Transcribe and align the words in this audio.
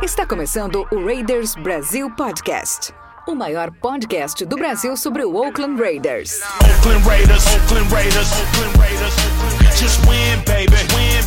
Está 0.00 0.24
começando 0.24 0.86
o 0.92 1.04
Raiders 1.04 1.56
Brasil 1.56 2.08
Podcast. 2.14 2.94
O 3.26 3.34
maior 3.34 3.72
podcast 3.72 4.44
do 4.44 4.56
Brasil 4.56 4.96
sobre 4.96 5.24
o 5.24 5.34
Oakland 5.34 5.80
Raiders. 5.80 6.40
Oakland 6.60 7.04
Raiders. 7.04 7.44
Oakland 7.46 7.92
Raiders. 7.92 8.30
Oakland 8.32 8.78
Raiders. 8.78 9.14
Just 9.76 9.98
win, 10.06 10.38
baby. 10.46 10.70
Win, 10.70 10.76
baby. 10.76 10.94
Win. 10.94 11.21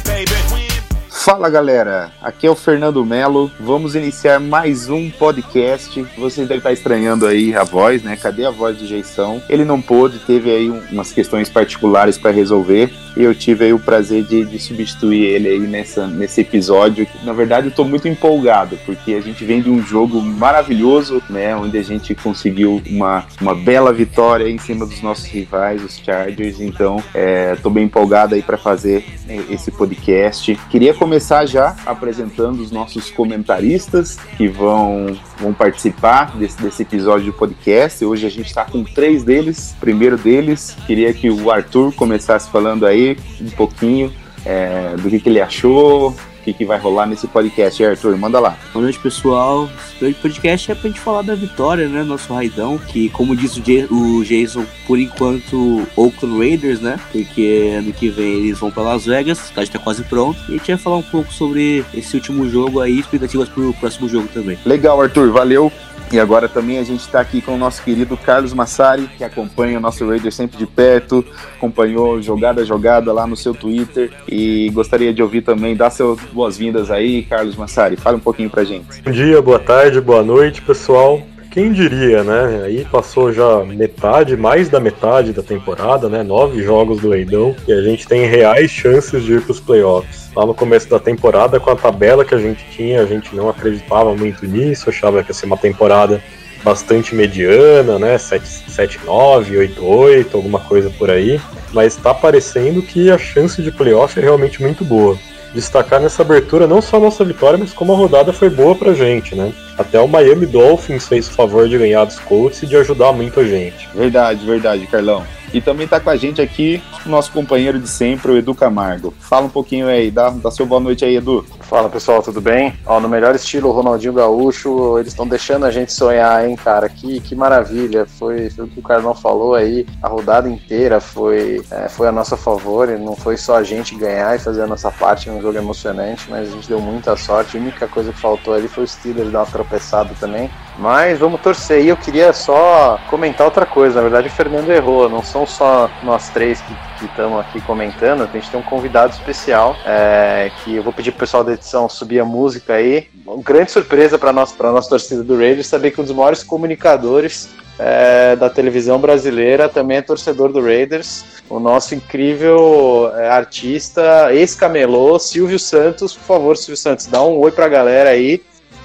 Fala 1.25 1.49
galera, 1.49 2.11
aqui 2.21 2.45
é 2.45 2.51
o 2.51 2.55
Fernando 2.55 3.03
Melo. 3.03 3.49
Vamos 3.59 3.95
iniciar 3.95 4.39
mais 4.39 4.91
um 4.91 5.09
podcast. 5.09 6.05
Vocês 6.15 6.47
devem 6.47 6.59
estar 6.59 6.71
estranhando 6.71 7.25
aí 7.25 7.55
a 7.55 7.63
voz, 7.63 8.03
né? 8.03 8.15
Cadê 8.15 8.45
a 8.45 8.51
voz 8.51 8.77
do 8.77 8.85
Jeição? 8.85 9.41
Ele 9.49 9.65
não 9.65 9.81
pôde, 9.81 10.19
teve 10.19 10.51
aí 10.51 10.69
um- 10.69 10.83
umas 10.91 11.11
questões 11.11 11.49
particulares 11.49 12.15
para 12.15 12.29
resolver 12.29 12.93
e 13.17 13.23
eu 13.23 13.33
tive 13.33 13.65
aí 13.65 13.73
o 13.73 13.79
prazer 13.79 14.23
de, 14.23 14.45
de 14.45 14.59
substituir 14.59 15.23
ele 15.23 15.47
aí 15.49 15.59
nessa, 15.61 16.05
nesse 16.05 16.41
episódio. 16.41 17.07
Na 17.23 17.33
verdade, 17.33 17.69
eu 17.69 17.73
tô 17.73 17.83
muito 17.83 18.07
empolgado 18.07 18.77
porque 18.85 19.15
a 19.15 19.21
gente 19.21 19.43
vem 19.43 19.63
de 19.63 19.69
um 19.71 19.81
jogo 19.81 20.21
maravilhoso, 20.21 21.23
né? 21.27 21.55
Onde 21.55 21.75
a 21.79 21.83
gente 21.83 22.13
conseguiu 22.13 22.83
uma, 22.87 23.25
uma 23.41 23.55
bela 23.55 23.91
vitória 23.91 24.47
em 24.47 24.59
cima 24.59 24.85
dos 24.85 25.01
nossos 25.01 25.25
rivais, 25.25 25.83
os 25.83 25.97
Chargers. 25.97 26.61
Então, 26.61 27.03
é, 27.15 27.55
tô 27.55 27.71
bem 27.71 27.85
empolgado 27.85 28.35
aí 28.35 28.43
para 28.43 28.59
fazer 28.59 29.03
né, 29.25 29.43
esse 29.49 29.71
podcast. 29.71 30.55
Queria 30.69 30.93
começar 30.93 31.14
já 31.45 31.75
apresentando 31.85 32.59
os 32.59 32.71
nossos 32.71 33.09
comentaristas 33.11 34.17
que 34.37 34.47
vão, 34.47 35.17
vão 35.37 35.53
participar 35.53 36.35
desse, 36.37 36.61
desse 36.61 36.81
episódio 36.81 37.27
do 37.27 37.33
podcast. 37.33 38.03
Hoje 38.03 38.25
a 38.25 38.29
gente 38.29 38.47
está 38.47 38.65
com 38.65 38.83
três 38.83 39.23
deles. 39.23 39.75
Primeiro 39.79 40.17
deles, 40.17 40.75
queria 40.85 41.13
que 41.13 41.29
o 41.29 41.51
Arthur 41.51 41.93
começasse 41.93 42.49
falando 42.49 42.85
aí 42.85 43.17
um 43.41 43.49
pouquinho 43.51 44.11
é, 44.45 44.95
do 44.97 45.09
que, 45.09 45.19
que 45.19 45.29
ele 45.29 45.41
achou, 45.41 46.15
que, 46.45 46.53
que 46.53 46.65
vai 46.65 46.77
rolar 46.77 47.07
nesse 47.07 47.27
podcast. 47.27 47.81
E, 47.81 47.85
Arthur, 47.85 48.15
manda 48.17 48.39
lá. 48.39 48.55
Boa 48.71 48.83
noite, 48.83 48.99
pessoal. 48.99 49.67
Esse 49.99 50.13
podcast 50.13 50.71
é 50.71 50.75
pra 50.75 50.87
gente 50.87 50.99
falar 50.99 51.23
da 51.23 51.33
vitória, 51.33 51.89
né? 51.89 52.03
Nosso 52.03 52.31
raidão, 52.31 52.77
que, 52.77 53.09
como 53.09 53.35
disse 53.35 53.59
o, 53.59 53.95
o 53.95 54.23
Jason, 54.23 54.63
por 54.85 54.99
enquanto, 54.99 55.87
Oakland 55.95 56.37
Raiders, 56.37 56.79
né? 56.79 56.99
Porque 57.11 57.73
ano 57.77 57.91
que 57.91 58.09
vem 58.09 58.45
eles 58.45 58.59
vão 58.59 58.69
pra 58.69 58.83
Las 58.83 59.05
Vegas, 59.05 59.39
a 59.39 59.43
cidade 59.43 59.71
tá 59.71 59.79
quase 59.79 60.03
pronto. 60.03 60.39
E 60.47 60.53
a 60.53 60.57
gente 60.57 60.67
vai 60.67 60.77
falar 60.77 60.97
um 60.97 61.03
pouco 61.03 61.33
sobre 61.33 61.83
esse 61.93 62.15
último 62.15 62.47
jogo 62.47 62.79
aí, 62.79 62.99
expectativas 62.99 63.49
pro 63.49 63.73
próximo 63.73 64.07
jogo 64.07 64.27
também. 64.31 64.57
Legal, 64.65 65.01
Arthur, 65.01 65.31
valeu. 65.31 65.71
E 66.11 66.19
agora 66.19 66.47
também 66.47 66.77
a 66.77 66.83
gente 66.83 67.01
está 67.01 67.19
aqui 67.19 67.41
com 67.41 67.55
o 67.55 67.57
nosso 67.57 67.83
querido 67.83 68.15
Carlos 68.15 68.53
Massari, 68.53 69.09
que 69.17 69.23
acompanha 69.23 69.77
o 69.77 69.81
nosso 69.81 70.07
Raider 70.07 70.31
sempre 70.31 70.57
de 70.57 70.67
perto, 70.67 71.25
acompanhou 71.55 72.21
jogada 72.21 72.61
a 72.61 72.65
jogada 72.65 73.11
lá 73.11 73.25
no 73.25 73.35
seu 73.35 73.53
Twitter 73.53 74.11
e 74.27 74.69
gostaria 74.69 75.13
de 75.13 75.21
ouvir 75.23 75.41
também, 75.41 75.75
dar 75.75 75.89
suas 75.89 76.19
boas-vindas 76.35 76.91
aí, 76.91 77.23
Carlos 77.23 77.55
Massari. 77.55 77.95
Fala 77.95 78.17
um 78.17 78.19
pouquinho 78.19 78.49
pra 78.49 78.65
gente. 78.65 79.01
Bom 79.01 79.11
dia, 79.11 79.41
boa 79.41 79.57
tarde, 79.57 80.01
boa 80.01 80.21
noite, 80.21 80.61
pessoal. 80.61 81.21
Quem 81.49 81.71
diria, 81.71 82.21
né? 82.21 82.63
Aí 82.65 82.85
passou 82.91 83.31
já 83.31 83.63
metade, 83.63 84.35
mais 84.35 84.67
da 84.67 84.77
metade 84.77 85.31
da 85.31 85.41
temporada, 85.41 86.09
né? 86.09 86.21
Nove 86.21 86.61
jogos 86.61 86.99
do 86.99 87.07
Leidão 87.07 87.55
e 87.65 87.71
a 87.71 87.81
gente 87.81 88.05
tem 88.05 88.25
reais 88.25 88.69
chances 88.69 89.23
de 89.23 89.35
ir 89.35 89.41
para 89.41 89.53
os 89.53 89.61
playoffs. 89.61 90.29
Lá 90.35 90.45
no 90.45 90.53
começo 90.53 90.89
da 90.89 90.99
temporada, 90.99 91.57
com 91.57 91.69
a 91.69 91.75
tabela 91.77 92.25
que 92.25 92.35
a 92.35 92.39
gente 92.39 92.65
tinha, 92.71 93.01
a 93.01 93.05
gente 93.05 93.33
não 93.33 93.47
acreditava 93.47 94.13
muito 94.13 94.45
nisso, 94.45 94.89
achava 94.89 95.23
que 95.23 95.29
ia 95.29 95.33
ser 95.33 95.45
uma 95.45 95.55
temporada 95.55 96.21
bastante 96.61 97.15
mediana, 97.15 97.97
né? 97.97 98.17
7-9, 98.17 99.69
8-8, 99.77 100.25
alguma 100.33 100.59
coisa 100.59 100.89
por 100.89 101.09
aí. 101.09 101.39
Mas 101.71 101.95
tá 101.95 102.13
parecendo 102.13 102.81
que 102.81 103.09
a 103.09 103.17
chance 103.17 103.61
de 103.61 103.71
playoff 103.71 104.19
é 104.19 104.21
realmente 104.21 104.61
muito 104.61 104.83
boa 104.83 105.17
destacar 105.55 106.01
nessa 106.01 106.21
abertura 106.21 106.67
não 106.67 106.81
só 106.81 106.97
a 106.97 106.99
nossa 106.99 107.23
vitória, 107.23 107.57
mas 107.57 107.71
como 107.71 107.93
a 107.93 107.95
rodada 107.95 108.33
foi 108.33 108.49
boa 108.49 108.75
pra 108.75 108.93
gente, 108.93 109.33
né? 109.33 109.53
Até 109.77 109.99
o 109.99 110.07
Miami 110.07 110.45
Dolphins 110.45 111.07
fez 111.07 111.27
o 111.27 111.31
favor 111.31 111.67
de 111.69 111.77
ganhar 111.77 112.03
dos 112.03 112.19
Colts 112.19 112.61
e 112.61 112.67
de 112.67 112.75
ajudar 112.75 113.13
muito 113.13 113.39
a 113.39 113.43
gente. 113.43 113.87
Verdade, 113.95 114.45
verdade, 114.45 114.85
Carlão. 114.85 115.23
E 115.55 115.61
também 115.61 115.87
tá 115.87 116.01
com 116.01 116.09
a 116.09 116.17
gente 116.17 116.41
aqui 116.41 116.83
o 117.05 117.09
nosso 117.09 117.31
companheiro 117.31 117.79
de 117.79 117.87
sempre, 117.87 118.29
o 118.29 118.37
Edu 118.37 118.53
Camargo. 118.53 119.13
Fala 119.21 119.45
um 119.45 119.49
pouquinho 119.49 119.87
aí, 119.87 120.11
dá, 120.11 120.29
dá 120.29 120.51
seu 120.51 120.65
boa 120.65 120.81
noite 120.81 121.05
aí, 121.05 121.15
Edu. 121.15 121.45
Fala 121.61 121.87
pessoal, 121.87 122.21
tudo 122.21 122.41
bem? 122.41 122.73
Ó, 122.85 122.99
no 122.99 123.07
melhor 123.07 123.33
estilo 123.33 123.71
Ronaldinho 123.71 124.11
Gaúcho, 124.11 124.99
eles 124.99 125.13
estão 125.13 125.25
deixando 125.25 125.65
a 125.65 125.71
gente 125.71 125.93
sonhar, 125.93 126.45
hein, 126.45 126.57
cara? 126.57 126.89
Que, 126.89 127.21
que 127.21 127.33
maravilha! 127.33 128.05
Foi, 128.05 128.49
foi 128.49 128.65
o 128.65 128.67
que 128.67 128.81
o 128.81 128.83
Carlão 128.83 129.15
falou 129.15 129.55
aí, 129.55 129.87
a 130.03 130.09
rodada 130.09 130.49
inteira 130.49 130.99
foi, 130.99 131.63
é, 131.71 131.87
foi 131.87 132.09
a 132.09 132.11
nosso 132.11 132.35
favor, 132.35 132.89
e 132.89 132.97
não 132.97 133.15
foi 133.15 133.37
só 133.37 133.55
a 133.55 133.63
gente 133.63 133.95
ganhar 133.95 134.35
e 134.35 134.39
fazer 134.39 134.63
a 134.63 134.67
nossa 134.67 134.91
parte 134.91 135.29
num 135.29 135.41
jogo 135.41 135.57
emocionante, 135.57 136.25
mas 136.29 136.49
a 136.49 136.51
gente 136.51 136.67
deu 136.67 136.81
muita 136.81 137.15
sorte. 137.15 137.55
A 137.55 137.61
única 137.61 137.87
coisa 137.87 138.11
que 138.11 138.19
faltou 138.19 138.53
ali 138.53 138.67
foi 138.67 138.83
o 138.83 138.87
Steelers 138.87 139.31
dar 139.31 139.39
uma 139.39 139.45
tropeçada 139.45 140.13
também. 140.19 140.49
Mas 140.77 141.19
vamos 141.19 141.41
torcer. 141.41 141.83
E 141.83 141.89
eu 141.89 141.97
queria 141.97 142.33
só 142.33 142.99
comentar 143.09 143.45
outra 143.45 143.65
coisa. 143.65 143.95
Na 143.95 144.01
verdade, 144.01 144.27
o 144.27 144.31
Fernando 144.31 144.69
errou. 144.69 145.09
Não 145.09 145.23
são 145.23 145.45
só 145.45 145.89
nós 146.03 146.29
três 146.29 146.61
que 146.61 147.05
estamos 147.05 147.39
aqui 147.39 147.61
comentando. 147.61 148.23
A 148.23 148.25
gente 148.27 148.49
tem 148.49 148.59
um 148.59 148.63
convidado 148.63 149.13
especial 149.13 149.75
é, 149.85 150.51
que 150.63 150.75
eu 150.75 150.83
vou 150.83 150.91
pedir 150.91 151.11
pro 151.11 151.21
pessoal 151.21 151.43
da 151.43 151.53
edição 151.53 151.87
subir 151.87 152.19
a 152.19 152.25
música 152.25 152.73
aí. 152.73 153.07
Uma 153.25 153.41
grande 153.41 153.71
surpresa 153.71 154.17
para 154.17 154.33
nós, 154.33 154.51
para 154.51 154.71
nossa 154.71 154.89
torcida 154.89 155.23
do 155.23 155.37
Raiders, 155.37 155.67
saber 155.67 155.91
que 155.91 156.01
um 156.01 156.03
dos 156.03 156.13
maiores 156.13 156.43
comunicadores 156.43 157.49
é, 157.79 158.35
da 158.35 158.49
televisão 158.49 158.99
brasileira 158.99 159.67
também 159.67 159.97
é 159.97 160.01
torcedor 160.01 160.51
do 160.51 160.61
Raiders. 160.61 161.23
O 161.49 161.59
nosso 161.59 161.95
incrível 161.95 163.11
é, 163.15 163.29
artista, 163.29 164.33
ex-camelô, 164.33 165.17
Silvio 165.19 165.59
Santos. 165.59 166.13
Por 166.13 166.23
favor, 166.23 166.57
Silvio 166.57 166.77
Santos, 166.77 167.05
dá 167.05 167.23
um 167.23 167.37
oi 167.37 167.51
pra 167.51 167.69
galera 167.69 168.09
aí 168.09 168.41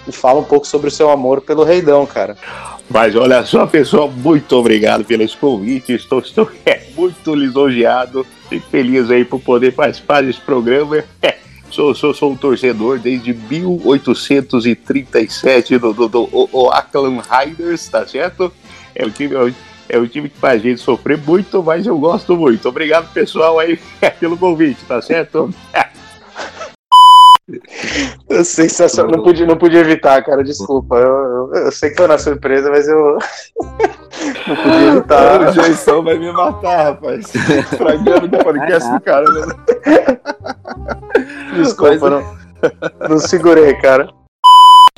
e 0.07 0.13
fala 0.13 0.41
um 0.41 0.45
pouco 0.45 0.67
sobre 0.67 0.89
o 0.89 0.91
seu 0.91 1.09
amor 1.11 1.41
pelo 1.41 1.65
Reidão, 1.65 2.05
cara. 2.07 2.37
Mas 2.89 3.15
olha 3.15 3.45
só, 3.47 3.67
pessoal, 3.67 4.11
muito 4.11 4.57
obrigado 4.57 5.05
pelos 5.05 5.35
convites. 5.35 6.03
Estou, 6.03 6.19
estou 6.19 6.51
é, 6.67 6.83
muito 6.97 7.35
lisonjeado 7.35 8.27
e 8.51 8.59
feliz 8.59 9.11
aí 9.11 9.25
por 9.25 9.41
poder 9.41 9.73
participar 9.73 10.23
desse 10.23 10.41
programa. 10.41 11.05
É, 11.23 11.37
sou, 11.71 11.95
sou, 11.95 12.13
sou 12.13 12.33
um 12.33 12.37
torcedor 12.37 12.99
desde 12.99 13.33
1837 13.33 15.79
do, 15.79 15.93
do, 15.93 16.09
do, 16.09 16.29
Oakland 16.53 17.23
Raiders, 17.29 17.89
tá 17.89 18.05
certo? 18.07 18.53
É 18.95 19.07
o 19.07 19.11
time. 19.11 19.55
É 19.93 19.99
o 19.99 20.07
time 20.07 20.29
que 20.29 20.39
faz 20.39 20.61
a 20.61 20.65
gente 20.65 20.81
sofrer 20.81 21.19
muito, 21.19 21.61
mas 21.65 21.85
eu 21.85 21.99
gosto 21.99 22.37
muito. 22.37 22.69
Obrigado, 22.69 23.13
pessoal, 23.13 23.59
aí 23.59 23.77
pelo 24.21 24.39
convite, 24.39 24.85
tá 24.87 25.03
certo? 25.03 25.53
Sensacional. 28.45 29.17
Não 29.17 29.25
podia, 29.25 29.47
não 29.47 29.57
podia 29.57 29.81
evitar, 29.81 30.23
cara. 30.25 30.45
Desculpa. 30.45 30.97
Eu, 30.97 31.09
eu, 31.09 31.55
eu 31.55 31.73
sei 31.73 31.91
que 31.91 31.97
foi 31.97 32.07
uma 32.07 32.19
surpresa, 32.19 32.71
mas 32.71 32.89
eu. 32.89 32.99
não 34.47 34.57
podia 34.57 34.73
O 34.73 34.97
evitar. 34.97 35.53
Jason 35.53 36.03
vai 36.03 36.19
me 36.19 36.33
matar, 36.33 36.85
rapaz. 36.85 37.33
Estragando 37.35 38.37
o 38.37 38.45
podcast 38.45 38.91
do 38.91 39.01
cara. 39.01 39.25
Desculpa, 41.57 42.11
não, 42.11 42.37
não 43.09 43.19
segurei, 43.19 43.75
cara. 43.75 44.09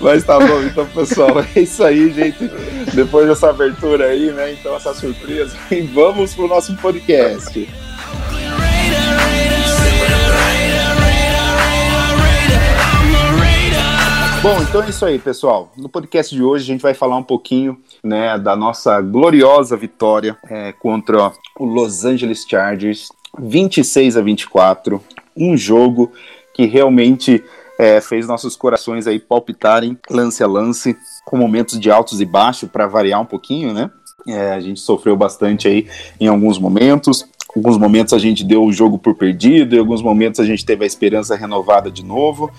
Mas 0.00 0.24
tá 0.24 0.38
bom, 0.38 0.62
então, 0.62 0.86
pessoal, 0.86 1.30
é 1.54 1.60
isso 1.60 1.84
aí, 1.84 2.10
gente. 2.12 2.50
Depois 2.92 3.28
dessa 3.28 3.50
abertura 3.50 4.06
aí, 4.06 4.32
né? 4.32 4.52
Então, 4.52 4.74
essa 4.74 4.92
surpresa. 4.94 5.56
E 5.70 5.82
vamos 5.82 6.34
pro 6.34 6.48
nosso 6.48 6.74
podcast. 6.76 7.69
Bom, 14.42 14.60
então 14.60 14.82
é 14.82 14.91
isso 14.91 15.06
aí, 15.06 15.20
pessoal. 15.20 15.70
No 15.76 15.88
podcast 15.88 16.34
de 16.34 16.42
hoje 16.42 16.64
a 16.64 16.66
gente 16.66 16.80
vai 16.80 16.94
falar 16.94 17.16
um 17.16 17.22
pouquinho, 17.22 17.78
né, 18.03 18.36
da 18.36 18.56
nossa 18.56 19.00
gloriosa 19.00 19.76
vitória 19.76 20.36
é, 20.50 20.72
contra 20.72 21.30
o 21.60 21.64
Los 21.64 22.04
Angeles 22.04 22.44
Chargers, 22.48 23.08
26 23.38 24.17
a 24.17 24.20
24, 24.20 25.00
um 25.37 25.56
jogo 25.56 26.11
que 26.52 26.67
realmente 26.67 27.40
é, 27.78 28.00
fez 28.00 28.26
nossos 28.26 28.56
corações 28.56 29.06
aí 29.06 29.20
palpitarem 29.20 29.96
lance 30.11 30.43
a 30.43 30.49
lance, 30.49 30.96
com 31.25 31.37
momentos 31.37 31.78
de 31.78 31.88
altos 31.88 32.20
e 32.20 32.25
baixos 32.25 32.69
para 32.69 32.88
variar 32.88 33.20
um 33.20 33.26
pouquinho, 33.26 33.72
né? 33.72 33.93
É, 34.26 34.55
a 34.55 34.61
gente 34.61 34.81
sofreu 34.81 35.17
bastante 35.17 35.69
aí 35.69 35.87
em 36.19 36.26
alguns 36.26 36.58
momentos. 36.58 37.25
Alguns 37.55 37.78
momentos 37.78 38.12
a 38.12 38.19
gente 38.19 38.43
deu 38.43 38.64
o 38.64 38.72
jogo 38.72 38.99
por 38.99 39.14
perdido, 39.14 39.76
em 39.76 39.78
alguns 39.78 40.02
momentos 40.02 40.40
a 40.40 40.44
gente 40.44 40.64
teve 40.64 40.82
a 40.82 40.87
esperança 40.87 41.37
renovada 41.37 41.93
de 41.93 42.05
novo. 42.05 42.50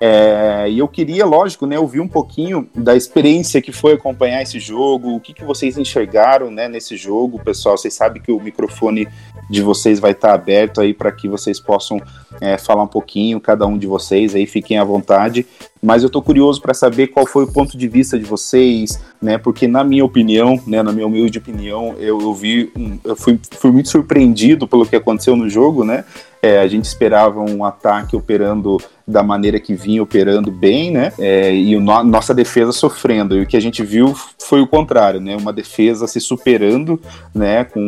É, 0.00 0.68
e 0.68 0.78
eu 0.78 0.88
queria, 0.88 1.24
lógico, 1.24 1.66
né, 1.66 1.78
ouvir 1.78 2.00
um 2.00 2.08
pouquinho 2.08 2.68
da 2.74 2.96
experiência 2.96 3.62
que 3.62 3.72
foi 3.72 3.92
acompanhar 3.92 4.42
esse 4.42 4.58
jogo, 4.58 5.14
o 5.14 5.20
que, 5.20 5.32
que 5.32 5.44
vocês 5.44 5.78
enxergaram 5.78 6.50
né, 6.50 6.68
nesse 6.68 6.96
jogo, 6.96 7.42
pessoal. 7.42 7.78
Vocês 7.78 7.94
sabem 7.94 8.20
que 8.20 8.32
o 8.32 8.40
microfone 8.40 9.08
de 9.48 9.62
vocês 9.62 10.00
vai 10.00 10.12
estar 10.12 10.32
aberto 10.32 10.80
aí 10.80 10.92
para 10.92 11.12
que 11.12 11.28
vocês 11.28 11.60
possam 11.60 12.00
é, 12.40 12.58
falar 12.58 12.82
um 12.82 12.88
pouquinho, 12.88 13.40
cada 13.40 13.66
um 13.66 13.78
de 13.78 13.86
vocês 13.86 14.34
aí, 14.34 14.46
fiquem 14.46 14.78
à 14.78 14.84
vontade. 14.84 15.46
Mas 15.84 16.04
eu 16.04 16.06
estou 16.06 16.22
curioso 16.22 16.62
para 16.62 16.72
saber 16.72 17.08
qual 17.08 17.26
foi 17.26 17.42
o 17.42 17.52
ponto 17.52 17.76
de 17.76 17.88
vista 17.88 18.16
de 18.16 18.24
vocês, 18.24 19.00
né? 19.20 19.36
Porque 19.36 19.66
na 19.66 19.82
minha 19.82 20.04
opinião, 20.04 20.60
né, 20.64 20.80
na 20.80 20.92
minha 20.92 21.06
humilde 21.06 21.38
opinião, 21.38 21.96
eu, 21.98 22.20
eu 22.20 22.32
vi, 22.32 22.70
um, 22.76 22.98
eu 23.04 23.16
fui, 23.16 23.40
fui 23.50 23.72
muito 23.72 23.88
surpreendido 23.88 24.68
pelo 24.68 24.86
que 24.86 24.94
aconteceu 24.94 25.34
no 25.34 25.48
jogo, 25.50 25.84
né? 25.84 26.04
É, 26.40 26.58
a 26.58 26.68
gente 26.68 26.84
esperava 26.84 27.40
um 27.40 27.64
ataque 27.64 28.14
operando 28.14 28.78
da 29.06 29.24
maneira 29.24 29.58
que 29.58 29.74
vinha 29.74 30.02
operando 30.02 30.52
bem, 30.52 30.92
né? 30.92 31.12
É, 31.18 31.52
e 31.52 31.76
no, 31.78 32.04
nossa 32.04 32.32
defesa 32.32 32.70
sofrendo. 32.70 33.36
E 33.36 33.42
o 33.42 33.46
que 33.46 33.56
a 33.56 33.60
gente 33.60 33.82
viu 33.82 34.14
foi 34.38 34.60
o 34.60 34.68
contrário, 34.68 35.20
né? 35.20 35.36
Uma 35.36 35.52
defesa 35.52 36.06
se 36.06 36.20
superando, 36.20 37.00
né? 37.34 37.64
Com 37.64 37.80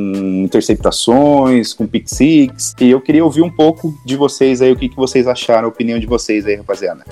interceptações, 0.45 1.73
com 1.73 1.87
pick 1.87 2.09
six. 2.09 2.75
E 2.81 2.91
eu 2.91 3.01
queria 3.01 3.25
ouvir 3.25 3.43
um 3.43 3.51
pouco 3.51 3.95
de 4.05 4.17
vocês 4.17 4.61
aí, 4.61 4.73
o 4.73 4.77
que, 4.77 4.89
que 4.89 4.97
vocês 4.97 5.29
acharam, 5.29 5.67
a 5.67 5.69
opinião 5.69 5.99
de 5.99 6.07
vocês 6.07 6.45
aí, 6.45 6.57
rapaziada. 6.57 7.05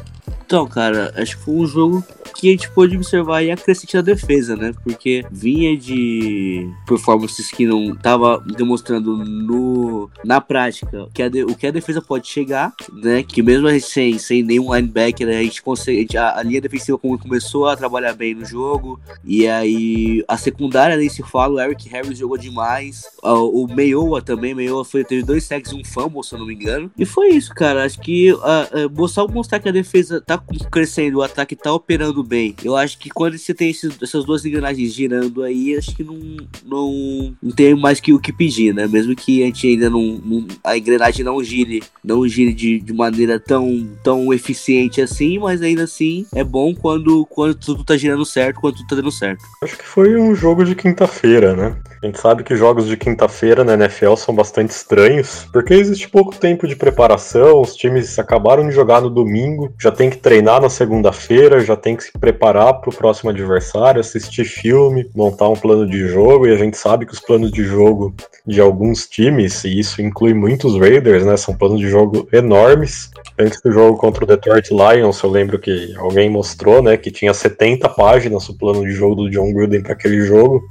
Então, 0.52 0.66
cara, 0.72 1.12
acho 1.16 1.36
que 1.36 1.44
foi 1.44 1.54
um 1.54 1.66
jogo 1.66 2.04
que 2.34 2.48
a 2.48 2.50
gente 2.50 2.70
pôde 2.70 2.96
observar 2.96 3.38
aí 3.38 3.50
a 3.50 4.02
defesa, 4.02 4.56
né? 4.56 4.72
Porque 4.82 5.24
vinha 5.30 5.76
de 5.76 6.68
performances 6.86 7.50
que 7.50 7.66
não 7.66 7.94
tava 7.94 8.42
demonstrando 8.56 9.16
no, 9.16 10.10
na 10.24 10.40
prática 10.40 11.08
que 11.12 11.28
de, 11.28 11.44
o 11.44 11.54
que 11.54 11.66
a 11.66 11.70
defesa 11.70 12.00
pode 12.00 12.26
chegar, 12.26 12.72
né? 12.92 13.22
Que 13.22 13.42
mesmo 13.42 13.68
a 13.68 13.72
gente 13.72 13.86
sem, 13.86 14.18
sem 14.18 14.42
nenhum 14.42 14.74
linebacker, 14.74 15.28
a 15.28 15.42
gente 15.42 15.62
consegue. 15.62 16.16
A, 16.16 16.38
a 16.38 16.42
linha 16.42 16.60
defensiva 16.60 16.98
começou 16.98 17.68
a 17.68 17.76
trabalhar 17.76 18.14
bem 18.14 18.34
no 18.34 18.44
jogo. 18.44 19.00
E 19.24 19.46
aí 19.46 20.24
a 20.26 20.36
secundária 20.36 20.96
nem 20.96 21.08
se 21.08 21.22
fala, 21.22 21.54
o 21.54 21.60
Eric 21.60 21.88
Harris 21.88 22.18
jogou 22.18 22.38
demais. 22.38 23.04
O, 23.22 23.64
o 23.64 23.74
Meioa 23.74 24.22
também, 24.22 24.54
Meioa 24.54 24.84
foi, 24.84 25.04
teve 25.04 25.22
dois 25.22 25.44
sacks 25.44 25.72
e 25.72 25.74
um 25.74 25.84
fumble, 25.84 26.24
se 26.24 26.34
eu 26.34 26.38
não 26.38 26.46
me 26.46 26.54
engano. 26.54 26.90
E 26.98 27.04
foi 27.04 27.28
isso, 27.30 27.54
cara. 27.54 27.84
Acho 27.84 28.00
que 28.00 28.32
uh, 28.32 28.38
uh, 28.38 28.90
mostrar, 28.92 29.26
mostrar 29.28 29.60
que 29.60 29.68
a 29.68 29.72
defesa 29.72 30.20
tá 30.20 30.38
crescendo, 30.70 31.18
o 31.18 31.22
ataque 31.22 31.56
tá 31.56 31.72
operando 31.72 32.22
bem. 32.22 32.54
Eu 32.64 32.76
acho 32.76 32.98
que 32.98 33.10
quando 33.10 33.38
você 33.38 33.54
tem 33.54 33.70
esses, 33.70 33.96
essas 34.02 34.24
duas 34.24 34.44
engrenagens 34.44 34.92
girando 34.92 35.42
aí, 35.42 35.76
acho 35.76 35.94
que 35.94 36.04
não, 36.04 36.18
não, 36.64 37.34
não 37.42 37.52
tem 37.52 37.74
mais 37.74 38.00
que 38.00 38.12
o 38.12 38.18
que 38.18 38.32
pedir, 38.32 38.74
né? 38.74 38.86
Mesmo 38.86 39.14
que 39.14 39.42
a 39.42 39.46
gente 39.46 39.66
ainda 39.66 39.90
não, 39.90 40.20
não 40.24 40.46
a 40.64 40.76
engrenagem 40.76 41.24
não 41.24 41.42
gire, 41.42 41.82
não 42.04 42.26
gire 42.26 42.52
de, 42.52 42.80
de 42.80 42.92
maneira 42.92 43.38
tão, 43.38 43.88
tão 44.02 44.32
eficiente 44.32 45.00
assim, 45.00 45.38
mas 45.38 45.62
ainda 45.62 45.84
assim 45.84 46.26
é 46.34 46.44
bom 46.44 46.74
quando, 46.74 47.26
quando 47.26 47.54
tudo 47.54 47.84
tá 47.84 47.96
girando 47.96 48.24
certo, 48.24 48.60
quando 48.60 48.76
tudo 48.76 48.88
tá 48.88 48.96
dando 48.96 49.12
certo. 49.12 49.44
Acho 49.62 49.76
que 49.76 49.84
foi 49.84 50.16
um 50.16 50.34
jogo 50.34 50.64
de 50.64 50.74
quinta-feira, 50.74 51.54
né? 51.54 51.76
A 52.02 52.06
gente 52.06 52.18
sabe 52.18 52.42
que 52.42 52.56
jogos 52.56 52.88
de 52.88 52.96
quinta-feira 52.96 53.62
na 53.62 53.74
NFL 53.74 54.16
são 54.16 54.34
bastante 54.34 54.70
estranhos, 54.70 55.46
porque 55.52 55.72
existe 55.72 56.08
pouco 56.08 56.34
tempo 56.34 56.66
de 56.66 56.74
preparação, 56.74 57.60
os 57.60 57.76
times 57.76 58.18
acabaram 58.18 58.68
de 58.68 58.74
jogar 58.74 59.00
no 59.00 59.08
domingo, 59.08 59.72
já 59.78 59.92
tem 59.92 60.10
que 60.10 60.16
treinar 60.16 60.51
na 60.60 60.68
segunda-feira, 60.68 61.60
já 61.60 61.76
tem 61.76 61.96
que 61.96 62.04
se 62.04 62.12
preparar 62.12 62.74
para 62.74 62.90
o 62.90 62.94
próximo 62.94 63.30
adversário, 63.30 64.00
assistir 64.00 64.44
filme, 64.44 65.08
montar 65.14 65.48
um 65.48 65.56
plano 65.56 65.86
de 65.86 66.08
jogo, 66.08 66.46
e 66.46 66.52
a 66.52 66.56
gente 66.56 66.76
sabe 66.76 67.06
que 67.06 67.12
os 67.12 67.20
planos 67.20 67.52
de 67.52 67.64
jogo 67.64 68.14
de 68.46 68.60
alguns 68.60 69.06
times, 69.06 69.64
e 69.64 69.78
isso 69.78 70.02
inclui 70.02 70.34
muitos 70.34 70.78
Raiders, 70.78 71.24
né? 71.24 71.36
São 71.36 71.56
planos 71.56 71.80
de 71.80 71.88
jogo 71.88 72.28
enormes. 72.32 73.10
Antes 73.38 73.60
do 73.62 73.72
jogo 73.72 73.96
contra 73.96 74.24
o 74.24 74.26
Detroit 74.26 74.70
Lions, 74.70 75.22
eu 75.22 75.30
lembro 75.30 75.58
que 75.58 75.94
alguém 75.96 76.28
mostrou, 76.28 76.82
né, 76.82 76.96
que 76.96 77.10
tinha 77.10 77.32
70 77.32 77.88
páginas 77.88 78.48
o 78.48 78.56
plano 78.56 78.84
de 78.84 78.92
jogo 78.92 79.14
do 79.14 79.30
John 79.30 79.52
Gruden 79.52 79.82
para 79.82 79.92
aquele 79.92 80.22
jogo. 80.22 80.62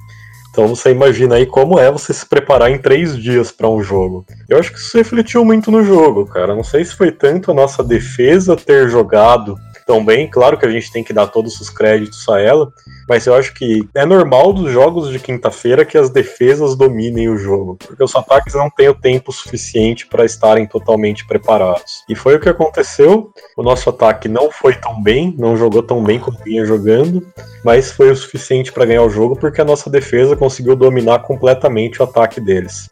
Então 0.52 0.68
você 0.68 0.92
imagina 0.92 1.36
aí 1.36 1.46
como 1.46 1.80
é 1.80 1.90
você 1.90 2.14
se 2.14 2.26
preparar 2.26 2.70
em 2.70 2.78
três 2.78 3.18
dias 3.18 3.52
para 3.52 3.70
um 3.70 3.82
jogo. 3.82 4.26
Eu 4.50 4.60
acho 4.60 4.72
que 4.74 4.80
isso 4.80 4.98
refletiu 4.98 5.46
muito 5.46 5.72
no 5.72 5.82
jogo, 5.82 6.26
cara. 6.26 6.54
Não 6.54 6.64
sei 6.64 6.84
se 6.84 6.94
foi 6.94 7.10
tanto 7.10 7.52
a 7.52 7.54
nossa 7.54 7.82
defesa 7.82 8.56
ter 8.56 8.90
jogado 8.90 9.56
tão 9.92 10.06
bem. 10.06 10.30
Claro 10.30 10.58
que 10.58 10.66
a 10.66 10.72
gente 10.72 10.90
tem 10.90 11.04
que 11.04 11.12
dar 11.12 11.28
todos 11.28 11.60
os 11.60 11.70
créditos 11.70 12.28
a 12.30 12.40
ela, 12.40 12.72
mas 13.10 13.28
eu 13.28 13.36
acho 13.36 13.54
que 13.54 13.86
é 13.94 14.06
normal 14.06 14.54
dos 14.54 14.72
jogos 14.72 15.10
de 15.10 15.20
quinta-feira 15.20 15.84
que 15.84 15.98
as 15.98 16.10
defesas 16.10 16.78
dominem 16.78 17.28
o 17.28 17.38
jogo, 17.38 17.76
porque 17.76 18.02
os 18.02 18.16
ataques 18.16 18.54
não 18.54 18.70
têm 18.70 18.88
o 18.88 18.94
tempo 18.94 19.34
suficiente 19.34 20.08
para 20.08 20.24
estarem 20.24 20.66
totalmente 20.66 21.28
preparados. 21.28 22.06
E 22.08 22.16
foi 22.16 22.38
o 22.38 22.40
que 22.40 22.48
aconteceu. 22.48 23.34
O 23.58 23.64
nosso 23.64 23.90
ataque 23.90 24.30
não 24.30 24.50
foi 24.50 24.76
tão 24.76 25.04
bem, 25.04 25.36
não 25.38 25.58
jogou 25.58 25.84
tão 25.84 26.02
bem 26.02 26.20
como 26.20 26.38
vinha 26.42 26.64
jogando, 26.64 27.28
mas 27.66 27.92
foi 27.92 28.12
o 28.12 28.16
suficiente 28.16 28.72
para 28.72 28.86
ganhar 28.86 29.04
o 29.04 29.10
jogo 29.10 29.36
porque 29.36 29.60
a 29.60 29.66
nossa 29.66 29.90
defesa 29.90 30.38
conseguiu 30.38 30.74
dominar 30.74 31.20
completamente 31.20 32.02
o 32.02 32.06
ataque 32.06 32.40
deles. 32.40 32.90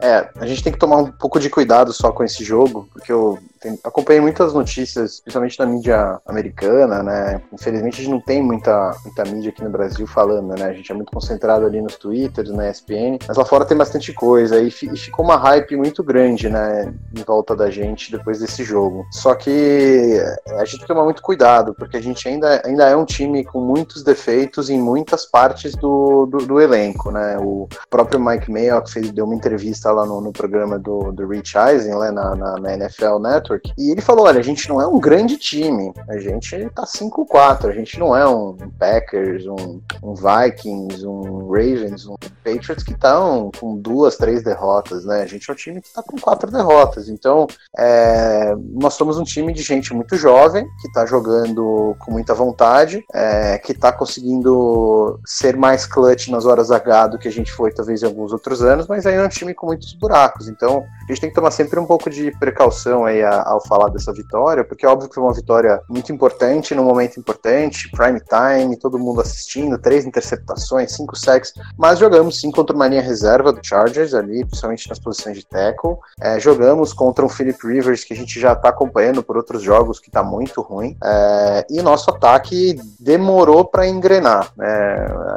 É, 0.00 0.28
a 0.36 0.46
gente 0.46 0.62
tem 0.62 0.72
que 0.72 0.78
tomar 0.78 0.98
um 0.98 1.10
pouco 1.10 1.40
de 1.40 1.50
cuidado 1.50 1.92
só 1.92 2.12
com 2.12 2.22
esse 2.22 2.44
jogo, 2.44 2.88
porque 2.92 3.10
eu 3.12 3.36
tem, 3.60 3.78
acompanhei 3.84 4.20
muitas 4.20 4.54
notícias, 4.54 5.20
principalmente 5.20 5.58
na 5.58 5.66
mídia 5.66 6.20
americana, 6.26 7.02
né? 7.02 7.42
Infelizmente 7.52 8.00
a 8.00 8.04
gente 8.04 8.10
não 8.10 8.20
tem 8.20 8.42
muita, 8.42 8.96
muita 9.04 9.24
mídia 9.24 9.50
aqui 9.50 9.62
no 9.62 9.70
Brasil 9.70 10.06
falando, 10.06 10.58
né? 10.58 10.64
A 10.64 10.72
gente 10.72 10.90
é 10.90 10.94
muito 10.94 11.12
concentrado 11.12 11.66
ali 11.66 11.80
nos 11.80 11.96
Twitters, 11.96 12.50
na 12.50 12.70
ESPN, 12.70 13.18
mas 13.26 13.36
lá 13.36 13.44
fora 13.44 13.64
tem 13.64 13.76
bastante 13.76 14.12
coisa 14.12 14.58
e, 14.60 14.68
e 14.68 14.96
ficou 14.96 15.24
uma 15.24 15.36
hype 15.36 15.76
muito 15.76 16.02
grande, 16.02 16.48
né? 16.48 16.92
Em 17.16 17.22
volta 17.22 17.54
da 17.54 17.70
gente 17.70 18.10
depois 18.10 18.38
desse 18.38 18.64
jogo. 18.64 19.04
Só 19.12 19.34
que 19.34 20.20
a 20.48 20.64
gente 20.64 20.78
tem 20.78 20.80
que 20.80 20.86
tomar 20.86 21.04
muito 21.04 21.22
cuidado, 21.22 21.74
porque 21.74 21.96
a 21.96 22.02
gente 22.02 22.26
ainda, 22.28 22.62
ainda 22.64 22.88
é 22.88 22.96
um 22.96 23.04
time 23.04 23.44
com 23.44 23.60
muitos 23.60 24.02
defeitos 24.02 24.70
em 24.70 24.80
muitas 24.80 25.26
partes 25.26 25.74
do, 25.74 26.26
do, 26.26 26.38
do 26.38 26.60
elenco, 26.60 27.10
né? 27.10 27.36
O 27.38 27.68
próprio 27.88 28.20
Mike 28.20 28.50
Mayock 28.50 28.90
fez, 28.90 29.10
deu 29.10 29.24
uma 29.24 29.34
entrevista 29.34 29.92
lá 29.92 30.06
no, 30.06 30.20
no 30.20 30.32
programa 30.32 30.78
do, 30.78 31.12
do 31.12 31.26
Rich 31.26 31.56
Eisen, 31.56 31.98
né? 31.98 32.10
na, 32.10 32.34
na, 32.34 32.58
na 32.58 32.74
NFL 32.74 33.18
Network, 33.18 33.49
Network. 33.50 33.72
E 33.76 33.90
ele 33.90 34.00
falou: 34.00 34.26
olha, 34.26 34.38
a 34.38 34.42
gente 34.42 34.68
não 34.68 34.80
é 34.80 34.86
um 34.86 34.98
grande 35.00 35.36
time, 35.36 35.92
a 36.08 36.18
gente 36.18 36.70
tá 36.70 36.84
5-4, 36.84 37.66
a 37.66 37.72
gente 37.72 37.98
não 37.98 38.16
é 38.16 38.26
um 38.28 38.56
Packers, 38.78 39.46
um, 39.46 39.80
um 40.02 40.14
Vikings, 40.14 41.06
um 41.06 41.48
Ravens, 41.48 42.06
um 42.06 42.16
Patriots 42.44 42.84
que 42.84 42.92
estão 42.92 43.50
com 43.58 43.76
duas, 43.76 44.16
três 44.16 44.42
derrotas, 44.42 45.04
né? 45.04 45.22
A 45.22 45.26
gente 45.26 45.48
é 45.50 45.52
um 45.52 45.56
time 45.56 45.80
que 45.80 45.92
tá 45.92 46.02
com 46.02 46.18
quatro 46.18 46.50
derrotas. 46.50 47.08
Então, 47.08 47.46
é, 47.76 48.54
nós 48.58 48.94
somos 48.94 49.18
um 49.18 49.24
time 49.24 49.52
de 49.52 49.62
gente 49.62 49.92
muito 49.92 50.16
jovem, 50.16 50.66
que 50.80 50.92
tá 50.92 51.04
jogando 51.04 51.96
com 51.98 52.12
muita 52.12 52.34
vontade, 52.34 53.04
é, 53.12 53.58
que 53.58 53.74
tá 53.74 53.92
conseguindo 53.92 55.18
ser 55.24 55.56
mais 55.56 55.86
clutch 55.86 56.28
nas 56.28 56.46
horas 56.46 56.70
H 56.70 57.08
do 57.08 57.18
que 57.18 57.28
a 57.28 57.32
gente 57.32 57.52
foi 57.52 57.72
talvez 57.72 58.02
em 58.02 58.06
alguns 58.06 58.32
outros 58.32 58.62
anos, 58.62 58.86
mas 58.86 59.06
aí 59.06 59.14
é 59.14 59.24
um 59.24 59.28
time 59.28 59.54
com 59.54 59.66
muitos 59.66 59.92
buracos. 59.94 60.48
Então, 60.48 60.84
a 61.10 61.14
gente 61.14 61.20
tem 61.22 61.30
que 61.30 61.36
tomar 61.36 61.50
sempre 61.50 61.78
um 61.78 61.86
pouco 61.86 62.08
de 62.08 62.30
precaução 62.38 63.04
aí 63.04 63.22
ao 63.22 63.60
falar 63.66 63.88
dessa 63.88 64.12
vitória, 64.12 64.64
porque 64.64 64.86
é 64.86 64.88
óbvio 64.88 65.08
que 65.08 65.14
foi 65.14 65.24
uma 65.24 65.34
vitória 65.34 65.80
muito 65.88 66.12
importante, 66.12 66.74
num 66.74 66.84
momento 66.84 67.18
importante, 67.18 67.90
prime 67.90 68.20
time, 68.20 68.76
todo 68.76 68.98
mundo 68.98 69.20
assistindo, 69.20 69.76
três 69.76 70.06
interceptações, 70.06 70.92
cinco 70.92 71.16
sacks, 71.16 71.52
mas 71.76 71.98
jogamos 71.98 72.40
sim 72.40 72.50
contra 72.50 72.74
uma 72.74 72.86
linha 72.86 73.02
reserva 73.02 73.52
do 73.52 73.60
Chargers 73.62 74.14
ali, 74.14 74.44
principalmente 74.44 74.88
nas 74.88 74.98
posições 74.98 75.36
de 75.36 75.46
tackle. 75.46 75.96
É, 76.20 76.38
jogamos 76.38 76.92
contra 76.92 77.24
um 77.24 77.28
Philip 77.28 77.58
Rivers 77.66 78.04
que 78.04 78.14
a 78.14 78.16
gente 78.16 78.38
já 78.38 78.52
está 78.52 78.68
acompanhando 78.68 79.22
por 79.22 79.36
outros 79.36 79.62
jogos 79.62 79.98
que 79.98 80.08
está 80.08 80.22
muito 80.22 80.60
ruim. 80.60 80.96
É, 81.02 81.66
e 81.68 81.82
nosso 81.82 82.10
ataque 82.10 82.78
demorou 82.98 83.64
para 83.64 83.88
engrenar. 83.88 84.52
Né? 84.56 84.66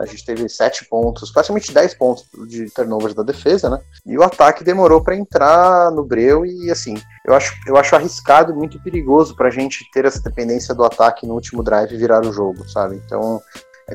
A 0.01 0.05
gente 0.05 0.25
teve 0.25 0.47
sete 0.49 0.85
pontos, 0.85 1.31
praticamente 1.31 1.73
dez 1.73 1.93
pontos 1.93 2.25
de 2.47 2.69
turnovers 2.69 3.15
da 3.15 3.23
defesa, 3.23 3.69
né? 3.69 3.79
E 4.05 4.17
o 4.17 4.23
ataque 4.23 4.63
demorou 4.63 5.01
para 5.01 5.15
entrar 5.15 5.62
no 5.91 6.03
breu 6.03 6.45
e 6.45 6.69
assim, 6.71 6.95
eu 7.25 7.33
acho, 7.33 7.53
eu 7.67 7.77
acho 7.77 7.95
arriscado 7.95 8.51
e 8.51 8.55
muito 8.55 8.81
perigoso 8.81 9.35
para 9.35 9.47
a 9.47 9.51
gente 9.51 9.89
ter 9.91 10.05
essa 10.05 10.21
dependência 10.21 10.73
do 10.73 10.83
ataque 10.83 11.25
no 11.25 11.33
último 11.33 11.63
drive 11.63 11.93
e 11.93 11.97
virar 11.97 12.25
o 12.25 12.33
jogo, 12.33 12.67
sabe? 12.69 13.01
Então, 13.05 13.41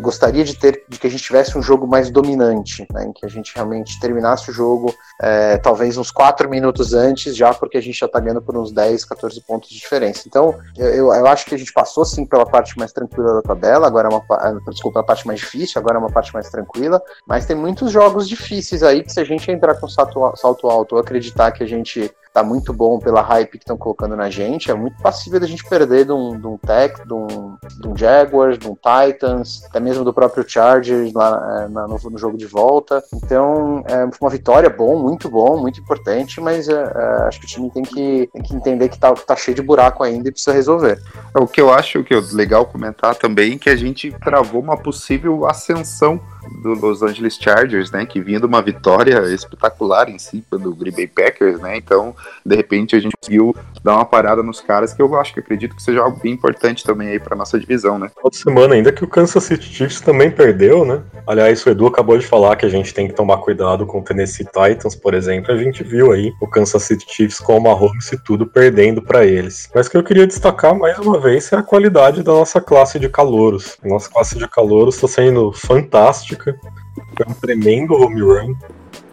gostaria 0.00 0.44
de 0.44 0.54
ter 0.54 0.84
de 0.88 0.98
que 0.98 1.06
a 1.06 1.10
gente 1.10 1.22
tivesse 1.22 1.56
um 1.56 1.62
jogo 1.62 1.86
mais 1.86 2.10
dominante, 2.10 2.86
né, 2.92 3.04
em 3.04 3.12
que 3.12 3.24
a 3.24 3.28
gente 3.28 3.52
realmente 3.54 3.98
terminasse 4.00 4.50
o 4.50 4.52
jogo 4.52 4.94
é, 5.20 5.56
talvez 5.58 5.96
uns 5.96 6.10
4 6.10 6.48
minutos 6.48 6.94
antes, 6.94 7.36
já 7.36 7.52
porque 7.54 7.78
a 7.78 7.80
gente 7.80 7.98
já 7.98 8.06
está 8.06 8.20
ganhando 8.20 8.42
por 8.42 8.56
uns 8.56 8.72
10, 8.72 9.04
14 9.04 9.40
pontos 9.42 9.68
de 9.68 9.76
diferença. 9.76 10.24
Então, 10.26 10.58
eu, 10.76 11.12
eu 11.12 11.26
acho 11.26 11.46
que 11.46 11.54
a 11.54 11.58
gente 11.58 11.72
passou 11.72 12.04
sim 12.04 12.26
pela 12.26 12.46
parte 12.46 12.78
mais 12.78 12.92
tranquila 12.92 13.34
da 13.34 13.42
tabela, 13.42 13.86
agora 13.86 14.08
é 14.08 14.10
uma 14.10 14.24
é, 14.40 14.70
desculpa, 14.70 15.00
a 15.00 15.04
parte 15.04 15.26
mais 15.26 15.40
difícil, 15.40 15.80
agora 15.80 15.96
é 15.96 15.98
uma 15.98 16.10
parte 16.10 16.32
mais 16.34 16.48
tranquila, 16.48 17.02
mas 17.26 17.46
tem 17.46 17.56
muitos 17.56 17.90
jogos 17.90 18.28
difíceis 18.28 18.82
aí 18.82 19.02
que 19.02 19.12
se 19.12 19.20
a 19.20 19.24
gente 19.24 19.50
entrar 19.50 19.74
com 19.74 19.88
salto, 19.88 20.32
salto 20.36 20.68
alto 20.68 20.94
ou 20.94 21.00
acreditar 21.00 21.50
que 21.52 21.62
a 21.62 21.66
gente 21.66 22.10
tá 22.32 22.42
muito 22.42 22.72
bom 22.72 22.98
pela 22.98 23.20
hype 23.20 23.52
que 23.52 23.58
estão 23.58 23.76
colocando 23.76 24.16
na 24.16 24.30
gente, 24.30 24.70
é 24.70 24.74
muito 24.74 25.00
passível 25.02 25.40
da 25.40 25.46
gente 25.46 25.64
perder 25.68 26.04
de 26.04 26.12
um, 26.12 26.38
de 26.38 26.46
um 26.46 26.56
Tech, 26.56 27.06
de 27.06 27.12
um, 27.12 27.56
de 27.80 27.88
um 27.88 27.96
Jaguars, 27.96 28.58
de 28.58 28.68
um 28.68 28.74
Titans, 28.74 29.64
até 29.64 29.80
mesmo 29.80 30.04
do 30.04 30.12
próprio 30.12 30.48
Chargers 30.48 31.12
lá 31.12 31.64
é, 31.64 31.68
no, 31.68 31.98
no, 32.10 32.18
jogo 32.18 32.36
de 32.36 32.46
volta. 32.46 33.02
Então, 33.14 33.82
é 33.86 34.08
uma 34.20 34.30
vitória 34.30 34.70
bom, 34.70 35.00
muito 35.00 35.28
bom, 35.28 35.58
muito 35.58 35.80
importante, 35.80 36.40
mas 36.40 36.68
é, 36.68 36.74
é, 36.74 37.28
acho 37.28 37.40
que 37.40 37.46
o 37.46 37.48
time 37.48 37.70
tem 37.70 37.82
que, 37.82 38.28
tem 38.32 38.42
que 38.42 38.54
entender 38.54 38.88
que 38.88 38.98
tá, 38.98 39.12
tá 39.14 39.36
cheio 39.36 39.54
de 39.54 39.62
buraco 39.62 40.02
ainda 40.02 40.28
e 40.28 40.32
precisa 40.32 40.52
resolver. 40.52 41.00
O 41.34 41.46
que 41.46 41.60
eu 41.60 41.72
acho 41.72 42.02
que 42.04 42.14
é 42.14 42.20
legal 42.32 42.66
comentar 42.66 43.14
também 43.14 43.54
é 43.54 43.58
que 43.58 43.70
a 43.70 43.76
gente 43.76 44.10
travou 44.22 44.60
uma 44.60 44.76
possível 44.76 45.46
ascensão 45.46 46.20
do 46.62 46.74
Los 46.74 47.02
Angeles 47.02 47.38
Chargers, 47.40 47.90
né? 47.90 48.06
Que 48.06 48.20
vinha 48.20 48.40
de 48.40 48.46
uma 48.46 48.62
vitória 48.62 49.20
espetacular 49.32 50.08
em 50.08 50.18
cima 50.18 50.44
do 50.52 50.74
Green 50.74 50.92
Bay 50.92 51.06
Packers, 51.06 51.60
né? 51.60 51.76
Então, 51.76 52.14
de 52.44 52.56
repente, 52.56 52.96
a 52.96 53.00
gente 53.00 53.16
conseguiu 53.16 53.54
dar 53.82 53.96
uma 53.96 54.04
parada 54.04 54.42
nos 54.42 54.60
caras 54.60 54.92
que 54.92 55.00
eu 55.00 55.18
acho 55.18 55.32
que 55.32 55.40
acredito 55.40 55.76
que 55.76 55.82
seja 55.82 56.00
algo 56.00 56.18
bem 56.20 56.32
importante 56.32 56.84
também 56.84 57.08
aí 57.08 57.20
para 57.20 57.36
nossa 57.36 57.58
divisão, 57.58 57.98
né? 57.98 58.10
Toda 58.20 58.36
semana, 58.36 58.74
ainda 58.74 58.92
que 58.92 59.04
o 59.04 59.08
Kansas 59.08 59.44
City 59.44 59.66
Chiefs 59.66 60.00
também 60.00 60.30
perdeu, 60.30 60.84
né? 60.84 61.02
Aliás, 61.26 61.64
o 61.64 61.70
Edu 61.70 61.86
acabou 61.86 62.18
de 62.18 62.26
falar 62.26 62.56
que 62.56 62.66
a 62.66 62.68
gente 62.68 62.92
tem 62.92 63.08
que 63.08 63.14
tomar 63.14 63.38
cuidado 63.38 63.86
com 63.86 64.00
o 64.00 64.02
Tennessee 64.02 64.46
Titans, 64.46 64.94
por 64.94 65.14
exemplo. 65.14 65.52
A 65.52 65.56
gente 65.56 65.82
viu 65.84 66.12
aí 66.12 66.32
o 66.40 66.46
Kansas 66.46 66.82
City 66.82 67.06
Chiefs 67.08 67.38
com 67.38 67.56
o 67.56 67.60
Mahomes 67.60 68.10
e 68.12 68.18
tudo 68.18 68.46
perdendo 68.46 69.02
para 69.02 69.24
eles. 69.24 69.68
Mas 69.74 69.86
o 69.86 69.90
que 69.90 69.96
eu 69.96 70.04
queria 70.04 70.26
destacar 70.26 70.74
mais 70.74 70.98
uma 70.98 71.20
vez 71.20 71.52
é 71.52 71.56
a 71.56 71.62
qualidade 71.62 72.22
da 72.22 72.32
nossa 72.32 72.60
classe 72.60 72.98
de 72.98 73.08
calouros. 73.08 73.76
Nossa 73.84 74.10
classe 74.10 74.38
de 74.38 74.48
calouros 74.48 74.94
está 74.94 75.08
sendo 75.08 75.52
fantástica. 75.52 76.37
Foi 76.44 77.26
um 77.26 77.34
tremendo 77.34 77.94
home 77.94 78.20
run 78.20 78.54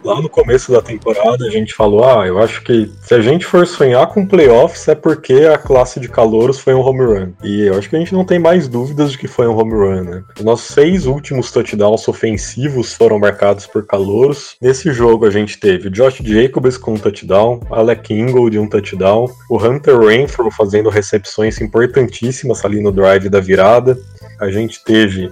lá 0.06 0.22
no 0.22 0.28
começo 0.28 0.70
da 0.70 0.80
temporada 0.80 1.44
a 1.44 1.50
gente 1.50 1.74
falou: 1.74 2.04
ah, 2.04 2.26
eu 2.26 2.38
acho 2.38 2.62
que 2.62 2.90
se 3.02 3.14
a 3.14 3.20
gente 3.20 3.44
for 3.44 3.66
sonhar 3.66 4.06
com 4.06 4.24
playoffs 4.24 4.86
é 4.88 4.94
porque 4.94 5.34
a 5.52 5.58
classe 5.58 5.98
de 5.98 6.08
calouros 6.08 6.60
foi 6.60 6.74
um 6.74 6.80
home 6.80 7.04
run. 7.04 7.32
E 7.42 7.62
eu 7.62 7.76
acho 7.76 7.90
que 7.90 7.96
a 7.96 7.98
gente 7.98 8.14
não 8.14 8.24
tem 8.24 8.38
mais 8.38 8.68
dúvidas 8.68 9.12
de 9.12 9.18
que 9.18 9.26
foi 9.26 9.46
um 9.46 9.58
home 9.58 9.72
run, 9.72 10.04
né? 10.04 10.24
Nossos 10.40 10.68
seis 10.68 11.06
últimos 11.06 11.50
touchdowns 11.50 12.06
ofensivos 12.06 12.94
foram 12.94 13.18
marcados 13.18 13.66
por 13.66 13.84
calouros. 13.84 14.56
Nesse 14.62 14.92
jogo 14.92 15.26
a 15.26 15.30
gente 15.30 15.58
teve 15.58 15.90
Josh 15.90 16.20
Jacobs 16.22 16.78
com 16.78 16.94
um 16.94 16.98
touchdown, 16.98 17.60
Alec 17.70 18.14
Ingold 18.14 18.52
de 18.52 18.58
um 18.58 18.68
touchdown, 18.68 19.28
o 19.50 19.58
Hunter 19.58 19.98
Renfro 19.98 20.50
fazendo 20.50 20.88
recepções 20.88 21.60
importantíssimas 21.60 22.64
ali 22.64 22.80
no 22.80 22.92
drive 22.92 23.28
da 23.28 23.40
virada. 23.40 23.98
A 24.38 24.50
gente 24.50 24.82
teve 24.84 25.30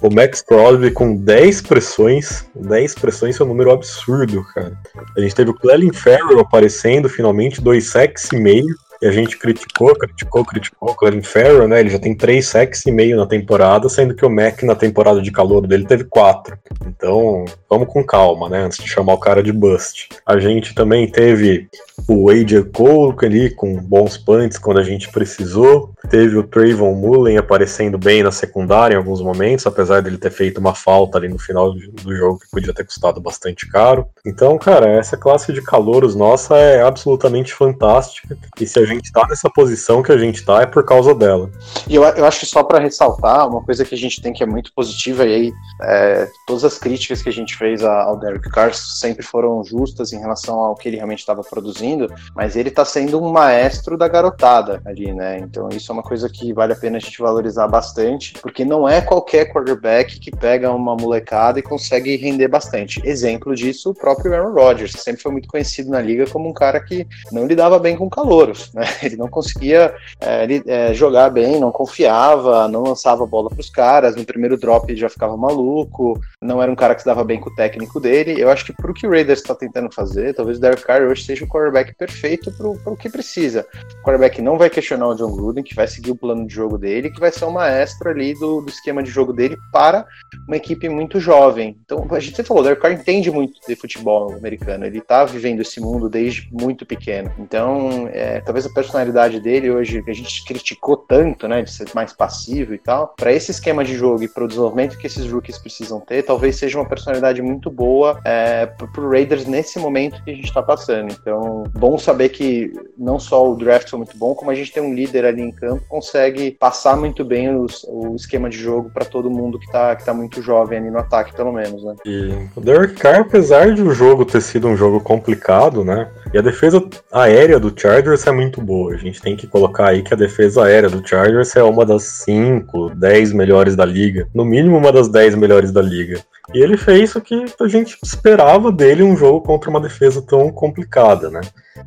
o 0.00 0.12
Max 0.12 0.40
Crosby 0.40 0.90
com 0.90 1.14
10 1.14 1.62
pressões. 1.62 2.46
10 2.54 2.94
pressões 2.94 3.38
é 3.38 3.44
um 3.44 3.48
número 3.48 3.70
absurdo, 3.70 4.44
cara. 4.54 4.76
A 5.16 5.20
gente 5.20 5.34
teve 5.34 5.50
o 5.50 5.54
Clelin 5.54 5.92
Farrell 5.92 6.40
aparecendo 6.40 7.08
finalmente, 7.08 7.60
dois 7.60 7.90
sacks 7.90 8.30
e 8.32 8.36
meio. 8.36 8.74
E 9.02 9.06
a 9.06 9.10
gente 9.10 9.38
criticou, 9.38 9.94
criticou, 9.94 10.44
criticou 10.44 10.90
o 10.90 10.94
Clelin 10.94 11.22
Farrell, 11.22 11.68
né? 11.68 11.80
Ele 11.80 11.90
já 11.90 11.98
tem 11.98 12.14
três 12.14 12.48
sacks 12.48 12.84
e 12.86 12.92
meio 12.92 13.16
na 13.16 13.26
temporada, 13.26 13.88
sendo 13.88 14.14
que 14.14 14.24
o 14.24 14.30
Mac 14.30 14.62
na 14.62 14.74
temporada 14.74 15.22
de 15.22 15.30
calor 15.30 15.66
dele 15.66 15.86
teve 15.86 16.04
quatro. 16.04 16.58
Então, 16.86 17.44
vamos 17.68 17.88
com 17.88 18.04
calma, 18.04 18.48
né? 18.48 18.64
Antes 18.64 18.78
de 18.78 18.88
chamar 18.88 19.14
o 19.14 19.18
cara 19.18 19.42
de 19.42 19.52
bust. 19.52 20.08
A 20.26 20.38
gente 20.38 20.74
também 20.74 21.10
teve 21.10 21.68
o 22.08 22.30
AJ 22.30 22.70
Cole 22.72 23.16
ali 23.22 23.50
com 23.50 23.76
bons 23.76 24.18
punts 24.18 24.58
quando 24.58 24.78
a 24.78 24.82
gente 24.82 25.10
precisou. 25.10 25.92
Teve 26.08 26.36
o 26.36 26.42
Trayvon 26.42 26.94
Mullen 26.94 27.38
aparecendo 27.38 27.96
bem 27.96 28.22
na 28.22 28.32
secundária 28.32 28.94
em 28.94 28.98
alguns 28.98 29.22
momentos, 29.22 29.66
apesar 29.66 30.02
dele 30.02 30.18
ter 30.18 30.30
feito 30.30 30.58
uma 30.58 30.74
falta 30.74 31.18
ali 31.18 31.28
no 31.28 31.38
final 31.38 31.72
do 31.72 32.16
jogo 32.16 32.38
que 32.38 32.50
podia 32.50 32.74
ter 32.74 32.84
custado 32.84 33.20
bastante 33.20 33.68
caro. 33.68 34.06
Então, 34.26 34.58
cara, 34.58 34.88
essa 34.88 35.16
classe 35.16 35.52
de 35.52 35.62
calouros 35.62 36.14
nossa 36.14 36.56
é 36.56 36.82
absolutamente 36.82 37.54
fantástica. 37.54 38.36
E 38.60 38.66
se 38.66 38.78
a 38.78 38.84
gente 38.94 39.12
tá 39.12 39.26
nessa 39.28 39.50
posição 39.50 40.02
que 40.02 40.12
a 40.12 40.18
gente 40.18 40.44
tá, 40.44 40.62
é 40.62 40.66
por 40.66 40.84
causa 40.84 41.14
dela. 41.14 41.50
E 41.88 41.94
eu, 41.94 42.04
eu 42.04 42.24
acho 42.24 42.40
que 42.40 42.46
só 42.46 42.62
para 42.62 42.78
ressaltar, 42.78 43.48
uma 43.48 43.62
coisa 43.62 43.84
que 43.84 43.94
a 43.94 43.98
gente 43.98 44.20
tem 44.20 44.32
que 44.32 44.42
é 44.42 44.46
muito 44.46 44.72
positiva, 44.74 45.26
e 45.26 45.34
aí 45.34 45.52
é, 45.82 46.28
todas 46.46 46.64
as 46.64 46.78
críticas 46.78 47.22
que 47.22 47.28
a 47.28 47.32
gente 47.32 47.56
fez 47.56 47.82
ao 47.82 48.18
Derek 48.18 48.48
Carr 48.50 48.74
sempre 48.74 49.24
foram 49.24 49.62
justas 49.64 50.12
em 50.12 50.18
relação 50.18 50.58
ao 50.58 50.74
que 50.74 50.88
ele 50.88 50.96
realmente 50.96 51.20
estava 51.20 51.42
produzindo, 51.42 52.12
mas 52.34 52.56
ele 52.56 52.70
tá 52.70 52.84
sendo 52.84 53.22
um 53.22 53.30
maestro 53.30 53.96
da 53.96 54.08
garotada 54.08 54.82
ali, 54.84 55.12
né? 55.12 55.38
Então 55.38 55.68
isso 55.70 55.90
é 55.90 55.94
uma 55.94 56.02
coisa 56.02 56.28
que 56.28 56.52
vale 56.52 56.72
a 56.72 56.76
pena 56.76 56.96
a 56.98 57.00
gente 57.00 57.20
valorizar 57.20 57.68
bastante, 57.68 58.34
porque 58.40 58.64
não 58.64 58.88
é 58.88 59.00
qualquer 59.00 59.52
quarterback 59.52 60.18
que 60.18 60.30
pega 60.30 60.70
uma 60.70 60.96
molecada 60.96 61.58
e 61.58 61.62
consegue 61.62 62.16
render 62.16 62.48
bastante. 62.48 63.00
Exemplo 63.04 63.54
disso, 63.54 63.90
o 63.90 63.94
próprio 63.94 64.34
Aaron 64.34 64.52
Rodgers, 64.52 64.92
sempre 64.92 65.22
foi 65.22 65.32
muito 65.32 65.48
conhecido 65.48 65.90
na 65.90 66.00
liga 66.00 66.26
como 66.26 66.48
um 66.48 66.52
cara 66.52 66.80
que 66.80 67.06
não 67.32 67.46
lidava 67.46 67.78
bem 67.78 67.96
com 67.96 68.08
calouros, 68.08 68.72
né? 68.72 68.79
Ele 69.02 69.16
não 69.16 69.28
conseguia 69.28 69.94
é, 70.20 70.44
ele, 70.44 70.62
é, 70.66 70.92
jogar 70.92 71.30
bem, 71.30 71.58
não 71.58 71.72
confiava, 71.72 72.68
não 72.68 72.82
lançava 72.82 73.26
bola 73.26 73.48
para 73.48 73.60
os 73.60 73.70
caras, 73.70 74.14
no 74.14 74.24
primeiro 74.24 74.58
drop 74.58 74.90
ele 74.90 75.00
já 75.00 75.08
ficava 75.08 75.36
maluco, 75.36 76.20
não 76.40 76.62
era 76.62 76.70
um 76.70 76.76
cara 76.76 76.94
que 76.94 77.00
se 77.00 77.06
dava 77.06 77.24
bem 77.24 77.40
com 77.40 77.50
o 77.50 77.54
técnico 77.54 78.00
dele. 78.00 78.40
Eu 78.40 78.50
acho 78.50 78.64
que 78.64 78.72
pro 78.72 78.94
que 78.94 79.06
o 79.06 79.10
Raiders 79.10 79.40
está 79.40 79.54
tentando 79.54 79.92
fazer, 79.92 80.34
talvez 80.34 80.58
o 80.58 80.60
Derek 80.60 80.82
Carr 80.82 81.02
hoje 81.02 81.24
seja 81.24 81.44
o 81.44 81.48
quarterback 81.48 81.94
perfeito 81.94 82.52
para 82.52 82.92
o 82.92 82.96
que 82.96 83.08
precisa. 83.08 83.66
O 84.00 84.04
quarterback 84.04 84.42
não 84.42 84.58
vai 84.58 84.68
questionar 84.68 85.08
o 85.08 85.14
John 85.14 85.32
Gruden, 85.32 85.64
que 85.64 85.74
vai 85.74 85.86
seguir 85.86 86.10
o 86.10 86.16
plano 86.16 86.46
de 86.46 86.54
jogo 86.54 86.76
dele, 86.76 87.10
que 87.10 87.20
vai 87.20 87.30
ser 87.32 87.44
um 87.44 87.52
maestro 87.52 88.10
ali 88.10 88.34
do, 88.34 88.60
do 88.60 88.68
esquema 88.68 89.02
de 89.02 89.10
jogo 89.10 89.32
dele 89.32 89.56
para 89.72 90.06
uma 90.46 90.56
equipe 90.56 90.88
muito 90.88 91.20
jovem. 91.20 91.76
Então, 91.84 92.06
a 92.10 92.20
gente 92.20 92.42
falou, 92.42 92.62
o 92.62 92.64
Derek 92.64 92.82
Carr 92.82 92.92
entende 92.92 93.30
muito 93.30 93.60
de 93.66 93.76
futebol 93.76 94.32
americano, 94.32 94.84
ele 94.84 94.98
está 94.98 95.24
vivendo 95.24 95.60
esse 95.60 95.80
mundo 95.80 96.08
desde 96.08 96.48
muito 96.52 96.84
pequeno. 96.84 97.30
Então, 97.38 98.08
é, 98.12 98.40
talvez 98.40 98.66
personalidade 98.72 99.40
dele 99.40 99.70
hoje, 99.70 100.02
que 100.02 100.10
a 100.10 100.14
gente 100.14 100.44
criticou 100.44 100.96
tanto, 100.96 101.46
né, 101.48 101.62
de 101.62 101.70
ser 101.70 101.88
mais 101.94 102.12
passivo 102.12 102.74
e 102.74 102.78
tal, 102.78 103.14
para 103.16 103.32
esse 103.32 103.50
esquema 103.50 103.84
de 103.84 103.94
jogo 103.94 104.22
e 104.22 104.28
para 104.28 104.44
o 104.44 104.48
desenvolvimento 104.48 104.98
que 104.98 105.06
esses 105.06 105.30
rookies 105.30 105.58
precisam 105.58 106.00
ter, 106.00 106.22
talvez 106.22 106.56
seja 106.56 106.78
uma 106.78 106.88
personalidade 106.88 107.42
muito 107.42 107.70
boa 107.70 108.20
é, 108.24 108.66
para 108.66 109.08
Raiders 109.08 109.46
nesse 109.46 109.78
momento 109.78 110.22
que 110.22 110.30
a 110.30 110.34
gente 110.34 110.46
está 110.46 110.62
passando. 110.62 111.12
Então, 111.12 111.64
bom 111.72 111.98
saber 111.98 112.30
que 112.30 112.72
não 112.96 113.18
só 113.18 113.50
o 113.50 113.56
draft 113.56 113.88
foi 113.88 113.98
muito 113.98 114.16
bom, 114.16 114.34
como 114.34 114.50
a 114.50 114.54
gente 114.54 114.72
tem 114.72 114.82
um 114.82 114.94
líder 114.94 115.24
ali 115.24 115.42
em 115.42 115.50
campo 115.50 115.84
consegue 115.88 116.52
passar 116.52 116.96
muito 116.96 117.24
bem 117.24 117.54
os, 117.54 117.84
o 117.88 118.14
esquema 118.14 118.48
de 118.48 118.56
jogo 118.56 118.90
para 118.90 119.04
todo 119.04 119.30
mundo 119.30 119.58
que 119.58 119.70
tá, 119.70 119.94
que 119.96 120.04
tá 120.04 120.14
muito 120.14 120.40
jovem 120.42 120.78
ali 120.78 120.90
no 120.90 120.98
ataque, 120.98 121.34
pelo 121.34 121.52
menos, 121.52 121.82
né? 121.82 121.94
E 122.06 122.48
o 122.56 122.60
Derek 122.60 122.94
Carr, 122.94 123.20
apesar 123.20 123.74
de 123.74 123.82
o 123.82 123.92
jogo 123.92 124.24
ter 124.24 124.40
sido 124.40 124.68
um 124.68 124.76
jogo 124.76 125.00
complicado, 125.00 125.84
né? 125.84 126.10
E 126.32 126.38
a 126.38 126.42
defesa 126.42 126.82
aérea 127.12 127.58
do 127.58 127.72
Chargers 127.74 128.26
é 128.26 128.30
muito 128.30 128.59
boa. 128.60 128.94
A 128.94 128.96
gente 128.96 129.20
tem 129.20 129.36
que 129.36 129.46
colocar 129.46 129.88
aí 129.88 130.02
que 130.02 130.14
a 130.14 130.16
defesa 130.16 130.64
aérea 130.64 130.88
do 130.88 131.06
Chargers 131.06 131.56
é 131.56 131.62
uma 131.62 131.84
das 131.84 132.04
5, 132.24 132.90
10 132.94 133.32
melhores 133.32 133.74
da 133.74 133.84
liga. 133.84 134.28
No 134.34 134.44
mínimo 134.44 134.76
uma 134.76 134.92
das 134.92 135.08
10 135.08 135.34
melhores 135.34 135.72
da 135.72 135.82
liga. 135.82 136.20
E 136.54 136.58
ele 136.58 136.76
fez 136.76 137.14
o 137.14 137.20
que 137.20 137.44
a 137.60 137.68
gente 137.68 137.96
esperava 138.02 138.72
dele 138.72 139.02
um 139.02 139.16
jogo 139.16 139.40
contra 139.40 139.70
uma 139.70 139.80
defesa 139.80 140.20
tão 140.20 140.50
complicada, 140.50 141.30
né? 141.30 141.40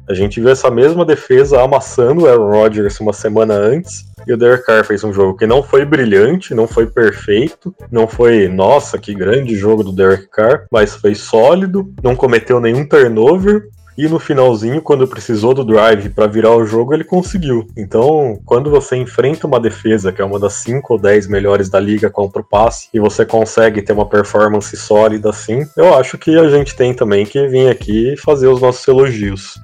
A 0.08 0.14
gente 0.14 0.40
viu 0.40 0.50
essa 0.50 0.72
mesma 0.72 1.06
defesa 1.06 1.62
amassando 1.62 2.24
o 2.24 2.28
Aaron 2.28 2.50
Rodgers 2.50 3.00
uma 3.00 3.14
semana 3.14 3.54
antes. 3.54 4.06
E 4.26 4.34
o 4.34 4.38
Derek 4.38 4.66
Carr 4.66 4.86
fez 4.86 5.04
um 5.04 5.12
jogo 5.12 5.38
que 5.38 5.46
não 5.46 5.62
foi 5.62 5.84
brilhante, 5.84 6.56
não 6.56 6.66
foi 6.66 6.88
perfeito, 6.88 7.76
não 7.92 8.08
foi, 8.08 8.48
nossa, 8.48 8.98
que 8.98 9.14
grande 9.14 9.56
jogo 9.56 9.84
do 9.84 9.92
Derek 9.92 10.28
Carr, 10.28 10.66
mas 10.72 10.96
foi 10.96 11.14
sólido, 11.14 11.94
não 12.02 12.16
cometeu 12.16 12.60
nenhum 12.60 12.88
turnover, 12.88 13.68
e 13.98 14.08
no 14.08 14.20
finalzinho, 14.20 14.82
quando 14.82 15.08
precisou 15.08 15.54
do 15.54 15.64
drive 15.64 16.10
para 16.10 16.28
virar 16.28 16.56
o 16.56 16.66
jogo, 16.66 16.94
ele 16.94 17.04
conseguiu. 17.04 17.68
Então, 17.78 18.40
quando 18.46 18.70
você 18.70 18.96
enfrenta 18.96 19.48
uma 19.48 19.60
defesa 19.60 20.12
que 20.12 20.22
é 20.22 20.26
uma 20.26 20.40
das 20.40 20.54
5 20.54 20.94
ou 20.94 21.00
10 21.00 21.28
melhores 21.28 21.70
da 21.70 21.80
liga 21.80 22.10
contra 22.10 22.42
o 22.42 22.46
passe 22.46 22.90
e 22.94 23.00
você 23.00 23.26
consegue 23.26 23.82
ter 23.82 23.94
uma 23.94 24.06
performance 24.06 24.76
sólida 24.76 25.30
assim, 25.30 25.68
eu 25.78 25.94
acho 25.96 26.18
que 26.18 26.38
a 26.38 26.50
gente 26.50 26.76
tem 26.76 26.94
também 26.94 27.26
que 27.26 27.48
vir 27.48 27.70
aqui 27.70 28.16
fazer 28.18 28.48
os 28.48 28.62
nossos 28.62 28.88
elogios. 28.88 29.60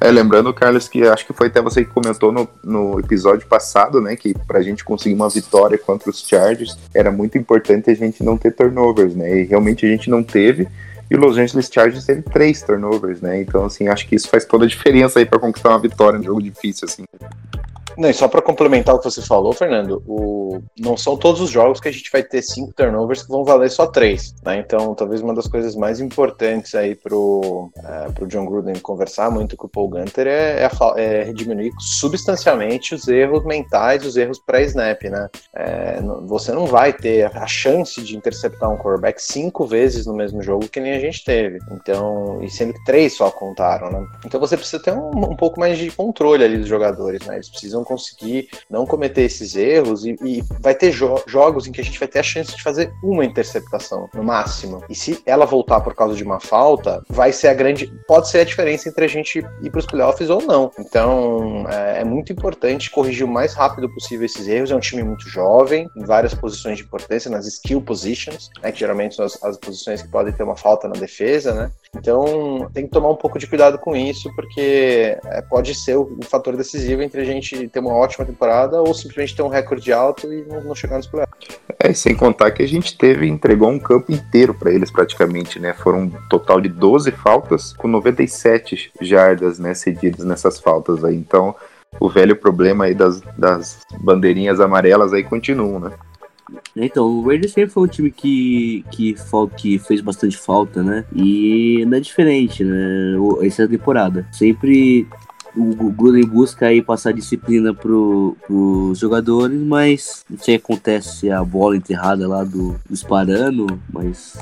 É, 0.00 0.10
lembrando, 0.12 0.54
Carlos, 0.54 0.88
que 0.88 1.02
acho 1.02 1.26
que 1.26 1.32
foi 1.32 1.48
até 1.48 1.60
você 1.60 1.84
que 1.84 1.90
comentou 1.90 2.30
no, 2.30 2.48
no 2.62 3.00
episódio 3.00 3.48
passado, 3.48 4.00
né, 4.00 4.14
que 4.14 4.32
pra 4.46 4.62
gente 4.62 4.84
conseguir 4.84 5.14
uma 5.14 5.28
vitória 5.28 5.76
contra 5.76 6.08
os 6.08 6.20
Chargers 6.20 6.78
era 6.94 7.10
muito 7.10 7.36
importante 7.36 7.90
a 7.90 7.94
gente 7.94 8.22
não 8.22 8.36
ter 8.36 8.52
turnovers, 8.52 9.16
né, 9.16 9.40
e 9.40 9.44
realmente 9.44 9.84
a 9.84 9.88
gente 9.88 10.08
não 10.08 10.22
teve, 10.22 10.68
e 11.10 11.16
o 11.16 11.18
Los 11.18 11.38
Angeles 11.38 11.70
Chargers 11.72 12.04
teve 12.04 12.22
três 12.22 12.62
turnovers, 12.62 13.20
né, 13.20 13.40
então, 13.40 13.64
assim, 13.64 13.88
acho 13.88 14.06
que 14.06 14.14
isso 14.14 14.28
faz 14.28 14.44
toda 14.44 14.64
a 14.64 14.68
diferença 14.68 15.18
aí 15.18 15.26
para 15.26 15.38
conquistar 15.38 15.70
uma 15.70 15.78
vitória 15.78 16.16
em 16.16 16.20
um 16.20 16.24
jogo 16.24 16.42
difícil, 16.42 16.86
assim. 16.88 17.04
Não, 17.98 18.08
e 18.08 18.14
só 18.14 18.28
para 18.28 18.40
complementar 18.40 18.94
o 18.94 18.98
que 19.00 19.10
você 19.10 19.20
falou, 19.20 19.52
Fernando, 19.52 20.00
o... 20.06 20.62
não 20.78 20.96
são 20.96 21.16
todos 21.16 21.40
os 21.40 21.50
jogos 21.50 21.80
que 21.80 21.88
a 21.88 21.92
gente 21.92 22.12
vai 22.12 22.22
ter 22.22 22.42
cinco 22.42 22.72
turnovers 22.72 23.24
que 23.24 23.28
vão 23.28 23.44
valer 23.44 23.68
só 23.70 23.88
três, 23.88 24.32
né? 24.44 24.58
Então, 24.58 24.94
talvez 24.94 25.20
uma 25.20 25.34
das 25.34 25.48
coisas 25.48 25.74
mais 25.74 25.98
importantes 25.98 26.76
aí 26.76 26.94
pro, 26.94 27.68
é, 27.76 28.12
pro 28.12 28.28
John 28.28 28.46
Gruden 28.46 28.78
conversar 28.78 29.32
muito 29.32 29.56
com 29.56 29.66
o 29.66 29.68
Paul 29.68 29.88
Gunter 29.88 30.28
é, 30.28 30.62
é, 30.62 31.28
é 31.28 31.32
diminuir 31.32 31.72
substancialmente 31.80 32.94
os 32.94 33.08
erros 33.08 33.44
mentais, 33.44 34.06
os 34.06 34.16
erros 34.16 34.38
pré-snap, 34.38 35.02
né? 35.02 35.28
É, 35.56 36.00
você 36.24 36.52
não 36.52 36.66
vai 36.66 36.92
ter 36.92 37.24
a 37.36 37.48
chance 37.48 38.00
de 38.00 38.16
interceptar 38.16 38.70
um 38.70 38.76
quarterback 38.76 39.20
cinco 39.20 39.66
vezes 39.66 40.06
no 40.06 40.14
mesmo 40.14 40.40
jogo 40.40 40.68
que 40.68 40.78
nem 40.78 40.92
a 40.92 41.00
gente 41.00 41.24
teve. 41.24 41.58
Então, 41.72 42.38
e 42.42 42.48
sendo 42.48 42.74
que 42.74 42.84
três 42.84 43.16
só 43.16 43.28
contaram, 43.28 43.90
né? 43.90 44.06
Então 44.24 44.38
você 44.38 44.56
precisa 44.56 44.80
ter 44.80 44.92
um, 44.92 45.32
um 45.32 45.34
pouco 45.34 45.58
mais 45.58 45.76
de 45.76 45.90
controle 45.90 46.44
ali 46.44 46.58
dos 46.58 46.68
jogadores, 46.68 47.26
né? 47.26 47.34
Eles 47.34 47.50
precisam 47.50 47.87
conseguir 47.88 48.48
não 48.68 48.86
cometer 48.86 49.22
esses 49.22 49.56
erros 49.56 50.04
e, 50.04 50.14
e 50.22 50.44
vai 50.60 50.74
ter 50.74 50.92
jo 50.92 51.16
jogos 51.26 51.66
em 51.66 51.72
que 51.72 51.80
a 51.80 51.84
gente 51.84 51.98
vai 51.98 52.06
ter 52.06 52.18
a 52.18 52.22
chance 52.22 52.54
de 52.54 52.62
fazer 52.62 52.92
uma 53.02 53.24
interceptação, 53.24 54.08
no 54.14 54.22
máximo. 54.22 54.84
E 54.88 54.94
se 54.94 55.22
ela 55.24 55.46
voltar 55.46 55.80
por 55.80 55.94
causa 55.94 56.14
de 56.14 56.22
uma 56.22 56.38
falta, 56.38 57.02
vai 57.08 57.32
ser 57.32 57.48
a 57.48 57.54
grande. 57.54 57.90
Pode 58.06 58.28
ser 58.28 58.40
a 58.40 58.44
diferença 58.44 58.88
entre 58.88 59.04
a 59.04 59.08
gente 59.08 59.38
ir 59.62 59.70
para 59.70 59.78
os 59.78 59.86
playoffs 59.86 60.28
ou 60.28 60.42
não. 60.42 60.70
Então 60.78 61.66
é, 61.70 62.00
é 62.00 62.04
muito 62.04 62.32
importante 62.32 62.90
corrigir 62.90 63.24
o 63.24 63.28
mais 63.28 63.54
rápido 63.54 63.88
possível 63.88 64.26
esses 64.26 64.46
erros. 64.46 64.70
É 64.70 64.76
um 64.76 64.80
time 64.80 65.02
muito 65.02 65.28
jovem, 65.28 65.88
em 65.96 66.04
várias 66.04 66.34
posições 66.34 66.76
de 66.76 66.84
importância, 66.84 67.30
nas 67.30 67.46
skill 67.46 67.80
positions, 67.80 68.50
né, 68.62 68.70
que 68.70 68.78
geralmente 68.78 69.14
são 69.14 69.24
as, 69.24 69.42
as 69.42 69.56
posições 69.56 70.02
que 70.02 70.08
podem 70.08 70.32
ter 70.32 70.42
uma 70.42 70.56
falta 70.56 70.86
na 70.88 70.94
defesa, 70.94 71.54
né? 71.54 71.70
Então 71.96 72.68
tem 72.72 72.84
que 72.84 72.90
tomar 72.90 73.10
um 73.10 73.16
pouco 73.16 73.38
de 73.38 73.46
cuidado 73.46 73.78
com 73.78 73.96
isso, 73.96 74.30
porque 74.34 75.18
é, 75.24 75.42
pode 75.42 75.74
ser 75.74 75.96
o, 75.96 76.18
o, 76.18 76.24
fator 76.24 76.56
decisivo 76.56 77.02
entre 77.02 77.20
a 77.20 77.24
gente 77.24 77.68
ter 77.78 77.80
uma 77.80 77.94
ótima 77.94 78.24
temporada 78.24 78.80
ou 78.82 78.92
simplesmente 78.92 79.36
ter 79.36 79.42
um 79.42 79.48
recorde 79.48 79.92
alto 79.92 80.32
e 80.32 80.44
não, 80.44 80.62
não 80.62 80.74
chegar 80.74 80.96
nos 80.96 81.06
playoffs. 81.06 81.60
É, 81.78 81.92
sem 81.92 82.14
contar 82.14 82.50
que 82.50 82.62
a 82.62 82.66
gente 82.66 82.96
teve, 82.98 83.26
entregou 83.28 83.70
um 83.70 83.78
campo 83.78 84.12
inteiro 84.12 84.52
para 84.52 84.72
eles 84.72 84.90
praticamente, 84.90 85.60
né? 85.60 85.72
Foram 85.72 86.02
um 86.02 86.10
total 86.28 86.60
de 86.60 86.68
12 86.68 87.12
faltas 87.12 87.72
com 87.72 87.86
97 87.86 88.90
jardas, 89.00 89.58
né, 89.58 89.74
cedidas 89.74 90.24
nessas 90.24 90.58
faltas 90.58 91.04
aí. 91.04 91.14
Então, 91.14 91.54
o 92.00 92.08
velho 92.08 92.36
problema 92.36 92.84
aí 92.84 92.94
das, 92.94 93.20
das 93.36 93.78
bandeirinhas 94.00 94.60
amarelas 94.60 95.12
aí 95.12 95.22
continua, 95.22 95.78
né? 95.78 95.92
Então, 96.74 97.04
o 97.06 97.26
Raiders 97.26 97.52
sempre 97.52 97.70
foi 97.70 97.82
um 97.82 97.88
time 97.88 98.10
que, 98.10 98.84
que, 98.90 99.14
que 99.56 99.78
fez 99.78 100.00
bastante 100.00 100.36
falta, 100.36 100.82
né? 100.82 101.04
E 101.14 101.84
não 101.86 101.98
é 101.98 102.00
diferente, 102.00 102.64
né? 102.64 103.14
Essa 103.42 103.68
temporada. 103.68 104.26
Sempre 104.32 105.06
o 105.58 105.90
Gruden 105.90 106.24
busca 106.24 106.66
aí 106.66 106.80
passar 106.80 107.12
disciplina 107.12 107.74
pro, 107.74 108.36
pros 108.46 108.98
jogadores, 108.98 109.60
mas 109.60 110.24
não 110.30 110.38
sei 110.38 110.56
o 110.56 110.58
que 110.58 110.64
acontece 110.64 111.30
a 111.30 111.42
bola 111.42 111.76
enterrada 111.76 112.28
lá 112.28 112.44
do, 112.44 112.76
disparando, 112.88 113.80
mas 113.92 114.38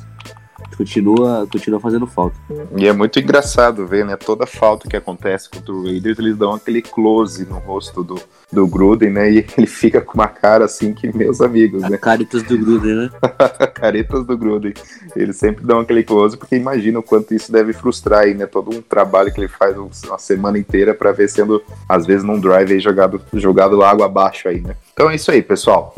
continua, 0.77 1.47
continua 1.51 1.81
fazendo 1.81 2.07
falta. 2.07 2.37
E 2.77 2.87
é 2.87 2.93
muito 2.93 3.19
engraçado 3.19 3.87
ver, 3.87 4.05
né? 4.05 4.17
Toda 4.17 4.47
falta 4.47 4.89
que 4.89 4.97
acontece 4.97 5.49
contra 5.49 5.73
o 5.73 5.85
Raiders, 5.85 6.19
eles 6.19 6.37
dão 6.37 6.53
aquele 6.53 6.83
close 6.83 7.47
no 7.47 7.59
rosto 7.59 8.05
do, 8.05 8.21
do 8.53 8.67
Gruden, 8.67 9.11
né? 9.11 9.31
E 9.31 9.47
ele 9.57 9.67
fica 9.67 10.01
com 10.01 10.15
uma 10.15 10.29
cara 10.29 10.65
assim 10.65 10.93
que 10.93 11.15
meus 11.17 11.41
amigos, 11.41 11.83
né? 11.83 11.97
Caretas 11.97 12.43
do 12.43 12.59
Gruden, 12.59 12.95
né? 12.95 13.11
Caretas 13.75 14.27
do 14.27 14.37
Gruden. 14.37 14.75
Eles 15.15 15.37
sempre 15.37 15.65
dão 15.65 15.81
aquele 15.81 16.05
close 16.05 16.37
porque 16.37 16.57
imagina 16.57 16.99
o 16.99 17.03
quanto 17.03 17.35
isso 17.35 17.51
deve 17.51 17.73
frustrar 17.73 18.21
aí, 18.21 18.35
né? 18.35 18.47
Todo 18.47 18.77
um 18.77 18.83
trabalho 18.83 19.33
que 19.33 19.41
ele 19.41 19.49
faz 19.49 19.77
uma 19.77 20.19
semana 20.19 20.59
inteira 20.59 20.95
para 20.95 21.13
ver 21.13 21.29
sendo, 21.29 21.63
às 21.89 22.07
vezes, 22.07 22.23
num 22.23 22.39
drive 22.39 22.73
aí 22.73 22.81
jogado, 22.81 23.21
jogado 23.33 23.83
água 23.83 24.07
abaixo 24.07 24.49
aí, 24.49 24.61
né? 24.61 24.77
Então 24.93 25.11
é 25.11 25.15
isso 25.15 25.31
aí, 25.31 25.43
pessoal. 25.43 25.95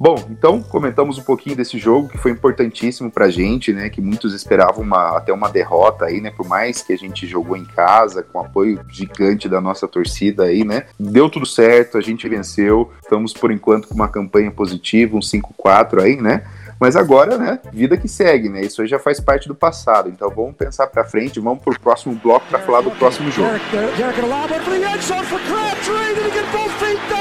Bom, 0.00 0.16
então 0.30 0.62
comentamos 0.62 1.18
um 1.18 1.22
pouquinho 1.22 1.54
desse 1.54 1.76
jogo 1.76 2.08
que 2.08 2.16
foi 2.16 2.30
importantíssimo 2.30 3.10
pra 3.10 3.28
gente, 3.28 3.70
né? 3.70 3.90
Que 3.90 4.00
muitos 4.00 4.32
esperavam 4.32 4.82
uma, 4.82 5.18
até 5.18 5.30
uma 5.30 5.50
derrota 5.50 6.06
aí, 6.06 6.22
né? 6.22 6.30
Por 6.30 6.48
mais 6.48 6.82
que 6.82 6.94
a 6.94 6.96
gente 6.96 7.26
jogou 7.26 7.54
em 7.54 7.66
casa, 7.66 8.22
com 8.22 8.40
apoio 8.40 8.80
gigante 8.88 9.46
da 9.46 9.60
nossa 9.60 9.86
torcida 9.86 10.44
aí, 10.44 10.64
né? 10.64 10.86
Deu 10.98 11.28
tudo 11.28 11.44
certo, 11.44 11.98
a 11.98 12.00
gente 12.00 12.26
venceu. 12.30 12.90
Estamos 13.02 13.34
por 13.34 13.52
enquanto 13.52 13.88
com 13.88 13.94
uma 13.94 14.08
campanha 14.08 14.50
positiva, 14.50 15.18
um 15.18 15.20
5-4 15.20 16.00
aí, 16.00 16.16
né? 16.16 16.44
Mas 16.80 16.96
agora, 16.96 17.36
né, 17.36 17.60
vida 17.70 17.94
que 17.94 18.08
segue, 18.08 18.48
né? 18.48 18.62
Isso 18.62 18.80
aí 18.80 18.88
já 18.88 18.98
faz 18.98 19.20
parte 19.20 19.46
do 19.48 19.54
passado. 19.54 20.08
Então 20.08 20.30
vamos 20.30 20.56
pensar 20.56 20.86
para 20.86 21.04
frente, 21.04 21.38
vamos 21.38 21.62
pro 21.62 21.78
próximo 21.78 22.14
bloco 22.14 22.46
para 22.48 22.58
falar 22.60 22.80
do 22.80 22.90
próximo 22.92 23.30
jogo. 23.30 23.50
Touchdown! 26.50 27.19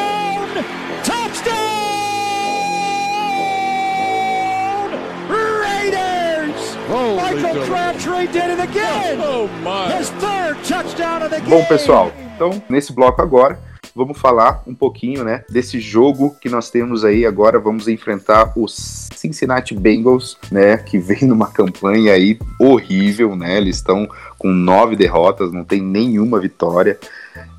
Michael 6.89 7.65
Crabtree 7.67 8.27
did 8.27 8.49
it 8.49 8.59
again. 8.59 9.19
Oh, 9.21 9.47
His 9.95 10.09
third 10.09 10.57
touchdown 10.67 11.21
of 11.21 11.29
the 11.29 11.39
game. 11.39 11.49
Bom, 11.49 11.63
pessoal, 11.65 12.11
então 12.35 12.61
nesse 12.67 12.91
bloco 12.91 13.21
agora 13.21 13.59
vamos 13.95 14.17
falar 14.17 14.63
um 14.65 14.73
pouquinho, 14.73 15.23
né, 15.23 15.43
desse 15.49 15.79
jogo 15.79 16.35
que 16.41 16.49
nós 16.49 16.71
temos 16.71 17.05
aí 17.05 17.27
agora. 17.27 17.59
Vamos 17.59 17.87
enfrentar 17.87 18.53
os 18.55 19.07
Cincinnati 19.13 19.75
Bengals, 19.75 20.35
né, 20.51 20.77
que 20.77 20.97
vem 20.97 21.25
numa 21.27 21.51
campanha 21.51 22.13
aí 22.13 22.39
horrível, 22.59 23.35
né? 23.35 23.57
Eles 23.57 23.75
estão 23.75 24.09
com 24.39 24.47
nove 24.47 24.95
derrotas, 24.95 25.51
não 25.51 25.63
tem 25.63 25.81
nenhuma 25.81 26.39
vitória. 26.39 26.97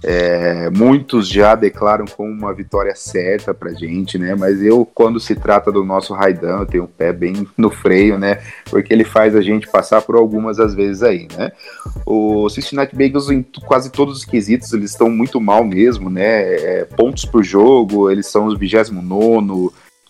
É, 0.03 0.71
muitos 0.71 1.29
já 1.29 1.55
declaram 1.55 2.07
como 2.07 2.31
uma 2.31 2.55
vitória 2.55 2.95
certa 2.95 3.53
pra 3.53 3.73
gente, 3.73 4.19
né? 4.19 4.35
Mas 4.35 4.63
eu, 4.63 4.87
quando 4.87 5.21
se 5.21 5.35
trata 5.35 5.71
do 5.71 5.85
nosso 5.85 6.15
Raidan, 6.15 6.61
eu 6.61 6.67
tenho 6.67 6.85
o 6.85 6.89
pé 6.89 7.13
bem 7.13 7.47
no 7.57 7.71
freio, 7.71 8.19
né? 8.19 8.41
Porque 8.65 8.93
ele 8.93 9.05
faz 9.05 9.37
a 9.37 9.43
gente 9.43 9.69
passar 9.69 10.03
por 10.03 10.17
algumas 10.17 10.59
às 10.59 10.75
vezes 10.75 11.03
aí, 11.03 11.29
né? 11.37 11.53
O 12.07 12.49
Cincinnati 12.49 12.97
Bengals, 12.97 13.31
em 13.31 13.43
quase 13.67 13.91
todos 13.91 14.19
os 14.19 14.25
quesitos, 14.25 14.73
eles 14.73 14.93
estão 14.93 15.11
muito 15.11 15.41
mal 15.41 15.65
mesmo, 15.65 16.09
né? 16.09 16.55
É, 16.55 16.85
pontos 16.85 17.25
por 17.25 17.43
jogo, 17.43 18.11
eles 18.11 18.27
são 18.27 18.47
os 18.47 18.59
29 18.59 18.93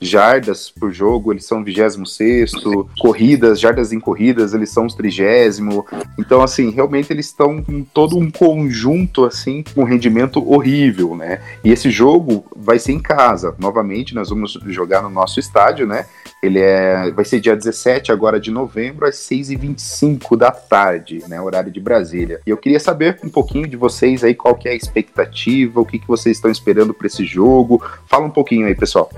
jardas 0.00 0.70
por 0.70 0.90
jogo, 0.90 1.32
eles 1.32 1.44
são 1.44 1.62
26 1.62 2.52
corridas, 2.98 3.60
jardas 3.60 3.92
em 3.92 4.00
corridas, 4.00 4.54
eles 4.54 4.70
são 4.70 4.86
os 4.86 4.94
trigésimo. 4.94 5.84
Então, 6.18 6.40
assim, 6.40 6.70
realmente 6.70 7.12
eles 7.12 7.26
estão 7.26 7.62
com 7.62 7.84
todo 7.84 8.16
um 8.16 8.30
conjunto, 8.30 9.24
assim, 9.24 9.62
com 9.74 9.82
um 9.82 9.84
rendimento 9.84 10.42
horrível, 10.50 11.14
né? 11.14 11.42
E 11.62 11.70
esse 11.70 11.90
jogo 11.90 12.44
vai 12.56 12.78
ser 12.78 12.92
em 12.92 12.98
casa. 12.98 13.54
Novamente, 13.58 14.14
nós 14.14 14.30
vamos 14.30 14.58
jogar 14.66 15.02
no 15.02 15.10
nosso 15.10 15.38
estádio, 15.38 15.86
né? 15.86 16.06
Ele 16.42 16.58
é, 16.58 17.10
vai 17.10 17.24
ser 17.24 17.38
dia 17.38 17.54
17 17.54 18.10
agora 18.10 18.40
de 18.40 18.50
novembro, 18.50 19.06
às 19.06 19.16
6h25 19.16 20.36
da 20.36 20.50
tarde, 20.50 21.22
né? 21.28 21.38
Horário 21.38 21.70
de 21.70 21.80
Brasília. 21.80 22.40
E 22.46 22.50
eu 22.50 22.56
queria 22.56 22.80
saber 22.80 23.18
um 23.22 23.28
pouquinho 23.28 23.68
de 23.68 23.76
vocês 23.76 24.24
aí, 24.24 24.34
qual 24.34 24.54
que 24.54 24.66
é 24.66 24.72
a 24.72 24.74
expectativa, 24.74 25.80
o 25.80 25.84
que, 25.84 25.98
que 25.98 26.08
vocês 26.08 26.38
estão 26.38 26.50
esperando 26.50 26.94
para 26.94 27.06
esse 27.06 27.24
jogo. 27.26 27.82
Fala 28.06 28.24
um 28.24 28.30
pouquinho 28.30 28.66
aí, 28.66 28.74
pessoal. 28.74 29.10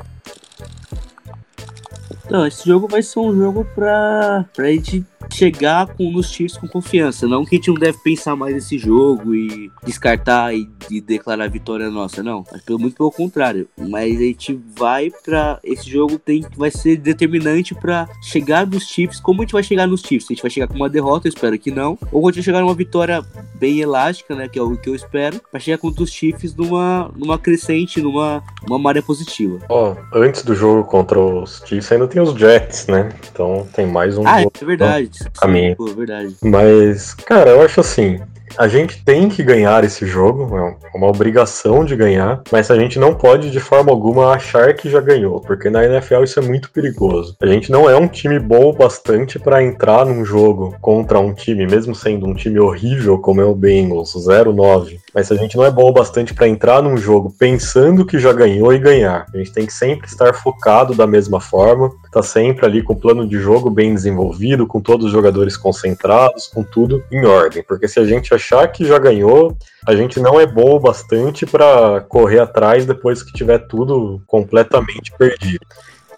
Não, 2.32 2.46
esse 2.46 2.66
jogo 2.66 2.88
vai 2.88 3.02
ser 3.02 3.18
um 3.18 3.36
jogo 3.36 3.62
pra, 3.74 4.46
pra 4.56 4.72
gente 4.72 5.04
chegar 5.30 5.86
com, 5.88 6.10
nos 6.10 6.30
Chiefs 6.30 6.56
com 6.56 6.66
confiança. 6.66 7.28
Não 7.28 7.44
que 7.44 7.56
a 7.56 7.58
gente 7.58 7.68
não 7.68 7.74
deve 7.74 7.98
pensar 7.98 8.34
mais 8.34 8.54
nesse 8.54 8.78
jogo 8.78 9.34
e 9.34 9.70
descartar 9.84 10.54
e, 10.54 10.66
e 10.90 10.98
declarar 10.98 11.44
a 11.44 11.48
vitória 11.48 11.90
nossa, 11.90 12.22
não. 12.22 12.42
Mas 12.50 12.62
pelo, 12.62 12.78
muito 12.78 12.96
pelo 12.96 13.10
contrário. 13.10 13.68
Mas 13.76 14.16
a 14.16 14.22
gente 14.22 14.58
vai 14.74 15.10
para 15.10 15.60
Esse 15.62 15.90
jogo 15.90 16.18
tem, 16.18 16.42
vai 16.56 16.70
ser 16.70 16.96
determinante 16.96 17.74
para 17.74 18.08
chegar 18.22 18.66
nos 18.66 18.84
Chiefs. 18.84 19.20
Como 19.20 19.42
a 19.42 19.44
gente 19.44 19.52
vai 19.52 19.62
chegar 19.62 19.86
nos 19.86 20.00
Chiefs? 20.00 20.30
A 20.30 20.32
gente 20.32 20.42
vai 20.42 20.50
chegar 20.50 20.68
com 20.68 20.74
uma 20.74 20.88
derrota, 20.88 21.28
eu 21.28 21.32
espero 21.32 21.58
que 21.58 21.70
não. 21.70 21.98
Ou 22.10 22.26
a 22.26 22.30
gente 22.30 22.36
vai 22.36 22.44
chegar 22.44 22.60
numa 22.62 22.74
vitória 22.74 23.22
bem 23.56 23.80
elástica, 23.80 24.34
né? 24.34 24.48
Que 24.48 24.58
é 24.58 24.62
o 24.62 24.74
que 24.74 24.88
eu 24.88 24.94
espero. 24.94 25.38
Pra 25.50 25.60
chegar 25.60 25.76
contra 25.76 26.02
os 26.02 26.10
Chiefs 26.10 26.56
numa, 26.56 27.10
numa 27.14 27.38
crescente, 27.38 28.00
numa 28.00 28.42
uma 28.66 28.78
maré 28.78 29.02
positiva. 29.02 29.58
Ó, 29.68 29.92
oh, 29.92 30.18
antes 30.18 30.42
do 30.42 30.54
jogo 30.54 30.84
contra 30.84 31.20
os 31.20 31.62
Chiefs 31.66 31.92
ainda 31.92 32.08
tem 32.08 32.21
os 32.22 32.38
Jets, 32.38 32.86
né? 32.86 33.10
Então 33.30 33.66
tem 33.74 33.86
mais 33.86 34.16
um. 34.16 34.26
Ah, 34.26 34.42
é 34.42 34.64
verdade. 34.64 35.10
Caminho. 35.40 35.76
Pô, 35.76 35.86
verdade. 35.86 36.36
Mas, 36.42 37.14
cara, 37.14 37.50
eu 37.50 37.62
acho 37.62 37.80
assim, 37.80 38.20
a 38.56 38.68
gente 38.68 39.02
tem 39.04 39.28
que 39.28 39.42
ganhar 39.42 39.84
esse 39.84 40.06
jogo, 40.06 40.56
é 40.56 40.76
uma 40.94 41.08
obrigação 41.08 41.84
de 41.84 41.96
ganhar, 41.96 42.42
mas 42.50 42.70
a 42.70 42.78
gente 42.78 42.98
não 42.98 43.14
pode 43.14 43.50
de 43.50 43.60
forma 43.60 43.90
alguma 43.90 44.32
achar 44.32 44.74
que 44.74 44.90
já 44.90 45.00
ganhou, 45.00 45.40
porque 45.40 45.70
na 45.70 45.84
NFL 45.84 46.22
isso 46.22 46.38
é 46.38 46.42
muito 46.42 46.70
perigoso. 46.70 47.36
A 47.40 47.46
gente 47.46 47.70
não 47.70 47.88
é 47.88 47.96
um 47.96 48.06
time 48.06 48.38
bom 48.38 48.70
o 48.70 48.72
bastante 48.72 49.38
para 49.38 49.62
entrar 49.62 50.04
num 50.04 50.24
jogo 50.24 50.76
contra 50.80 51.18
um 51.18 51.32
time, 51.32 51.66
mesmo 51.66 51.94
sendo 51.94 52.26
um 52.26 52.34
time 52.34 52.60
horrível 52.60 53.18
como 53.18 53.40
é 53.40 53.44
o 53.44 53.54
Bengals, 53.54 54.14
0-9. 54.14 54.98
Mas 55.14 55.30
a 55.30 55.36
gente 55.36 55.56
não 55.56 55.64
é 55.64 55.70
bom 55.70 55.88
o 55.88 55.92
bastante 55.92 56.34
para 56.34 56.48
entrar 56.48 56.82
num 56.82 56.96
jogo 56.96 57.34
pensando 57.38 58.06
que 58.06 58.18
já 58.18 58.32
ganhou 58.32 58.72
e 58.72 58.78
ganhar. 58.78 59.26
A 59.32 59.36
gente 59.36 59.52
tem 59.52 59.66
que 59.66 59.72
sempre 59.72 60.06
estar 60.06 60.34
focado 60.34 60.94
da 60.94 61.06
mesma 61.06 61.40
forma, 61.40 61.90
tá 62.10 62.22
sempre 62.22 62.64
ali 62.64 62.82
com 62.82 62.92
o 62.92 63.00
plano 63.00 63.26
de 63.26 63.38
jogo 63.38 63.70
bem 63.70 63.94
desenvolvido, 63.94 64.66
com 64.66 64.80
todos 64.80 65.06
os 65.06 65.12
jogadores 65.12 65.56
concentrados, 65.56 66.46
com 66.46 66.62
tudo 66.62 67.02
em 67.10 67.24
ordem, 67.24 67.62
porque 67.66 67.88
se 67.88 67.98
a 67.98 68.04
gente 68.04 68.34
achar 68.34 68.41
que 68.66 68.84
já 68.84 68.98
ganhou, 68.98 69.56
a 69.86 69.94
gente 69.94 70.20
não 70.20 70.40
é 70.40 70.46
bom 70.46 70.76
o 70.76 70.80
bastante 70.80 71.46
para 71.46 72.00
correr 72.02 72.40
atrás 72.40 72.86
depois 72.86 73.22
que 73.22 73.32
tiver 73.32 73.58
tudo 73.58 74.22
completamente 74.26 75.12
perdido. 75.18 75.66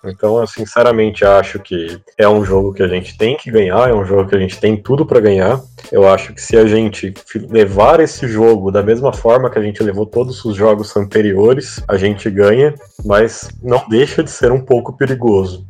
Então, 0.07 0.39
eu 0.39 0.47
sinceramente 0.47 1.25
acho 1.25 1.59
que 1.59 1.99
é 2.19 2.29
um 2.29 2.45
jogo 2.45 2.73
que 2.73 2.83
a 2.83 2.89
gente 2.89 3.17
tem 3.17 3.37
que 3.37 3.51
ganhar, 3.51 3.89
é 3.89 3.95
um 3.95 4.05
jogo 4.05 4.29
que 4.29 4.37
a 4.37 4.39
gente 4.39 4.61
tem 4.61 4.77
tudo 4.77 5.07
para 5.07 5.21
ganhar. 5.21 5.61
Eu 5.91 6.07
acho 6.07 6.35
que 6.35 6.43
se 6.43 6.57
a 6.57 6.67
gente 6.67 7.15
levar 7.49 8.01
esse 8.01 8.29
jogo 8.29 8.71
da 8.71 8.83
mesma 8.83 9.13
forma 9.13 9.49
que 9.49 9.59
a 9.59 9.63
gente 9.63 9.83
levou 9.83 10.05
todos 10.05 10.45
os 10.45 10.55
jogos 10.57 10.95
anteriores, 10.97 11.83
a 11.89 11.97
gente 11.97 12.29
ganha, 12.31 12.75
mas 13.05 13.49
não 13.63 13.83
deixa 13.89 14.23
de 14.23 14.31
ser 14.31 14.53
um 14.53 14.61
pouco 14.61 14.97
perigoso. 14.97 15.67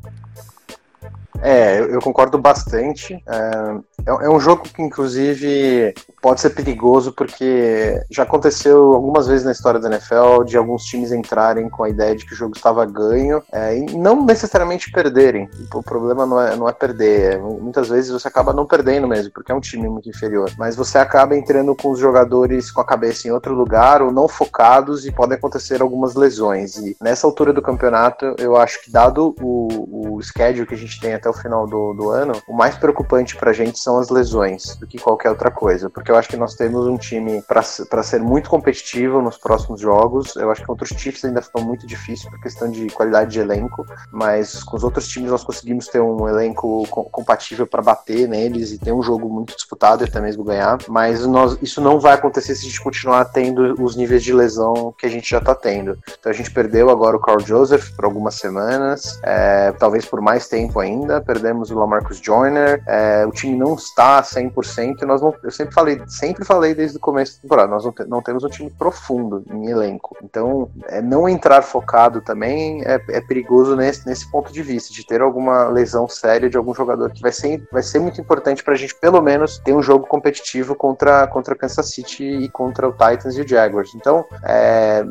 É, 1.45 1.79
eu, 1.79 2.01
concordo 2.01 2.39
bastante. 2.39 3.23
É, 3.29 4.11
é, 4.11 4.27
é 4.27 4.31
um 4.31 4.41
jogo 4.41 4.63
que, 4.63 4.81
inclusive, 4.81 5.93
pode 6.23 6.41
ser 6.41 6.51
perigoso 6.51 7.13
porque 7.13 8.03
já 8.11 8.23
aconteceu 8.23 8.95
algumas 8.95 9.27
vezes 9.27 9.45
na 9.45 9.53
história 9.53 9.79
da 9.79 9.91
NFL 9.91 10.45
de 10.47 10.57
alguns 10.57 10.85
times 10.85 11.13
entrarem 11.13 11.69
com 11.69 11.85
a 11.85 11.91
ideia 11.91 12.17
de 12.17 12.25
que 12.25 12.33
o 12.33 12.37
jogo 12.37 12.57
estava 12.57 12.87
ganho 12.87 13.43
é, 13.53 13.77
e 13.77 13.95
não 13.95 14.25
necessariamente 14.25 14.91
perderem. 14.91 15.47
O 15.75 15.83
problema 15.83 16.25
não 16.25 16.41
é, 16.41 16.57
não 16.57 16.67
é 16.67 16.73
perder. 16.73 17.35
É, 17.35 17.37
muitas 17.37 17.91
vezes 17.91 18.11
você 18.11 18.27
acaba 18.27 18.55
não 18.55 18.65
perdendo 18.65 19.07
mesmo, 19.07 19.31
porque 19.31 19.53
é 19.53 19.55
um 19.55 19.61
time 19.61 19.87
muito 19.87 20.09
inferior. 20.09 20.51
Mas 20.57 20.75
você 20.75 20.97
acaba 20.97 21.37
entrando 21.37 21.77
com 21.77 21.91
os 21.91 21.99
jogadores 21.99 22.73
com 22.73 22.81
a 22.81 22.87
cabeça 22.87 23.29
em 23.29 23.33
outro 23.33 23.55
lugar 23.55 24.01
ou 24.01 24.11
não 24.11 24.29
focados 24.29 25.05
e 25.05 25.13
podem 25.13 25.37
acontecer 25.37 25.83
algumas 25.83 26.15
lesões. 26.15 26.79
E 26.79 26.97
nessa 27.03 27.27
altura 27.27 27.53
do 27.53 27.61
campeonato, 27.61 28.35
eu 28.39 28.57
acho 28.57 28.83
que, 28.83 28.91
dado 28.91 29.35
o, 29.43 30.17
o 30.17 30.23
schedule 30.23 30.67
que 30.67 30.75
a 30.75 30.79
gente 30.79 30.99
tem 30.99 31.13
até 31.13 31.29
o 31.29 31.34
final 31.35 31.67
do, 31.67 31.95
do 31.95 32.11
ano, 32.11 32.41
o 32.47 32.55
mais 32.55 32.77
preocupante 32.77 33.37
pra 33.37 33.53
gente 33.53 33.79
são 33.79 33.99
as 33.99 34.09
lesões 34.09 34.77
do 34.77 34.87
que 34.87 34.99
qualquer 34.99 35.31
outra 35.31 35.51
coisa. 35.51 35.91
Porque 35.91 36.11
eu 36.11 36.17
acho 36.17 36.29
que 36.29 36.37
nós 36.37 36.55
temos 36.55 36.87
um 36.87 36.97
time 36.97 37.43
para 37.43 38.03
ser 38.03 38.21
muito 38.21 38.51
competitivo 38.51 39.21
nos 39.21 39.37
próximos 39.37 39.81
jogos. 39.81 40.37
Eu 40.37 40.51
acho 40.51 40.61
que 40.61 40.67
contra 40.67 40.85
os 40.85 40.91
Chiefs 40.91 41.25
ainda 41.25 41.43
ficou 41.43 41.63
muito 41.63 41.87
difícil 41.87 42.31
por 42.31 42.41
questão 42.41 42.71
de 42.71 42.87
qualidade 42.89 43.33
de 43.33 43.41
elenco, 43.41 43.85
mas 44.11 44.63
com 44.63 44.77
os 44.77 44.85
outros 44.85 45.09
times 45.09 45.31
nós 45.31 45.45
conseguimos 45.45 45.87
ter 45.89 46.01
um 46.01 46.29
elenco 46.29 46.87
compatível 46.89 47.67
para 47.67 47.83
bater 47.83 48.29
neles 48.29 48.73
e 48.73 48.79
ter 48.79 48.93
um 48.93 49.03
jogo 49.03 49.29
muito 49.29 49.55
disputado 49.55 50.03
e 50.03 50.09
até 50.09 50.21
mesmo 50.21 50.45
ganhar. 50.45 50.79
Mas 50.89 51.27
nós, 51.27 51.59
isso 51.61 51.81
não 51.81 51.99
vai 51.99 52.15
acontecer 52.15 52.55
se 52.55 52.67
a 52.67 52.69
gente 52.69 52.83
continuar 52.83 53.25
tendo 53.27 53.83
os 53.83 53.97
níveis 53.97 54.23
de 54.23 54.33
lesão 54.33 54.95
que 54.97 55.07
a 55.07 55.09
gente 55.09 55.29
já 55.29 55.39
está 55.39 55.55
tendo. 55.55 55.99
Então 56.19 56.31
a 56.31 56.35
gente 56.35 56.51
perdeu 56.51 56.91
agora 56.91 57.17
o 57.17 57.21
Carl 57.21 57.41
Joseph 57.41 57.91
por 57.95 58.05
algumas 58.05 58.35
semanas, 58.35 59.19
é, 59.23 59.73
talvez 59.73 60.05
por 60.05 60.21
mais 60.21 60.49
tempo 60.49 60.81
ainda. 60.81 61.24
Perdemos 61.25 61.71
o 61.71 61.79
Lamarcus 61.79 62.19
Joyner. 62.19 62.83
É, 62.87 63.25
o 63.27 63.31
time 63.31 63.57
não 63.57 63.75
está 63.75 64.23
100%. 64.23 65.03
Nós 65.03 65.21
não, 65.21 65.35
eu 65.43 65.51
sempre 65.51 65.75
falei, 65.75 66.03
sempre 66.07 66.45
falei 66.45 66.75
desde 66.75 66.97
o 66.97 67.01
começo 67.01 67.37
da 67.37 67.43
temporada, 67.43 67.69
nós 67.69 67.85
não, 67.85 67.93
te, 67.93 68.05
não 68.05 68.23
temos 68.23 68.45
um 68.45 68.49
time 68.49 68.71
profundo 68.71 69.45
em 69.51 69.69
elenco. 69.69 70.17
Então, 70.23 70.69
é, 70.89 71.01
não 71.01 71.29
entrar 71.29 71.63
focado 71.63 72.21
também 72.21 72.83
é, 72.85 73.01
é, 73.09 73.21
perigoso 73.21 73.77
nesse, 73.77 74.07
nesse 74.07 74.31
ponto 74.31 74.53
de 74.53 74.63
vista, 74.63 74.93
de 74.93 75.07
ter 75.07 75.21
alguma 75.21 75.69
lesão 75.69 76.09
séria 76.09 76.49
de 76.49 76.57
algum 76.57 76.75
jogador 76.75 77.11
que 77.11 77.23
vai 77.23 77.33
ser, 77.33 77.67
vai 77.71 77.83
ser 77.83 77.99
muito 77.99 78.21
importante 78.21 78.63
para 78.63 78.75
a 78.75 78.77
gente, 78.77 78.95
pelo 78.95 79.21
menos, 79.21 79.59
ter 79.59 79.73
um 79.73 79.83
jogo 79.83 80.07
competitivo 80.07 80.75
contra, 80.75 81.27
contra 81.27 81.55
Kansas 81.55 81.91
City 81.91 82.25
e 82.25 82.49
contra 82.49 82.89
o 82.89 82.93
Titans 82.93 83.37
e 83.37 83.41
o 83.41 83.49
Jaguars. 83.49 83.95
Então, 83.95 84.25
é, 84.45 85.05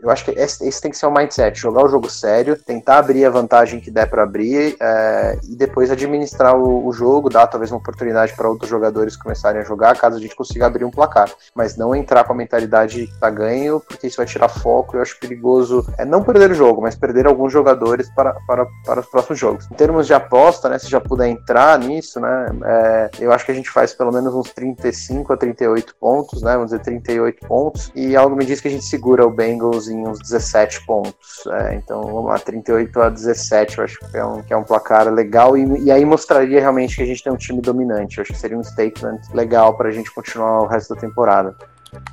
eu 0.00 0.10
acho 0.10 0.24
que 0.24 0.30
esse, 0.32 0.66
esse, 0.66 0.80
tem 0.80 0.90
que 0.90 0.96
ser 0.96 1.06
o 1.06 1.10
mindset: 1.10 1.58
jogar 1.58 1.84
o 1.84 1.88
jogo 1.88 2.10
sério, 2.10 2.56
tentar 2.56 2.98
abrir 2.98 3.24
a 3.24 3.30
vantagem 3.30 3.80
que 3.80 3.90
der 3.90 4.08
para 4.08 4.22
abrir 4.22 4.76
é, 4.80 5.13
e 5.48 5.56
depois 5.56 5.90
administrar 5.90 6.56
o, 6.56 6.86
o 6.86 6.92
jogo, 6.92 7.28
dar 7.28 7.46
talvez 7.46 7.70
uma 7.70 7.78
oportunidade 7.78 8.34
para 8.34 8.48
outros 8.48 8.70
jogadores 8.70 9.16
começarem 9.16 9.60
a 9.60 9.64
jogar, 9.64 9.96
caso 9.98 10.16
a 10.16 10.20
gente 10.20 10.36
consiga 10.36 10.66
abrir 10.66 10.84
um 10.84 10.90
placar. 10.90 11.30
Mas 11.54 11.76
não 11.76 11.94
entrar 11.94 12.24
com 12.24 12.32
a 12.32 12.36
mentalidade 12.36 13.06
que 13.06 13.20
tá 13.20 13.30
ganho, 13.30 13.80
porque 13.80 14.06
isso 14.06 14.16
vai 14.16 14.26
tirar 14.26 14.48
foco. 14.48 14.96
Eu 14.96 15.02
acho 15.02 15.18
perigoso 15.18 15.86
é 15.98 16.04
não 16.04 16.22
perder 16.22 16.50
o 16.50 16.54
jogo, 16.54 16.82
mas 16.82 16.94
perder 16.94 17.26
alguns 17.26 17.52
jogadores 17.52 18.08
para, 18.14 18.34
para, 18.46 18.66
para 18.84 19.00
os 19.00 19.06
próximos 19.06 19.38
jogos. 19.38 19.68
Em 19.70 19.74
termos 19.74 20.06
de 20.06 20.14
aposta, 20.14 20.68
né, 20.68 20.78
se 20.78 20.88
já 20.88 21.00
puder 21.00 21.28
entrar 21.28 21.78
nisso, 21.78 22.20
né, 22.20 22.46
é, 22.64 23.10
eu 23.20 23.32
acho 23.32 23.44
que 23.44 23.52
a 23.52 23.54
gente 23.54 23.70
faz 23.70 23.92
pelo 23.94 24.12
menos 24.12 24.34
uns 24.34 24.50
35 24.52 25.32
a 25.32 25.36
38 25.36 25.94
pontos, 25.96 26.42
né, 26.42 26.52
vamos 26.52 26.70
dizer 26.70 26.80
38 26.80 27.46
pontos, 27.46 27.92
e 27.94 28.16
algo 28.16 28.36
me 28.36 28.44
diz 28.44 28.60
que 28.60 28.68
a 28.68 28.70
gente 28.70 28.84
segura 28.84 29.26
o 29.26 29.30
Bengals 29.30 29.88
em 29.88 30.06
uns 30.06 30.18
17 30.18 30.84
pontos. 30.86 31.46
É, 31.48 31.74
então, 31.74 32.02
vamos 32.02 32.26
lá, 32.26 32.38
38 32.38 33.00
a 33.00 33.08
17, 33.08 33.78
eu 33.78 33.84
acho 33.84 33.98
que 33.98 34.16
é 34.16 34.24
um, 34.24 34.42
que 34.42 34.52
é 34.52 34.56
um 34.56 34.64
placar 34.64 35.03
legal, 35.10 35.56
e, 35.56 35.84
e 35.84 35.90
aí 35.90 36.04
mostraria 36.04 36.60
realmente 36.60 36.96
que 36.96 37.02
a 37.02 37.06
gente 37.06 37.22
tem 37.22 37.32
um 37.32 37.36
time 37.36 37.60
dominante. 37.60 38.18
Eu 38.18 38.22
acho 38.22 38.32
que 38.32 38.38
seria 38.38 38.58
um 38.58 38.64
statement 38.64 39.20
legal 39.32 39.76
para 39.76 39.88
a 39.88 39.92
gente 39.92 40.12
continuar 40.12 40.62
o 40.62 40.66
resto 40.66 40.94
da 40.94 41.00
temporada. 41.00 41.54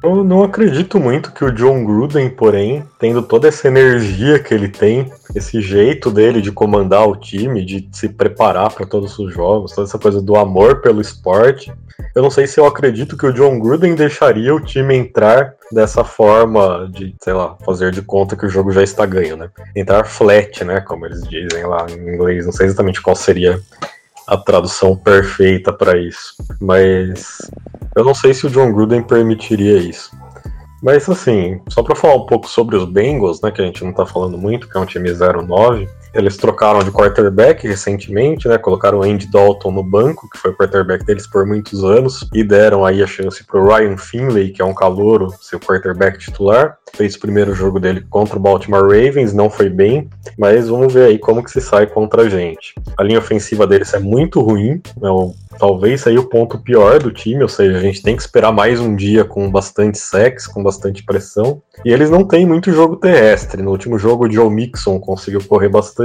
Eu 0.04 0.24
não 0.24 0.44
acredito 0.44 1.00
muito 1.00 1.32
que 1.32 1.44
o 1.44 1.52
John 1.52 1.84
Gruden, 1.84 2.30
porém, 2.30 2.84
tendo 3.00 3.22
toda 3.22 3.48
essa 3.48 3.68
energia 3.68 4.40
que 4.40 4.54
ele 4.54 4.68
tem, 4.68 5.12
esse 5.36 5.62
jeito 5.62 6.12
dele 6.12 6.42
de 6.42 6.52
comandar 6.52 7.08
o 7.08 7.16
time, 7.16 7.64
de 7.64 7.88
se 7.92 8.10
preparar 8.10 8.74
para 8.74 8.86
todos 8.86 9.18
os 9.20 9.34
jogos, 9.34 9.74
toda 9.74 9.88
essa 9.88 10.00
coisa 10.00 10.22
do 10.22 10.36
amor 10.36 10.82
pelo 10.82 11.02
esporte, 11.02 11.72
eu 12.16 12.22
não 12.22 12.30
sei 12.30 12.48
se 12.48 12.60
eu 12.60 12.66
acredito 12.66 13.18
que 13.18 13.26
o 13.26 13.34
John 13.34 13.60
Gruden 13.60 13.96
deixaria 13.96 14.54
o 14.54 14.60
time 14.60 14.96
entrar 14.96 15.56
dessa 15.72 16.04
forma 16.04 16.90
de, 16.92 17.16
sei 17.22 17.34
lá, 17.34 17.56
fazer 17.66 17.92
de 17.92 18.02
conta 18.02 18.36
que 18.36 18.46
o 18.46 18.50
jogo 18.50 18.72
já 18.72 18.84
está 18.84 19.06
ganho, 19.06 19.38
né? 19.38 19.50
Entrar 19.76 20.06
flat, 20.06 20.64
né? 20.64 20.82
Como 20.82 21.06
eles 21.06 21.22
dizem 21.24 21.66
lá 21.66 21.86
em 21.90 22.14
inglês. 22.14 22.46
Não 22.46 22.52
sei 22.52 22.68
exatamente 22.68 23.02
qual 23.02 23.16
seria 23.16 23.60
a 24.28 24.38
tradução 24.38 24.96
perfeita 24.96 25.72
para 25.74 25.98
isso. 25.98 26.36
Mas 26.60 27.38
eu 27.96 28.04
não 28.04 28.14
sei 28.14 28.34
se 28.34 28.46
o 28.48 28.50
John 28.50 28.72
Gruden 28.72 29.04
permitiria 29.04 29.78
isso. 29.78 30.12
Mas 30.82 31.08
assim, 31.08 31.62
só 31.70 31.84
para 31.84 31.96
falar 31.96 32.16
um 32.16 32.26
pouco 32.26 32.48
sobre 32.48 32.76
os 32.76 32.86
Bengals, 32.86 33.40
né, 33.42 33.52
que 33.52 33.62
a 33.62 33.66
gente 33.66 33.84
não 33.84 33.94
tá 33.94 34.06
falando 34.06 34.38
muito, 34.38 34.68
que 34.68 34.76
é 34.76 34.80
um 34.80 34.86
time 34.86 35.10
09, 35.12 35.88
eles 36.14 36.38
trocaram 36.38 36.80
de 36.80 36.92
quarterback 36.92 37.68
recentemente, 37.68 38.48
né? 38.48 38.58
Colocaram 38.58 39.00
o 39.00 39.04
Andy 39.04 39.28
Dalton 39.28 39.72
no 39.72 39.84
banco, 39.84 40.30
que 40.30 40.38
foi 40.38 40.52
o 40.52 40.58
quarterback 40.58 41.06
deles 41.06 41.28
por 41.28 41.46
muitos 41.46 41.84
anos, 41.84 42.28
e 42.34 42.44
deram 42.44 42.86
aí 42.86 43.02
a 43.02 43.08
chance 43.08 43.44
pro 43.44 43.66
Ryan 43.66 43.98
Finley, 43.98 44.52
que 44.52 44.62
é 44.62 44.66
um 44.66 44.74
calouro, 44.74 45.34
seu 45.42 45.60
quarterback 45.60 46.20
titular. 46.20 46.78
Fez 46.94 47.16
o 47.16 47.20
primeiro 47.20 47.54
jogo 47.54 47.80
dele 47.80 48.06
contra 48.10 48.38
o 48.38 48.42
Baltimore 48.42 48.84
Ravens, 48.84 49.34
não 49.34 49.50
foi 49.50 49.70
bem, 49.70 50.10
mas 50.38 50.68
vamos 50.68 50.94
ver 50.94 51.06
aí 51.06 51.18
como 51.18 51.44
que 51.44 51.52
se 51.52 51.62
sai 51.62 51.88
contra 51.88 52.24
a 52.24 52.30
gente. 52.30 52.74
A 52.98 53.04
linha 53.04 53.20
ofensiva 53.20 53.66
deles 53.66 53.94
é 53.94 54.00
muito 54.00 54.42
ruim, 54.42 54.82
é 55.02 55.10
o 55.10 55.34
talvez 55.62 56.08
aí 56.08 56.18
o 56.18 56.28
ponto 56.28 56.58
pior 56.58 56.98
do 56.98 57.12
time, 57.12 57.44
ou 57.44 57.48
seja, 57.48 57.78
a 57.78 57.82
gente 57.82 58.02
tem 58.02 58.16
que 58.16 58.22
esperar 58.24 58.52
mais 58.52 58.80
um 58.80 58.96
dia 58.96 59.24
com 59.24 59.50
bastante 59.52 60.00
sex, 60.00 60.48
com 60.48 60.64
bastante 60.64 61.04
pressão. 61.04 61.62
E 61.86 61.92
eles 61.92 62.10
não 62.10 62.24
têm 62.24 62.48
muito 62.48 62.72
jogo 62.72 62.96
terrestre. 62.96 63.62
No 63.62 63.70
último 63.70 64.00
jogo, 64.00 64.26
o 64.26 64.32
Joe 64.32 64.50
Mixon 64.50 65.00
conseguiu 65.00 65.40
correr 65.44 65.70
bastante, 65.70 66.01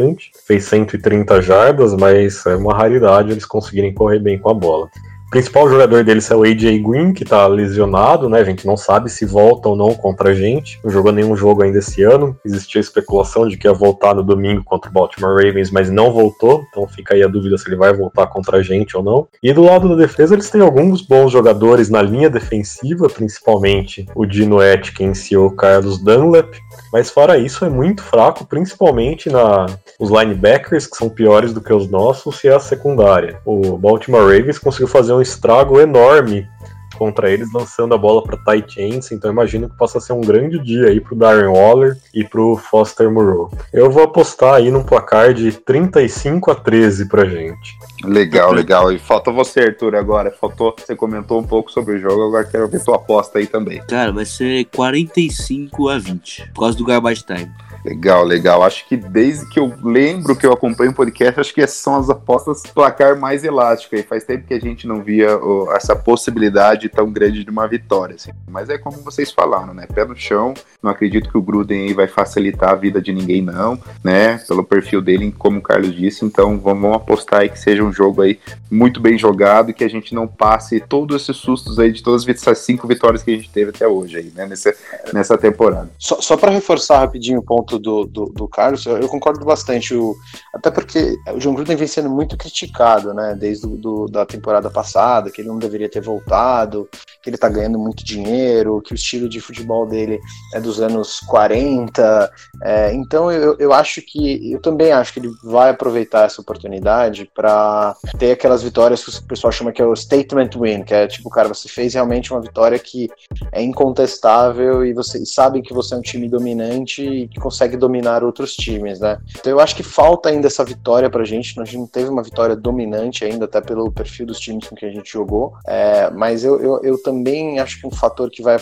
fez 0.46 0.64
130 0.64 1.40
jardas, 1.42 1.94
mas 1.94 2.44
é 2.46 2.56
uma 2.56 2.74
raridade 2.74 3.32
eles 3.32 3.44
conseguirem 3.44 3.94
correr 3.94 4.18
bem 4.18 4.38
com 4.38 4.50
a 4.50 4.54
bola. 4.54 4.88
O 5.26 5.30
principal 5.30 5.68
jogador 5.68 6.04
deles 6.04 6.30
é 6.30 6.36
o 6.36 6.44
AJ 6.44 6.78
Green, 6.82 7.12
que 7.12 7.24
tá 7.24 7.48
lesionado, 7.48 8.28
né? 8.28 8.38
A 8.38 8.44
gente 8.44 8.64
não 8.64 8.76
sabe 8.76 9.10
se 9.10 9.26
volta 9.26 9.68
ou 9.68 9.74
não 9.74 9.92
contra 9.92 10.30
a 10.30 10.34
gente. 10.34 10.78
Não 10.84 10.90
jogou 10.90 11.10
nenhum 11.10 11.34
jogo 11.34 11.64
ainda 11.64 11.80
esse 11.80 12.04
ano. 12.04 12.38
Existia 12.44 12.80
especulação 12.80 13.48
de 13.48 13.56
que 13.56 13.66
ia 13.66 13.72
voltar 13.72 14.14
no 14.14 14.22
domingo 14.22 14.62
contra 14.64 14.88
o 14.88 14.92
Baltimore 14.92 15.34
Ravens, 15.34 15.72
mas 15.72 15.90
não 15.90 16.12
voltou. 16.12 16.64
Então 16.70 16.86
fica 16.86 17.14
aí 17.14 17.24
a 17.24 17.26
dúvida 17.26 17.58
se 17.58 17.68
ele 17.68 17.74
vai 17.74 17.92
voltar 17.92 18.28
contra 18.28 18.58
a 18.58 18.62
gente 18.62 18.96
ou 18.96 19.02
não. 19.02 19.26
E 19.42 19.52
do 19.52 19.64
lado 19.64 19.88
da 19.88 19.96
defesa, 19.96 20.32
eles 20.32 20.48
têm 20.48 20.60
alguns 20.60 21.02
bons 21.02 21.32
jogadores 21.32 21.90
na 21.90 22.00
linha 22.00 22.30
defensiva, 22.30 23.08
principalmente 23.08 24.06
o 24.14 24.24
Dino 24.24 24.60
Atkins 24.60 25.28
e 25.32 25.36
o 25.36 25.50
Carlos 25.50 25.98
Dunlap. 25.98 26.54
Mas 26.92 27.10
fora 27.10 27.38
isso, 27.38 27.64
é 27.64 27.68
muito 27.68 28.02
fraco, 28.02 28.44
principalmente 28.44 29.28
na 29.30 29.66
os 29.98 30.10
linebackers, 30.10 30.86
que 30.86 30.96
são 30.96 31.08
piores 31.08 31.52
do 31.52 31.60
que 31.60 31.72
os 31.72 31.88
nossos, 31.88 32.42
e 32.44 32.48
a 32.48 32.60
secundária. 32.60 33.40
O 33.44 33.76
Baltimore 33.78 34.22
Ravens 34.22 34.58
conseguiu 34.58 34.88
fazer 34.88 35.12
um 35.12 35.22
estrago 35.22 35.80
enorme 35.80 36.48
contra 36.96 37.30
eles, 37.30 37.52
lançando 37.52 37.94
a 37.94 37.98
bola 37.98 38.22
para 38.22 38.36
tight 38.36 38.80
ends, 38.80 39.12
então 39.12 39.30
imagino 39.30 39.68
que 39.68 39.76
possa 39.76 40.00
ser 40.00 40.12
um 40.12 40.20
grande 40.20 40.58
dia 40.58 40.88
aí 40.88 41.00
pro 41.00 41.14
Darren 41.14 41.48
Waller 41.48 41.96
e 42.14 42.24
pro 42.24 42.56
Foster 42.56 43.10
Moreau. 43.10 43.50
Eu 43.72 43.90
vou 43.90 44.02
apostar 44.02 44.54
aí 44.54 44.70
num 44.70 44.82
placar 44.82 45.32
de 45.32 45.52
35 45.52 46.50
a 46.50 46.54
13 46.54 47.08
pra 47.08 47.24
gente. 47.24 47.76
Legal, 48.04 48.52
legal. 48.52 48.92
E 48.92 48.98
falta 48.98 49.30
você, 49.30 49.60
Arthur, 49.60 49.94
agora. 49.94 50.30
Faltou, 50.30 50.74
você 50.76 50.94
comentou 50.94 51.40
um 51.40 51.44
pouco 51.44 51.70
sobre 51.70 51.96
o 51.96 51.98
jogo, 51.98 52.26
agora 52.26 52.44
quero 52.44 52.68
ver 52.68 52.82
tua 52.82 52.96
aposta 52.96 53.38
aí 53.38 53.46
também. 53.46 53.80
Cara, 53.88 54.12
vai 54.12 54.24
ser 54.24 54.64
45 54.66 55.88
a 55.88 55.98
20, 55.98 56.50
por 56.54 56.60
causa 56.60 56.78
do 56.78 56.84
garbage 56.84 57.24
time. 57.24 57.50
Legal, 57.86 58.24
legal. 58.24 58.64
Acho 58.64 58.84
que 58.88 58.96
desde 58.96 59.48
que 59.48 59.60
eu 59.60 59.72
lembro 59.84 60.34
que 60.34 60.44
eu 60.44 60.52
acompanho 60.52 60.90
o 60.90 60.94
podcast, 60.94 61.38
acho 61.38 61.54
que 61.54 61.60
essas 61.60 61.76
são 61.76 61.94
as 61.94 62.10
apostas 62.10 62.64
placar 62.64 63.16
mais 63.16 63.44
elásticas. 63.44 64.00
E 64.00 64.02
faz 64.02 64.24
tempo 64.24 64.44
que 64.44 64.54
a 64.54 64.60
gente 64.60 64.88
não 64.88 65.04
via 65.04 65.28
essa 65.70 65.94
possibilidade 65.94 66.88
tão 66.88 67.12
grande 67.12 67.44
de 67.44 67.50
uma 67.50 67.68
vitória. 67.68 68.16
Assim. 68.16 68.32
Mas 68.48 68.68
é 68.68 68.76
como 68.76 68.96
vocês 68.98 69.30
falaram, 69.30 69.72
né? 69.72 69.86
Pé 69.86 70.04
no 70.04 70.16
chão. 70.16 70.52
Não 70.82 70.90
acredito 70.90 71.30
que 71.30 71.38
o 71.38 71.42
Gruden 71.42 71.86
aí 71.86 71.94
vai 71.94 72.08
facilitar 72.08 72.70
a 72.70 72.74
vida 72.74 73.00
de 73.00 73.12
ninguém, 73.12 73.40
não, 73.40 73.78
né? 74.02 74.38
Pelo 74.48 74.64
perfil 74.64 75.00
dele, 75.00 75.32
como 75.38 75.58
o 75.60 75.62
Carlos 75.62 75.94
disse. 75.94 76.24
Então 76.24 76.58
vamos, 76.58 76.82
vamos 76.82 76.96
apostar 76.96 77.42
aí 77.42 77.48
que 77.48 77.58
seja 77.58 77.84
um 77.84 77.92
jogo 77.92 78.22
aí 78.22 78.40
muito 78.68 79.00
bem 79.00 79.16
jogado 79.16 79.70
e 79.70 79.74
que 79.74 79.84
a 79.84 79.88
gente 79.88 80.12
não 80.12 80.26
passe 80.26 80.80
todos 80.80 81.22
esses 81.22 81.36
sustos 81.36 81.78
aí 81.78 81.92
de 81.92 82.02
todas 82.02 82.26
essas 82.28 82.58
cinco 82.58 82.88
vitórias 82.88 83.22
que 83.22 83.30
a 83.30 83.36
gente 83.36 83.50
teve 83.50 83.70
até 83.70 83.86
hoje 83.86 84.16
aí, 84.16 84.32
né? 84.34 84.44
Nessa, 84.46 84.74
nessa 85.12 85.38
temporada. 85.38 85.88
Só, 85.98 86.20
só 86.20 86.36
para 86.36 86.50
reforçar 86.50 86.98
rapidinho 86.98 87.38
o 87.38 87.42
ponto 87.42 87.75
ponto 87.76 87.78
do, 87.78 88.04
do, 88.04 88.26
do 88.26 88.48
Carlos, 88.48 88.84
eu, 88.86 88.98
eu, 88.98 89.08
concordo 89.08 89.44
bastante. 89.44 89.94
O, 89.94 90.14
até 90.54 90.70
porque 90.70 91.16
o 91.32 91.38
John 91.38 91.54
Gruden 91.54 91.76
vem 91.76 91.86
sendo 91.86 92.10
muito 92.10 92.36
criticado, 92.36 93.14
né? 93.14 93.36
Desde 93.38 93.66
do, 93.66 94.06
da 94.06 94.24
temporada 94.24 94.70
passada, 94.70 95.30
que 95.30 95.40
ele 95.40 95.48
não 95.48 95.58
deveria 95.58 95.88
ter 95.88 96.00
voltado, 96.00 96.88
que 97.22 97.30
ele 97.30 97.36
tá 97.36 97.48
ganhando 97.48 97.78
muito 97.78 98.04
dinheiro, 98.04 98.82
que 98.82 98.92
o 98.92 98.94
estilo 98.94 99.28
de 99.28 99.40
futebol 99.40 99.86
dele 99.86 100.18
é 100.54 100.60
dos 100.60 100.80
anos 100.80 101.20
40. 101.20 102.32
É, 102.62 102.92
então 102.94 103.30
eu, 103.30 103.56
eu 103.58 103.72
acho 103.72 104.02
que. 104.02 104.52
Eu 104.52 104.60
também 104.60 104.92
acho 104.92 105.12
que 105.12 105.20
ele 105.20 105.30
vai 105.42 105.70
aproveitar 105.70 106.26
essa 106.26 106.40
oportunidade 106.40 107.30
para 107.34 107.94
ter 108.18 108.32
aquelas 108.32 108.62
vitórias 108.62 109.04
que 109.04 109.10
o 109.10 109.22
pessoal 109.22 109.52
chama 109.52 109.72
que 109.72 109.82
é 109.82 109.86
o 109.86 109.94
statement 109.94 110.50
win, 110.56 110.82
que 110.82 110.94
é 110.94 111.06
tipo, 111.06 111.28
cara, 111.30 111.48
você 111.48 111.68
fez 111.68 111.94
realmente 111.94 112.32
uma 112.32 112.40
vitória 112.40 112.78
que 112.78 113.08
é 113.52 113.62
incontestável 113.62 114.84
e 114.84 114.92
você 114.92 115.24
sabe 115.26 115.62
que 115.62 115.74
você 115.74 115.94
é 115.94 115.98
um 115.98 116.02
time 116.02 116.28
dominante 116.28 117.02
e 117.02 117.28
que 117.28 117.40
consegue 117.40 117.65
dominar 117.74 118.22
outros 118.22 118.54
times, 118.54 119.00
né? 119.00 119.16
Então 119.30 119.50
eu 119.50 119.58
acho 119.58 119.74
que 119.74 119.82
falta 119.82 120.28
ainda 120.28 120.46
essa 120.46 120.62
vitória 120.62 121.08
pra 121.08 121.24
gente. 121.24 121.58
A 121.58 121.64
gente 121.64 121.78
não 121.78 121.86
teve 121.86 122.10
uma 122.10 122.22
vitória 122.22 122.54
dominante 122.54 123.24
ainda, 123.24 123.46
até 123.46 123.62
pelo 123.62 123.90
perfil 123.90 124.26
dos 124.26 124.38
times 124.38 124.68
com 124.68 124.76
que 124.76 124.84
a 124.84 124.90
gente 124.90 125.10
jogou. 125.10 125.54
É, 125.66 126.10
mas 126.10 126.44
eu, 126.44 126.60
eu, 126.60 126.80
eu, 126.82 127.02
também 127.02 127.58
acho 127.58 127.80
que 127.80 127.86
um 127.86 127.90
fator 127.90 128.30
que 128.30 128.42
vai 128.42 128.58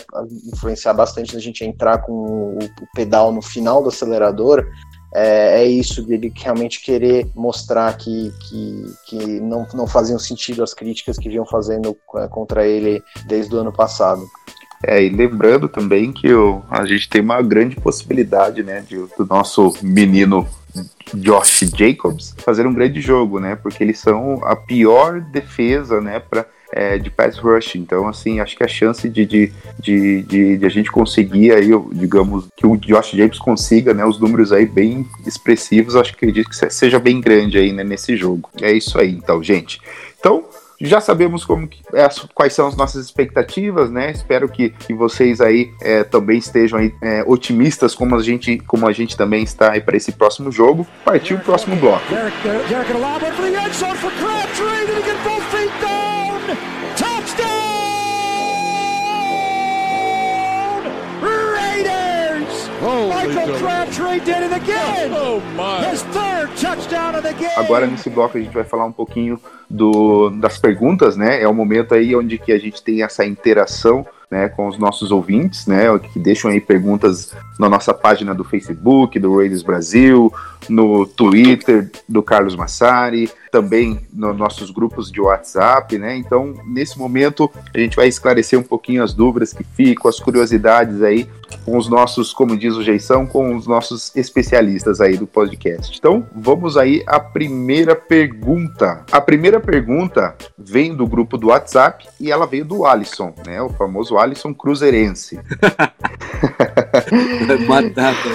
influenciar 0.53 0.93
bastante 0.93 1.35
a 1.35 1.39
gente 1.39 1.65
entrar 1.65 1.97
com 1.97 2.13
o, 2.13 2.57
o 2.57 2.87
pedal 2.95 3.33
no 3.33 3.41
final 3.41 3.83
do 3.83 3.89
acelerador 3.89 4.65
é, 5.15 5.61
é, 5.61 5.65
isso 5.65 6.03
dele 6.03 6.29
realmente 6.35 6.81
querer 6.81 7.31
mostrar 7.33 7.95
que, 7.95 8.33
que, 8.41 8.85
que 9.05 9.39
não, 9.39 9.65
não 9.73 9.87
faziam 9.87 10.19
sentido 10.19 10.61
as 10.61 10.73
críticas 10.73 11.17
que 11.17 11.29
vinham 11.29 11.45
fazendo 11.45 11.97
é, 12.17 12.27
contra 12.27 12.67
ele 12.67 13.01
desde 13.25 13.55
o 13.55 13.59
ano 13.59 13.71
passado. 13.71 14.21
É, 14.87 15.03
e 15.03 15.09
lembrando 15.09 15.67
também 15.67 16.11
que 16.11 16.31
o, 16.31 16.61
a 16.69 16.85
gente 16.85 17.09
tem 17.09 17.21
uma 17.21 17.41
grande 17.41 17.75
possibilidade, 17.75 18.61
né, 18.61 18.83
de, 18.87 18.95
do 18.95 19.25
nosso 19.27 19.73
menino 19.81 20.47
Josh 21.15 21.71
Jacobs 21.75 22.35
fazer 22.37 22.67
um 22.67 22.73
grande 22.73 23.01
jogo, 23.01 23.39
né, 23.39 23.55
porque 23.55 23.83
eles 23.83 23.97
são 23.97 24.45
a 24.45 24.55
pior 24.55 25.21
defesa, 25.21 25.99
né, 25.99 26.19
para 26.19 26.45
é, 26.71 26.99
de 26.99 27.09
pass 27.09 27.37
rush. 27.37 27.75
Então, 27.75 28.07
assim, 28.07 28.39
acho 28.39 28.55
que 28.55 28.63
a 28.63 28.67
chance 28.67 29.09
de, 29.09 29.25
de, 29.25 29.51
de, 29.79 30.21
de, 30.21 30.57
de 30.57 30.65
a 30.65 30.69
gente 30.69 30.91
conseguir 30.91 31.51
aí, 31.51 31.69
digamos, 31.93 32.47
que 32.55 32.67
o 32.67 32.77
Josh 32.77 33.11
Jacobs 33.11 33.39
consiga, 33.39 33.91
né, 33.91 34.05
os 34.05 34.19
números 34.19 34.51
aí 34.51 34.67
bem 34.67 35.07
expressivos, 35.25 35.95
acho 35.95 36.11
que 36.11 36.17
acredito 36.17 36.49
que 36.49 36.69
seja 36.71 36.99
bem 36.99 37.19
grande 37.19 37.57
aí, 37.57 37.73
né, 37.73 37.83
nesse 37.83 38.15
jogo. 38.15 38.49
É 38.61 38.71
isso 38.71 38.99
aí, 38.99 39.11
então, 39.11 39.41
gente. 39.41 39.81
Então, 40.19 40.43
já 40.85 41.01
sabemos 41.01 41.45
como 41.45 41.67
que, 41.67 41.81
é, 41.93 42.07
quais 42.33 42.53
são 42.53 42.67
as 42.67 42.75
nossas 42.75 43.05
expectativas, 43.05 43.89
né? 43.89 44.11
Espero 44.11 44.47
que, 44.49 44.69
que 44.69 44.93
vocês 44.93 45.41
aí 45.41 45.71
é, 45.81 46.03
também 46.03 46.37
estejam 46.37 46.79
aí, 46.79 46.93
é, 47.01 47.23
otimistas 47.25 47.95
como 47.95 48.15
a 48.15 48.21
gente, 48.21 48.57
como 48.59 48.87
a 48.87 48.91
gente 48.91 49.17
também 49.17 49.43
está 49.43 49.71
aí 49.71 49.81
para 49.81 49.97
esse 49.97 50.11
próximo 50.11 50.51
jogo. 50.51 50.85
Partiu 51.03 51.37
o 51.37 51.39
próximo 51.39 51.75
bloco. 51.75 52.05
Agora 67.57 67.87
nesse 67.87 68.09
bloco 68.09 68.37
a 68.37 68.41
gente 68.41 68.53
vai 68.53 68.63
falar 68.63 68.85
um 68.85 68.91
pouquinho 68.91 69.39
do, 69.69 70.29
das 70.29 70.57
perguntas, 70.57 71.17
né? 71.17 71.41
É 71.41 71.47
o 71.47 71.53
momento 71.53 71.95
aí 71.95 72.15
onde 72.15 72.37
que 72.37 72.51
a 72.51 72.59
gente 72.59 72.83
tem 72.83 73.03
essa 73.03 73.25
interação 73.25 74.05
né, 74.35 74.49
com 74.49 74.67
os 74.67 74.77
nossos 74.77 75.11
ouvintes, 75.11 75.65
né, 75.65 75.85
que 75.97 76.19
deixam 76.19 76.51
aí 76.51 76.59
perguntas 76.59 77.33
na 77.57 77.69
nossa 77.69 77.93
página 77.93 78.35
do 78.35 78.43
Facebook, 78.43 79.17
do 79.17 79.37
Raiders 79.37 79.63
Brasil, 79.63 80.31
no 80.67 81.05
Twitter 81.05 81.89
do 82.07 82.21
Carlos 82.21 82.53
Massari, 82.53 83.31
também 83.55 84.01
nos 84.13 84.35
nossos 84.35 84.69
grupos 84.71 85.09
de 85.09 85.21
WhatsApp, 85.21 85.97
né? 85.97 86.17
Então, 86.17 86.55
nesse 86.65 86.99
momento, 86.99 87.49
a 87.73 87.79
gente 87.79 87.95
vai 87.95 88.07
esclarecer 88.07 88.59
um 88.59 88.63
pouquinho 88.63 89.01
as 89.01 89.13
dúvidas 89.13 89.53
que 89.53 89.63
ficam, 89.63 90.09
as 90.09 90.19
curiosidades 90.19 91.01
aí 91.01 91.29
com 91.63 91.77
os 91.77 91.87
nossos, 91.87 92.33
como 92.33 92.57
diz 92.57 92.75
o 92.75 92.83
Jeição, 92.83 93.25
com 93.25 93.55
os 93.55 93.65
nossos 93.65 94.13
especialistas 94.15 94.99
aí 94.99 95.15
do 95.15 95.25
podcast. 95.25 95.97
Então, 95.97 96.27
vamos 96.35 96.75
aí 96.75 97.01
à 97.07 97.17
primeira 97.17 97.95
pergunta. 97.95 99.05
A 99.09 99.21
primeira 99.21 99.59
pergunta 99.59 100.35
vem 100.57 100.93
do 100.93 101.07
grupo 101.07 101.37
do 101.37 101.47
WhatsApp 101.47 102.07
e 102.19 102.31
ela 102.31 102.45
veio 102.45 102.65
do 102.65 102.85
Alisson, 102.85 103.33
né? 103.45 103.61
O 103.61 103.69
famoso 103.69 104.17
Alisson 104.17 104.24
Cruzeirense. 104.53 105.39
Matar, 107.67 108.15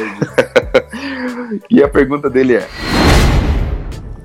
E 1.69 1.83
a 1.83 1.89
pergunta 1.89 2.31
dele 2.31 2.57
é: 2.57 2.69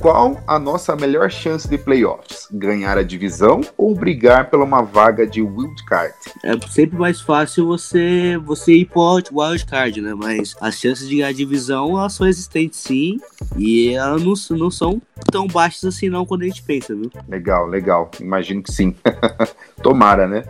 qual 0.06 0.40
a 0.46 0.60
nossa 0.60 0.96
melhor 0.96 1.32
chance 1.32 1.68
de 1.68 1.80
playoffs? 1.80 2.48
Ganhar 2.52 2.96
a 2.96 3.02
divisão 3.02 3.62
ou 3.76 3.96
brigar 3.96 4.52
pela 4.52 4.64
uma 4.64 4.84
vaga 4.84 5.26
de 5.26 5.42
wild 5.42 5.84
card? 5.84 6.14
É 6.44 6.56
sempre 6.68 6.96
mais 6.96 7.20
fácil 7.20 7.66
você 7.66 8.38
você 8.46 8.74
ir 8.74 8.86
pro 8.86 9.16
wild 9.32 9.66
card, 9.66 10.02
né? 10.02 10.14
Mas 10.14 10.56
as 10.62 10.76
chances 10.76 11.10
de 11.10 11.16
ganhar 11.16 11.30
a 11.30 11.34
divisão 11.34 11.98
elas 11.98 12.14
são 12.14 12.28
existentes 12.28 12.82
sim 12.82 13.18
e 13.58 13.96
elas 13.96 14.22
não, 14.22 14.36
não 14.60 14.70
são 14.70 15.02
tão 15.32 15.48
baixas 15.48 15.86
assim 15.86 16.08
não 16.08 16.24
quando 16.24 16.44
a 16.44 16.46
gente 16.46 16.62
pensa, 16.62 16.94
viu? 16.94 17.10
Legal, 17.28 17.66
legal. 17.66 18.12
Imagino 18.20 18.62
que 18.62 18.72
sim. 18.72 18.96
Tomara, 19.82 20.28
né? 20.28 20.44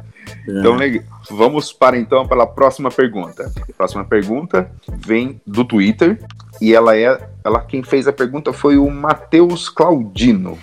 É. 0.49 0.59
Então, 0.59 0.77
vamos 1.31 1.71
para 1.71 1.97
então 1.97 2.27
para 2.27 2.43
a 2.43 2.47
próxima 2.47 2.91
pergunta. 2.91 3.49
A 3.57 3.73
próxima 3.73 4.03
pergunta 4.03 4.69
vem 4.97 5.39
do 5.47 5.63
Twitter 5.63 6.19
e 6.59 6.73
ela 6.73 6.97
é, 6.97 7.29
ela 7.45 7.61
quem 7.61 7.83
fez 7.83 8.07
a 8.07 8.11
pergunta 8.11 8.51
foi 8.51 8.75
o 8.75 8.89
Matheus 8.89 9.69
Claudino. 9.69 10.57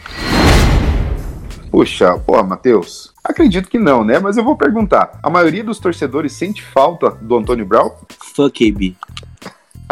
Puxa, 1.70 2.18
pô, 2.18 2.42
Matheus, 2.42 3.14
acredito 3.22 3.70
que 3.70 3.78
não, 3.78 4.02
né? 4.02 4.18
Mas 4.18 4.36
eu 4.36 4.42
vou 4.42 4.56
perguntar. 4.56 5.18
A 5.22 5.30
maioria 5.30 5.62
dos 5.62 5.78
torcedores 5.78 6.32
sente 6.32 6.60
falta 6.60 7.10
do 7.12 7.36
Antônio 7.36 7.64
Brown? 7.64 7.92
Fuck 8.34 8.68
AB. 8.68 8.96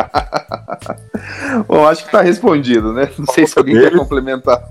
Bom, 1.67 1.87
acho 1.87 2.05
que 2.05 2.13
tá 2.13 2.21
respondido, 2.21 2.93
né? 2.93 3.09
Não 3.19 3.27
sei 3.27 3.47
se 3.47 3.59
alguém 3.59 3.75
dele. 3.75 3.91
quer 3.91 3.99
complementar. 3.99 4.63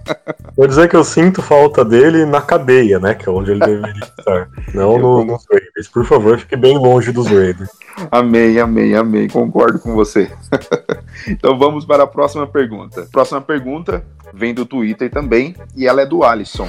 Vou 0.56 0.68
dizer 0.68 0.90
que 0.90 0.96
eu 0.96 1.04
sinto 1.04 1.42
falta 1.42 1.84
dele 1.84 2.26
na 2.26 2.42
cadeia, 2.42 3.00
né? 3.00 3.14
Que 3.14 3.30
é 3.30 3.32
onde 3.32 3.52
ele 3.52 3.60
deveria 3.60 4.04
estar. 4.18 4.50
Não 4.74 4.98
no, 4.98 5.24
nos 5.24 5.46
Raiders. 5.50 5.88
Por 5.88 6.06
favor, 6.06 6.40
fique 6.40 6.56
bem 6.56 6.78
longe 6.78 7.12
dos 7.12 7.28
Raiders. 7.28 7.70
Amém, 8.12 8.60
amém, 8.60 8.96
amém. 8.96 9.28
Concordo 9.28 9.80
com 9.80 9.94
você. 9.94 10.32
então 11.28 11.58
vamos 11.58 11.86
para 11.86 12.04
a 12.04 12.08
próxima 12.08 12.48
pergunta. 12.48 13.08
Próxima 13.12 13.42
pergunta 13.42 14.04
vem 14.34 14.54
do 14.54 14.66
Twitter 14.66 15.10
também 15.10 15.56
e 15.76 15.88
ela 15.88 16.02
é 16.02 16.06
do 16.06 16.24
Alisson 16.24 16.68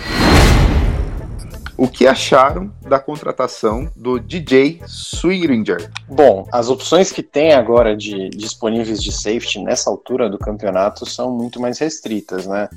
o 1.81 1.89
que 1.89 2.07
acharam 2.07 2.71
da 2.83 2.99
contratação 2.99 3.91
do 3.97 4.21
DJ 4.21 4.83
Swearinger? 4.87 5.91
Bom, 6.07 6.47
as 6.53 6.69
opções 6.69 7.11
que 7.11 7.23
tem 7.23 7.55
agora 7.55 7.97
de 7.97 8.29
disponíveis 8.29 9.03
de 9.03 9.11
safety 9.11 9.61
nessa 9.61 9.89
altura 9.89 10.29
do 10.29 10.39
campeonato 10.39 11.09
são 11.09 11.35
muito 11.35 11.59
mais 11.59 11.79
restritas, 11.79 12.47
né? 12.47 12.69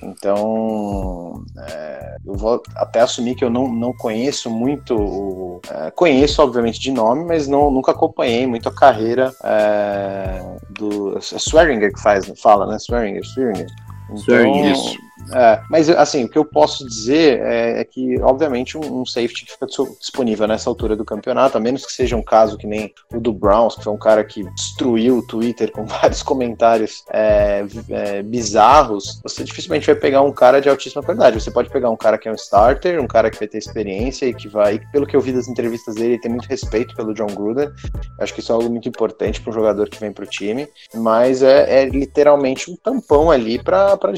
Então, 0.00 1.42
é, 1.58 2.18
eu 2.24 2.34
vou 2.34 2.62
até 2.76 3.00
assumir 3.00 3.34
que 3.34 3.44
eu 3.44 3.50
não, 3.50 3.66
não 3.66 3.92
conheço 3.92 4.48
muito. 4.48 4.94
O, 4.94 5.60
é, 5.68 5.90
conheço, 5.90 6.40
obviamente, 6.40 6.78
de 6.78 6.92
nome, 6.92 7.24
mas 7.24 7.48
não, 7.48 7.68
nunca 7.68 7.90
acompanhei 7.90 8.46
muito 8.46 8.68
a 8.68 8.72
carreira 8.72 9.32
é, 9.42 10.40
do. 10.70 11.18
É 11.18 11.20
Swearinger 11.20 11.92
que 11.92 12.00
faz, 12.00 12.30
fala, 12.40 12.64
né? 12.64 12.78
Swearinger, 12.78 13.24
Swearinger. 13.24 13.66
Então, 14.08 14.70
Isso. 14.70 14.96
É, 15.32 15.62
mas 15.70 15.88
assim, 15.88 16.24
o 16.24 16.28
que 16.28 16.38
eu 16.38 16.44
posso 16.44 16.86
dizer 16.86 17.40
é, 17.40 17.80
é 17.80 17.84
que, 17.84 18.20
obviamente, 18.20 18.76
um, 18.76 19.00
um, 19.00 19.06
safety 19.06 19.46
que 19.46 19.52
fica 19.52 19.66
disponível 19.98 20.46
nessa 20.46 20.68
altura 20.68 20.94
do 20.94 21.04
campeonato, 21.04 21.56
a 21.56 21.60
menos 21.60 21.86
que 21.86 21.92
seja 21.92 22.16
um 22.16 22.22
caso 22.22 22.58
que 22.58 22.66
nem 22.66 22.92
o 23.12 23.18
do 23.18 23.32
Browns, 23.32 23.76
que 23.76 23.84
foi 23.84 23.92
um 23.92 23.98
cara 23.98 24.22
que 24.24 24.44
destruiu 24.52 25.18
o 25.18 25.26
Twitter 25.26 25.72
com 25.72 25.84
vários 25.86 26.22
comentários 26.22 27.04
é, 27.10 27.64
é, 27.90 28.22
bizarros, 28.22 29.20
você 29.22 29.42
dificilmente 29.42 29.86
vai 29.86 29.96
pegar 29.96 30.22
um 30.22 30.32
cara 30.32 30.60
de 30.60 30.68
altíssima 30.68 31.02
qualidade. 31.02 31.40
Você 31.40 31.50
pode 31.50 31.70
pegar 31.70 31.90
um 31.90 31.96
cara 31.96 32.18
que 32.18 32.28
é 32.28 32.32
um 32.32 32.34
starter, 32.34 33.00
um 33.00 33.06
cara 33.06 33.30
que 33.30 33.38
vai 33.38 33.48
ter 33.48 33.58
experiência 33.58 34.26
e 34.26 34.34
que 34.34 34.48
vai, 34.48 34.80
pelo 34.92 35.06
que 35.06 35.16
eu 35.16 35.20
vi 35.20 35.32
das 35.32 35.48
entrevistas 35.48 35.94
dele, 35.94 36.14
ele 36.14 36.20
tem 36.20 36.30
muito 36.30 36.46
respeito 36.46 36.94
pelo 36.94 37.14
John 37.14 37.26
Gruden. 37.26 37.70
acho 38.20 38.34
que 38.34 38.40
isso 38.40 38.52
é 38.52 38.54
algo 38.54 38.68
muito 38.68 38.88
importante 38.88 39.40
para 39.40 39.50
um 39.50 39.54
jogador 39.54 39.88
que 39.88 39.98
vem 39.98 40.12
para 40.12 40.24
o 40.24 40.28
time, 40.28 40.68
mas 40.94 41.42
é, 41.42 41.82
é, 41.82 41.88
literalmente 41.88 42.70
um 42.70 42.76
tampão 42.76 43.30
ali 43.30 43.62
para 43.62 43.96
pra 43.96 44.12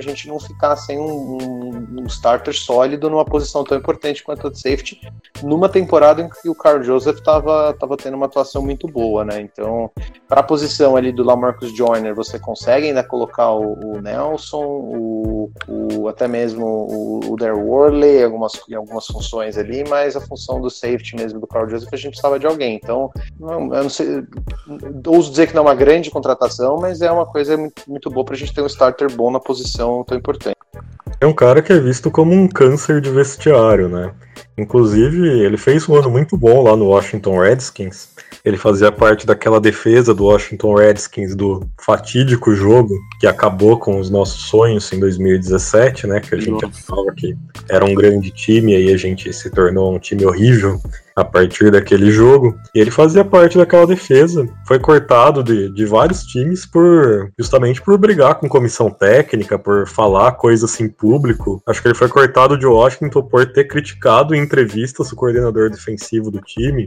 gente 0.00 0.04
pra 0.04 0.14
gente 0.14 0.28
não 0.28 0.40
ficar 0.40 0.76
sem 0.76 0.98
um, 0.98 1.38
um, 1.38 2.00
um 2.00 2.06
starter 2.06 2.54
sólido 2.54 3.08
numa 3.08 3.24
posição 3.24 3.64
tão 3.64 3.78
importante 3.78 4.22
quanto 4.22 4.46
a 4.46 4.50
de 4.50 4.58
safety, 4.58 5.00
numa 5.42 5.68
temporada 5.68 6.22
em 6.22 6.28
que 6.28 6.48
o 6.48 6.54
Carl 6.54 6.82
Joseph 6.82 7.20
tava, 7.20 7.74
tava 7.78 7.96
tendo 7.96 8.14
uma 8.14 8.26
atuação 8.26 8.62
muito 8.62 8.86
boa, 8.86 9.24
né? 9.24 9.40
Então, 9.40 9.90
para 10.28 10.40
a 10.40 10.44
posição 10.44 10.96
ali 10.96 11.12
do 11.12 11.22
Lamarcus 11.22 11.76
Joyner, 11.76 12.14
você 12.14 12.38
consegue 12.38 12.88
ainda 12.88 13.02
colocar 13.02 13.50
o, 13.52 13.96
o 13.96 14.00
Nelson, 14.00 14.64
o, 14.64 15.50
o, 15.68 16.08
até 16.08 16.26
mesmo 16.26 16.64
o, 16.64 17.32
o 17.32 17.36
Darryl 17.36 17.66
Worley, 17.66 18.22
algumas, 18.22 18.52
em 18.68 18.74
algumas 18.74 19.06
funções 19.06 19.56
ali, 19.56 19.84
mas 19.88 20.16
a 20.16 20.20
função 20.20 20.60
do 20.60 20.70
safety 20.70 21.16
mesmo 21.16 21.40
do 21.40 21.46
Carl 21.46 21.68
Joseph 21.68 21.92
a 21.92 21.96
gente 21.96 22.10
precisava 22.10 22.38
de 22.38 22.46
alguém. 22.46 22.76
Então, 22.76 23.10
não, 23.38 23.74
eu 23.74 23.82
não 23.82 23.90
sei, 23.90 24.24
ouso 25.06 25.30
dizer 25.30 25.48
que 25.48 25.54
não 25.54 25.62
é 25.62 25.66
uma 25.66 25.74
grande 25.74 26.10
contratação, 26.10 26.78
mas 26.78 27.00
é 27.00 27.10
uma 27.10 27.26
coisa 27.26 27.56
muito, 27.56 27.82
muito 27.86 28.10
boa 28.10 28.24
para 28.24 28.34
a 28.34 28.38
gente 28.38 28.54
ter 28.54 28.62
um 28.62 28.66
starter 28.66 29.12
bom 29.14 29.30
na 29.30 29.40
posição 29.40 29.83
tão 30.06 30.16
importante. 30.16 30.56
É 31.20 31.26
um 31.26 31.32
cara 31.32 31.62
que 31.62 31.72
é 31.72 31.78
visto 31.78 32.10
como 32.10 32.32
um 32.32 32.48
câncer 32.48 33.00
de 33.00 33.10
vestiário, 33.10 33.88
né? 33.88 34.12
Inclusive, 34.56 35.26
ele 35.40 35.56
fez 35.56 35.88
um 35.88 35.96
ano 35.96 36.10
muito 36.10 36.36
bom 36.36 36.62
lá 36.62 36.76
no 36.76 36.86
Washington 36.86 37.38
Redskins. 37.38 38.08
Ele 38.44 38.56
fazia 38.56 38.92
parte 38.92 39.26
daquela 39.26 39.60
defesa 39.60 40.14
do 40.14 40.24
Washington 40.24 40.74
Redskins 40.74 41.34
do 41.34 41.66
fatídico 41.80 42.54
jogo 42.54 42.94
que 43.18 43.26
acabou 43.26 43.78
com 43.78 43.98
os 43.98 44.10
nossos 44.10 44.42
sonhos 44.42 44.92
em 44.92 45.00
2017, 45.00 46.06
né? 46.06 46.20
Que 46.20 46.34
a 46.34 46.38
gente 46.38 46.64
achava 46.64 47.12
que 47.16 47.36
era 47.68 47.84
um 47.84 47.94
grande 47.94 48.30
time 48.30 48.72
e 48.72 48.76
aí 48.76 48.94
a 48.94 48.96
gente 48.96 49.32
se 49.32 49.50
tornou 49.50 49.94
um 49.94 49.98
time 49.98 50.24
horrível 50.24 50.80
a 51.16 51.24
partir 51.24 51.70
daquele 51.70 52.10
jogo. 52.10 52.58
E 52.74 52.80
ele 52.80 52.90
fazia 52.90 53.24
parte 53.24 53.56
daquela 53.56 53.86
defesa. 53.86 54.48
Foi 54.66 54.78
cortado 54.78 55.42
de, 55.42 55.70
de 55.72 55.84
vários 55.84 56.24
times 56.24 56.66
por 56.66 57.30
justamente 57.38 57.80
por 57.80 57.96
brigar 57.98 58.36
com 58.36 58.48
comissão 58.48 58.90
técnica, 58.90 59.58
por 59.58 59.86
falar 59.86 60.32
coisas 60.32 60.78
em 60.80 60.88
público. 60.88 61.62
Acho 61.66 61.80
que 61.80 61.88
ele 61.88 61.94
foi 61.94 62.08
cortado 62.08 62.58
de 62.58 62.66
Washington 62.66 63.22
por 63.22 63.46
ter 63.46 63.64
criticado 63.64 64.34
em 64.34 64.42
entrevistas 64.42 65.12
o 65.12 65.16
coordenador 65.16 65.70
defensivo 65.70 66.30
do 66.30 66.40
time. 66.40 66.86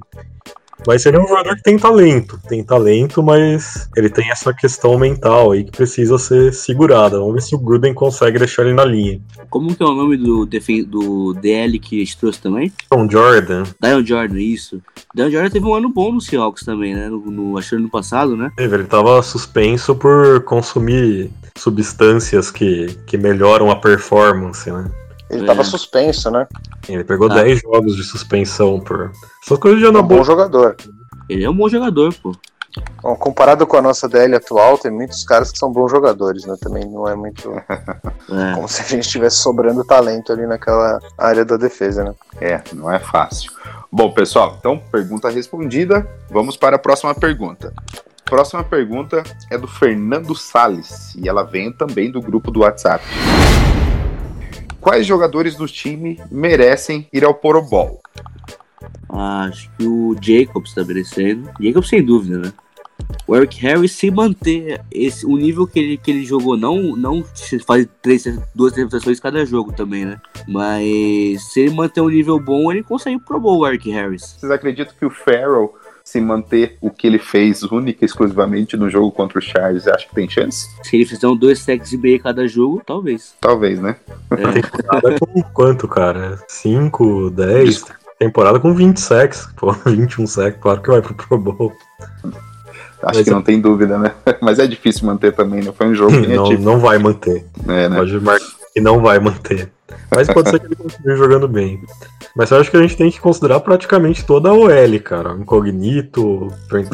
Mas 0.86 1.06
ele 1.06 1.18
é 1.18 1.20
um 1.20 1.28
jogador 1.28 1.56
que 1.56 1.64
tem 1.64 1.78
talento, 1.78 2.40
tem 2.48 2.64
talento, 2.64 3.24
mas 3.24 3.90
ele 3.96 4.10
tem 4.10 4.30
essa 4.30 4.54
questão 4.54 4.98
mental 4.98 5.52
aí 5.52 5.64
que 5.64 5.72
precisa 5.72 6.18
ser 6.18 6.54
segurada. 6.54 7.20
Vamos 7.20 7.36
ver 7.36 7.42
se 7.42 7.56
o 7.56 7.60
Gruden 7.60 7.94
consegue 7.94 8.38
deixar 8.38 8.64
ele 8.64 8.74
na 8.74 8.86
linha. 8.86 9.20
Como 9.50 9.76
que 9.76 9.82
é 9.82 9.86
o 9.86 9.94
nome 9.94 10.18
do, 10.18 10.46
do 10.46 11.34
DL 11.34 11.80
que 11.80 11.98
a 11.98 12.00
gente 12.00 12.18
trouxe 12.18 12.42
também? 12.42 12.72
Dion 12.92 13.10
Jordan. 13.10 13.64
Dion 13.82 14.06
Jordan, 14.06 14.40
isso. 14.40 14.82
Dion 15.16 15.32
Jordan 15.32 15.50
teve 15.50 15.66
um 15.66 15.74
ano 15.74 15.90
bom 15.90 16.12
no 16.12 16.22
Seahawks 16.22 16.64
também, 16.64 16.94
né? 16.94 17.10
No, 17.10 17.20
no, 17.20 17.58
acho 17.58 17.76
que 17.76 17.82
no 17.82 17.90
passado, 17.90 18.36
né? 18.36 18.52
Ele 18.58 18.84
tava 18.84 19.22
suspenso 19.24 19.96
por 19.96 20.42
consumir 20.44 21.32
substâncias 21.58 22.52
que, 22.52 22.88
que 23.06 23.18
melhoram 23.18 23.72
a 23.72 23.76
performance, 23.76 24.70
né? 24.70 24.90
Ele 25.30 25.42
estava 25.42 25.62
é. 25.62 25.66
suspenso, 25.66 26.32
né? 26.32 26.48
Ele 26.88 27.04
pegou 27.04 27.30
ah. 27.32 27.36
10 27.36 27.62
jogos 27.62 27.96
de 27.96 28.04
suspensão 28.04 28.80
por. 28.80 29.12
Essas 29.44 29.60
coisas 29.60 29.82
já 29.82 29.92
não 29.92 30.00
é 30.00 30.04
um 30.04 30.08
bom 30.08 30.24
jogador. 30.24 30.76
Ele 31.30 31.44
é 31.44 31.50
um 31.50 31.56
bom 31.56 31.68
jogador, 31.68 32.14
pô. 32.16 32.34
Bom, 33.02 33.16
comparado 33.16 33.66
com 33.66 33.76
a 33.76 33.82
nossa 33.82 34.08
DL 34.08 34.36
atual, 34.36 34.78
tem 34.78 34.92
muitos 34.92 35.24
caras 35.24 35.52
que 35.52 35.58
são 35.58 35.72
bons 35.72 35.90
jogadores, 35.90 36.46
né? 36.46 36.56
Também 36.62 36.86
não 36.86 37.08
é 37.08 37.16
muito. 37.16 37.52
é. 37.52 38.54
Como 38.56 38.68
se 38.68 38.82
a 38.82 38.86
gente 38.86 39.06
estivesse 39.06 39.38
sobrando 39.38 39.84
talento 39.84 40.32
ali 40.32 40.46
naquela 40.46 41.00
área 41.18 41.44
da 41.44 41.58
defesa, 41.58 42.04
né? 42.04 42.14
É, 42.40 42.62
não 42.74 42.92
é 42.92 43.00
fácil. 43.00 43.52
Bom, 43.92 44.12
pessoal, 44.12 44.56
então, 44.60 44.78
pergunta 44.92 45.30
respondida. 45.30 46.08
Vamos 46.30 46.56
para 46.56 46.76
a 46.76 46.80
próxima 46.80 47.14
pergunta. 47.16 47.74
Próxima 48.26 48.64
pergunta 48.64 49.24
é 49.50 49.58
do 49.58 49.68
Fernando 49.68 50.36
Sales 50.36 51.16
e 51.16 51.30
ela 51.30 51.44
vem 51.44 51.72
também 51.72 52.12
do 52.12 52.22
grupo 52.22 52.52
do 52.52 52.60
WhatsApp 52.60 53.04
quais 54.80 55.06
jogadores 55.06 55.56
do 55.56 55.68
time 55.68 56.20
merecem 56.32 57.08
ir 57.12 57.24
ao 57.24 57.34
Pro 57.34 57.62
Bowl? 57.62 58.02
Acho 59.10 59.70
que 59.78 59.86
o 59.86 60.16
Jacobs 60.22 60.70
está 60.70 60.84
merecendo. 60.84 61.50
Jacobs 61.60 61.90
sem 61.90 62.04
dúvida, 62.04 62.38
né? 62.40 62.54
O 63.28 63.36
Eric 63.36 63.60
Harris 63.60 63.92
se 63.92 64.10
manter 64.10 64.82
esse, 64.92 65.26
o 65.26 65.38
nível 65.38 65.68
que 65.68 65.80
ele, 65.80 65.98
que 65.98 66.12
ele 66.12 66.26
jogou, 66.26 66.58
não, 66.58 66.96
não 66.96 67.24
faz 67.66 67.88
três, 68.02 68.24
duas 68.56 68.74
interpretações 68.74 69.20
cada 69.20 69.46
jogo 69.46 69.72
também, 69.72 70.06
né? 70.06 70.20
Mas 70.48 71.52
se 71.52 71.62
ele 71.62 71.76
manter 71.76 72.02
um 72.02 72.10
nível 72.10 72.40
bom, 72.40 72.72
ele 72.72 72.84
consegue 72.84 73.20
Pro 73.20 73.40
Bowl 73.40 73.60
o 73.60 73.68
Eric 73.68 73.90
Harris. 73.92 74.38
Vocês 74.40 74.52
acreditam 74.52 74.94
que 74.98 75.06
o 75.06 75.10
Farrell 75.10 75.74
se 76.08 76.22
manter 76.22 76.78
o 76.80 76.90
que 76.90 77.06
ele 77.06 77.20
fez 77.20 77.64
única 77.64 78.06
e 78.06 78.06
exclusivamente 78.06 78.78
no 78.78 78.90
jogo 78.90 79.12
contra 79.12 79.40
o 79.40 79.42
Chargers, 79.42 79.90
acho 79.90 80.08
que 80.08 80.16
tem 80.16 80.30
chance? 80.30 80.66
Se 80.82 80.96
ele 80.96 81.06
fizer 81.06 81.28
um 81.28 81.36
dois 81.36 81.60
sacks 81.60 81.92
e 81.92 81.98
meio 81.98 82.18
cada 82.18 82.48
jogo, 82.48 82.82
talvez. 82.86 83.36
Talvez, 83.42 83.82
né? 83.82 83.98
É. 84.32 84.62
Temporada 84.62 85.20
com 85.20 85.44
quanto, 85.54 85.86
cara? 85.86 86.40
5, 86.48 87.30
10? 87.32 87.84
Temporada 88.18 88.58
com 88.58 88.74
20 88.74 88.98
sacks, 88.98 89.50
pô, 89.58 89.74
21 89.86 90.26
sacks, 90.28 90.62
claro 90.62 90.82
que 90.82 90.90
vai 90.90 91.02
pro 91.02 91.14
Pro 91.14 91.38
Bowl. 91.38 91.74
Acho 92.24 93.18
Mas 93.18 93.24
que 93.24 93.30
é... 93.30 93.34
não 93.34 93.42
tem 93.42 93.60
dúvida, 93.60 93.98
né? 93.98 94.14
Mas 94.42 94.60
é 94.60 94.66
difícil 94.66 95.06
manter 95.06 95.34
também, 95.34 95.62
não 95.62 95.74
foi 95.74 95.88
um 95.88 95.94
jogo 95.94 96.22
que 96.22 96.28
não, 96.28 96.50
não 96.54 96.80
vai 96.80 96.98
manter. 96.98 97.46
É, 97.68 97.90
né? 97.90 97.98
Pode 97.98 98.18
marcar 98.22 98.58
que 98.78 98.82
não 98.82 99.02
vai 99.02 99.20
manter. 99.20 99.72
Mas 100.14 100.28
pode 100.28 100.50
ser 100.50 100.60
que 100.60 100.66
ele 100.66 100.76
continue 100.76 101.18
jogando 101.18 101.48
bem. 101.48 101.82
Mas 102.36 102.52
eu 102.52 102.60
acho 102.60 102.70
que 102.70 102.78
a 102.78 102.82
gente 102.82 102.98
tem 102.98 103.12
que 103.12 103.20
considerar 103.20 103.60
praticamente 103.60 104.26
toda 104.26 104.50
a 104.50 104.54
OL, 104.54 105.00
cara. 105.04 105.32
Incognito, 105.32 106.48
Trent 106.70 106.90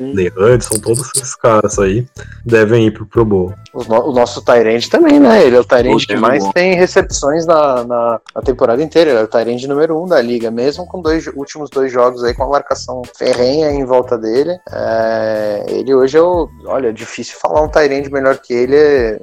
Ley 0.00 0.32
Hudson, 0.36 0.78
todos 0.80 1.10
esses 1.14 1.34
caras 1.36 1.78
aí 1.78 2.06
devem 2.44 2.86
ir 2.86 2.90
pro 2.90 3.06
Pro 3.06 3.24
Bowl. 3.24 3.54
O, 3.72 4.12
nosso 4.12 4.42
Tyrande 4.44 4.88
também, 4.88 5.20
né? 5.20 5.44
Ele 5.44 5.56
é 5.56 5.60
o 5.60 5.64
Tyrande 5.64 6.06
que 6.06 6.16
mais 6.16 6.44
tem 6.52 6.74
recepções 6.74 7.46
na, 7.46 7.84
na, 7.84 8.20
na, 8.34 8.42
temporada 8.42 8.82
inteira. 8.82 9.10
Ele 9.10 9.20
é 9.20 9.22
o 9.22 9.28
Tyrande 9.28 9.68
número 9.68 10.00
um 10.00 10.06
da 10.06 10.20
liga, 10.20 10.50
mesmo 10.50 10.86
com 10.86 11.00
dois 11.00 11.26
últimos 11.28 11.70
dois 11.70 11.92
jogos 11.92 12.24
aí 12.24 12.34
com 12.34 12.44
a 12.44 12.48
marcação 12.48 13.02
ferrenha 13.16 13.70
em 13.70 13.84
volta 13.84 14.16
dele. 14.18 14.56
É, 14.70 15.64
ele 15.68 15.94
hoje 15.94 16.16
é 16.16 16.22
o. 16.22 16.48
Olha, 16.66 16.88
é 16.88 16.92
difícil 16.92 17.36
falar 17.38 17.62
um 17.62 17.68
Tyrande 17.68 18.10
melhor 18.10 18.38
que 18.38 18.52
ele 18.52 18.76
é, 18.76 19.20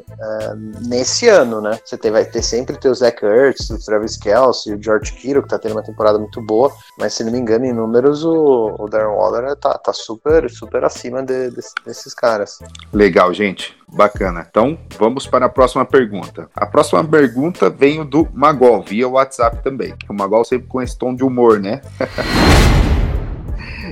nesse 0.87 1.27
ano, 1.27 1.61
né? 1.61 1.77
Você 1.83 1.97
tem, 1.97 2.11
vai 2.11 2.25
ter 2.25 2.41
sempre 2.41 2.77
ter 2.77 2.89
o 2.91 2.95
Zach 2.95 3.23
Ertz, 3.23 3.69
o 3.69 3.84
Travis 3.84 4.17
Kelsey, 4.17 4.75
o 4.75 4.82
George 4.82 5.13
Kittle, 5.13 5.41
que 5.41 5.49
tá 5.49 5.58
tendo 5.58 5.73
uma 5.73 5.84
temporada 5.84 6.19
muito 6.19 6.41
boa, 6.41 6.71
mas 6.97 7.13
se 7.13 7.23
não 7.23 7.32
me 7.32 7.38
engano, 7.38 7.65
em 7.65 7.73
números, 7.73 8.23
o, 8.23 8.75
o 8.77 8.88
Darren 8.88 9.15
Waller 9.15 9.56
tá, 9.56 9.77
tá 9.77 9.93
super, 9.93 10.49
super 10.49 10.84
acima 10.84 11.23
de, 11.23 11.49
de, 11.49 11.62
desses 11.86 12.13
caras. 12.13 12.60
Legal, 12.93 13.34
gente. 13.34 13.75
Bacana. 13.88 14.45
Então, 14.49 14.77
vamos 14.97 15.27
para 15.27 15.47
a 15.47 15.49
próxima 15.49 15.86
pergunta. 15.86 16.49
A 16.56 16.65
próxima 16.65 17.04
pergunta 17.04 17.69
veio 17.69 18.06
do 18.06 18.27
Magol, 18.34 18.82
via 18.82 19.08
WhatsApp 19.08 19.62
também. 19.62 19.93
O 20.10 20.13
Magol 20.13 20.45
sempre 20.45 20.67
com 20.67 20.82
esse 20.82 20.97
tom 20.97 21.13
de 21.13 21.23
humor, 21.23 21.60
né? 21.60 21.82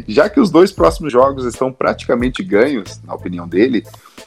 Já 0.08 0.30
que 0.30 0.40
os 0.40 0.50
dois 0.50 0.72
próximos 0.72 1.12
jogos 1.12 1.46
estão 1.46 1.72
praticamente 1.72 2.44
ganhos, 2.44 3.02
na 3.04 3.14
opinião 3.14 3.48
dele, 3.48 3.84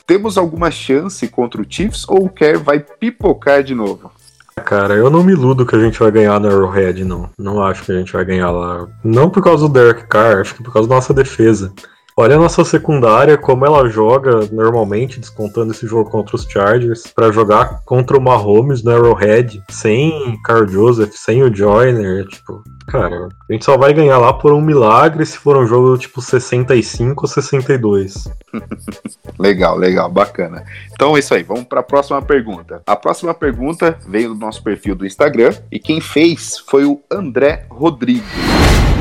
temos 0.07 0.37
alguma 0.37 0.71
chance 0.71 1.27
contra 1.29 1.61
o 1.61 1.67
Chiefs 1.69 2.07
ou 2.09 2.27
o 2.27 2.31
Kerr 2.31 2.59
vai 2.59 2.81
pipocar 2.81 3.63
de 3.63 3.75
novo? 3.75 4.11
Cara, 4.55 4.95
eu 4.95 5.11
não 5.11 5.25
me 5.25 5.33
iludo 5.33 5.65
que 5.65 5.75
a 5.75 5.81
gente 5.81 5.99
vai 5.99 6.11
ganhar 6.11 6.39
no 6.39 6.49
Arrowhead, 6.49 7.05
não. 7.05 7.31
Não 7.39 7.63
acho 7.63 7.85
que 7.85 7.93
a 7.93 7.99
gente 7.99 8.13
vai 8.13 8.25
ganhar 8.25 8.51
lá. 8.51 8.87
Não 9.03 9.31
por 9.31 9.43
causa 9.43 9.67
do 9.67 9.73
Derek 9.73 10.07
Carr, 10.07 10.41
acho 10.41 10.55
que 10.55 10.63
por 10.63 10.73
causa 10.73 10.89
da 10.89 10.95
nossa 10.95 11.15
defesa. 11.15 11.73
Olha 12.17 12.37
a 12.37 12.39
nossa 12.39 12.63
secundária, 12.65 13.39
como 13.39 13.65
ela 13.65 13.89
joga 13.89 14.47
normalmente, 14.53 15.19
descontando 15.19 15.73
esse 15.73 15.87
jogo 15.87 16.11
contra 16.11 16.37
os 16.37 16.45
Chargers, 16.45 17.05
para 17.07 17.33
jogar 17.33 17.83
contra 17.87 18.19
o 18.19 18.21
Mahomes 18.21 18.83
no 18.83 18.91
Arrowhead, 18.91 19.63
sem 19.71 20.39
Carl 20.45 20.69
Joseph, 20.69 21.13
sem 21.15 21.43
o 21.43 21.55
Joyner, 21.55 22.27
tipo, 22.27 22.63
cara, 22.87 23.29
a 23.49 23.53
gente 23.53 23.65
só 23.65 23.79
vai 23.79 23.95
ganhar 23.95 24.19
lá 24.19 24.33
por 24.33 24.53
um 24.53 24.61
milagre 24.61 25.25
se 25.25 25.39
for 25.39 25.57
um 25.57 25.67
jogo 25.67 25.97
tipo 25.97 26.21
65 26.21 27.25
ou 27.25 27.29
62. 27.29 28.29
legal, 29.39 29.77
legal, 29.77 30.11
bacana. 30.11 30.65
Então 30.93 31.17
é 31.17 31.21
isso 31.21 31.33
aí, 31.35 31.43
vamos 31.43 31.65
para 31.65 31.81
a 31.81 31.85
próxima 31.85 32.21
pergunta. 32.21 32.83
A 32.87 32.97
próxima 32.97 33.33
pergunta 33.33 33.99
veio 34.07 34.35
do 34.35 34.35
nosso 34.35 34.63
perfil 34.63 34.95
do 34.95 35.07
Instagram 35.07 35.55
e 35.71 35.79
quem 35.79 36.01
fez 36.01 36.59
foi 36.59 36.85
o 36.85 37.01
André 37.11 37.65
Rodrigues. 37.71 38.92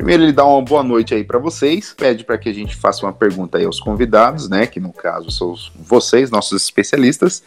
Primeiro 0.00 0.22
ele 0.22 0.32
dá 0.32 0.46
uma 0.46 0.62
boa 0.62 0.82
noite 0.82 1.12
aí 1.12 1.22
para 1.22 1.38
vocês, 1.38 1.94
pede 1.94 2.24
para 2.24 2.38
que 2.38 2.48
a 2.48 2.54
gente 2.54 2.74
faça 2.74 3.04
uma 3.04 3.12
pergunta 3.12 3.58
aí 3.58 3.66
aos 3.66 3.78
convidados, 3.78 4.48
né, 4.48 4.66
que 4.66 4.80
no 4.80 4.94
caso 4.94 5.30
são 5.30 5.54
vocês, 5.78 6.30
nossos 6.30 6.62
especialistas, 6.62 7.42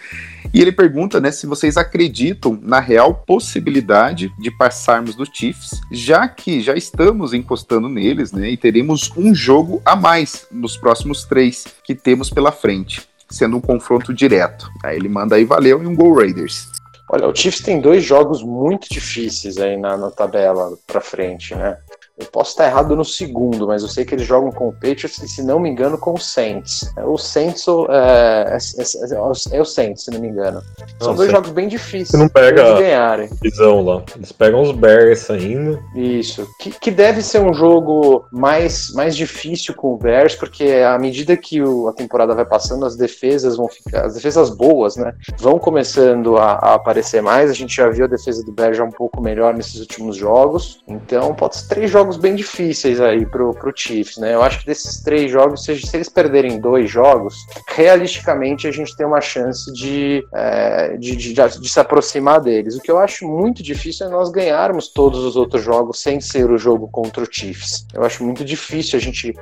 e 0.54 0.62
ele 0.62 0.72
pergunta, 0.72 1.20
né, 1.20 1.32
se 1.32 1.48
vocês 1.48 1.78
acreditam 1.78 2.56
na 2.62 2.80
real 2.80 3.16
possibilidade 3.26 4.32
de 4.38 4.52
passarmos 4.52 5.16
do 5.16 5.26
Chiefs, 5.26 5.82
já 5.92 6.28
que 6.28 6.62
já 6.62 6.76
estamos 6.76 7.34
encostando 7.34 7.90
neles, 7.90 8.32
né, 8.32 8.52
e 8.52 8.56
teremos 8.56 9.12
um 9.18 9.34
jogo 9.34 9.82
a 9.84 9.96
mais 9.96 10.46
nos 10.52 10.78
próximos 10.78 11.24
três 11.24 11.66
que 11.84 11.96
temos 11.96 12.30
pela 12.30 12.52
frente, 12.52 13.02
sendo 13.32 13.58
um 13.58 13.62
confronto 13.62 14.14
direto. 14.14 14.70
Aí 14.84 14.96
ele 14.96 15.10
manda 15.10 15.38
aí 15.38 15.44
valeu 15.44 15.82
e 15.82 15.88
um 15.88 15.96
Go 15.96 16.14
Raiders. 16.14 16.68
Olha, 17.10 17.28
o 17.28 17.36
Chiefs 17.36 17.62
tem 17.62 17.82
dois 17.82 18.04
jogos 18.04 18.44
muito 18.44 18.88
difíceis 18.90 19.58
aí 19.58 19.76
na, 19.76 19.98
na 19.98 20.12
tabela 20.12 20.78
para 20.88 21.02
frente, 21.02 21.54
né? 21.56 21.78
Eu 22.16 22.28
posso 22.28 22.52
estar 22.52 22.68
errado 22.68 22.96
no 22.96 23.04
segundo, 23.04 23.66
mas 23.66 23.82
eu 23.82 23.88
sei 23.88 24.06
que 24.06 24.14
eles 24.14 24.28
jogam 24.28 24.52
com 24.52 24.68
o 24.68 24.72
Patriots 24.72 25.18
e, 25.18 25.28
se 25.28 25.42
não 25.42 25.60
me 25.60 25.68
engano, 25.68 25.98
com 25.98 26.14
o 26.14 26.20
Saints. 26.20 26.94
O 27.08 27.18
Saints 27.18 27.66
é, 27.90 28.56
é, 28.56 28.84
é, 28.84 29.58
é 29.58 29.62
o 29.62 29.66
Saints, 29.66 30.04
se 30.04 30.12
não 30.12 30.20
me 30.20 30.28
engano. 30.28 30.62
São 31.00 31.10
não, 31.10 31.16
dois 31.16 31.32
jogos 31.32 31.50
bem 31.50 31.68
difíceis 31.68 32.10
Você 32.10 32.18
não 32.18 32.30
pega 32.30 32.76
de 32.76 32.82
ganharem. 32.82 33.30
Visão 33.42 33.84
lá. 33.84 34.04
Eles 34.16 34.32
pegam 34.32 34.62
os 34.62 34.72
Bears 34.72 35.28
ainda. 35.32 35.82
Isso. 35.96 36.48
Que, 36.60 36.70
que 36.70 36.92
deve 36.92 37.24
ser 37.24 37.40
um 37.40 37.52
jogo 37.52 38.26
mais, 38.32 38.94
mais 38.94 39.16
difícil 39.16 39.74
com 39.74 39.96
o 39.96 39.98
Bears, 39.98 40.36
porque 40.36 40.66
à 40.88 41.00
medida 41.00 41.36
que 41.36 41.64
o, 41.64 41.88
a 41.88 41.94
temporada 41.94 42.36
vai 42.36 42.46
passando, 42.46 42.86
as 42.86 42.96
defesas 42.96 43.58
vão 43.58 43.68
ficar. 43.68 44.06
As 44.06 44.14
defesas 44.14 44.52
boas, 44.52 44.96
né? 44.98 45.16
Vão 45.40 45.58
começando 45.58 46.38
a, 46.38 46.52
a 46.54 46.74
aparecer 46.76 47.24
mais. 47.24 47.50
A 47.50 47.54
gente 47.54 47.76
já 47.76 47.90
viu 47.90 48.06
a 48.06 48.08
defesa 48.08 48.46
do 48.46 48.52
Bears 48.52 48.78
já 48.78 48.84
um 48.84 48.92
pouco 48.92 49.20
melhor 49.20 49.56
nesses 49.56 49.80
últimos 49.80 50.16
jogos. 50.16 50.84
Então, 50.88 51.34
pode 51.34 51.58
ser 51.58 51.68
três 51.70 51.90
jogos 51.90 52.03
bem 52.18 52.36
difíceis 52.36 53.00
aí 53.00 53.26
pro, 53.26 53.54
pro 53.54 53.74
Chiefs, 53.76 54.18
né? 54.18 54.34
Eu 54.34 54.42
acho 54.42 54.60
que 54.60 54.66
desses 54.66 55.02
três 55.02 55.32
jogos, 55.32 55.64
se, 55.64 55.78
se 55.80 55.96
eles 55.96 56.10
perderem 56.10 56.60
dois 56.60 56.90
jogos, 56.90 57.36
realisticamente 57.70 58.68
a 58.68 58.72
gente 58.72 58.96
tem 58.96 59.06
uma 59.06 59.22
chance 59.22 59.72
de, 59.74 60.26
é, 60.34 60.98
de, 60.98 61.16
de, 61.16 61.34
de, 61.34 61.70
se 61.70 61.80
aproximar 61.80 62.42
deles. 62.42 62.76
O 62.76 62.82
que 62.82 62.92
eu 62.92 63.00
acho 63.00 63.28
muito 63.28 63.64
difícil 63.64 64.08
é 64.08 64.10
nós 64.10 64.30
ganharmos 64.30 64.88
todos 64.90 65.24
os 65.24 65.36
outros 65.36 65.64
jogos 65.64 66.02
sem 66.02 66.20
ser 66.20 66.50
o 66.52 66.58
jogo 66.58 66.88
contra 66.92 67.24
o 67.24 67.28
Chiefs. 67.30 67.86
Eu 67.94 68.04
acho 68.04 68.24
muito 68.24 68.44
difícil 68.44 68.98
a 68.98 69.02
gente 69.02 69.34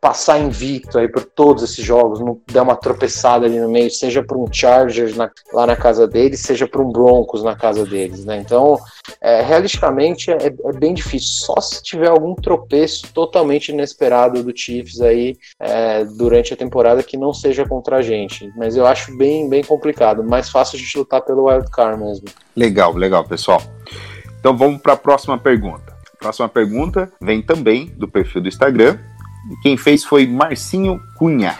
passar 0.00 0.38
invicto 0.38 0.98
aí 0.98 1.08
por 1.08 1.24
todos 1.24 1.62
esses 1.62 1.84
jogos, 1.84 2.20
não 2.20 2.40
dar 2.52 2.62
uma 2.62 2.76
tropeçada 2.76 3.46
ali 3.46 3.58
no 3.58 3.70
meio, 3.70 3.90
seja 3.90 4.22
por 4.22 4.36
um 4.36 4.52
Chargers 4.52 5.16
na, 5.16 5.30
lá 5.52 5.66
na 5.66 5.76
casa 5.76 6.06
deles, 6.06 6.40
seja 6.40 6.66
por 6.66 6.80
um 6.80 6.90
Broncos 6.90 7.42
na 7.42 7.56
casa 7.56 7.84
deles, 7.84 8.24
né? 8.24 8.38
Então, 8.38 8.78
é, 9.20 9.42
realisticamente 9.42 10.30
é, 10.30 10.46
é, 10.46 10.72
bem 10.78 10.94
difícil. 10.94 11.30
Só 11.46 11.60
se 11.60 11.82
tiver 11.82 12.08
algum 12.08 12.34
tropeço 12.34 13.12
totalmente 13.12 13.70
inesperado 13.70 14.42
do 14.42 14.56
Chiefs 14.56 15.00
aí 15.00 15.36
é, 15.58 16.04
durante 16.04 16.52
a 16.54 16.56
temporada 16.56 17.02
que 17.02 17.16
não 17.16 17.32
seja 17.32 17.66
contra 17.66 17.96
a 17.96 18.02
gente. 18.02 18.50
Mas 18.56 18.76
eu 18.76 18.86
acho 18.86 19.16
bem, 19.16 19.48
bem 19.48 19.62
complicado. 19.62 20.22
Mais 20.22 20.48
fácil 20.50 20.76
a 20.76 20.80
gente 20.80 20.98
lutar 20.98 21.22
pelo 21.22 21.48
wild 21.48 21.70
card 21.70 22.02
mesmo. 22.02 22.26
Legal, 22.56 22.94
legal, 22.94 23.24
pessoal. 23.24 23.62
Então 24.38 24.56
vamos 24.56 24.80
para 24.80 24.94
a 24.94 24.96
próxima 24.96 25.38
pergunta. 25.38 25.94
Próxima 26.18 26.48
pergunta 26.48 27.10
vem 27.20 27.40
também 27.42 27.86
do 27.96 28.06
perfil 28.06 28.42
do 28.42 28.48
Instagram. 28.48 28.98
Quem 29.62 29.76
fez 29.76 30.04
foi 30.04 30.26
Marcinho 30.26 31.00
Cunha. 31.16 31.56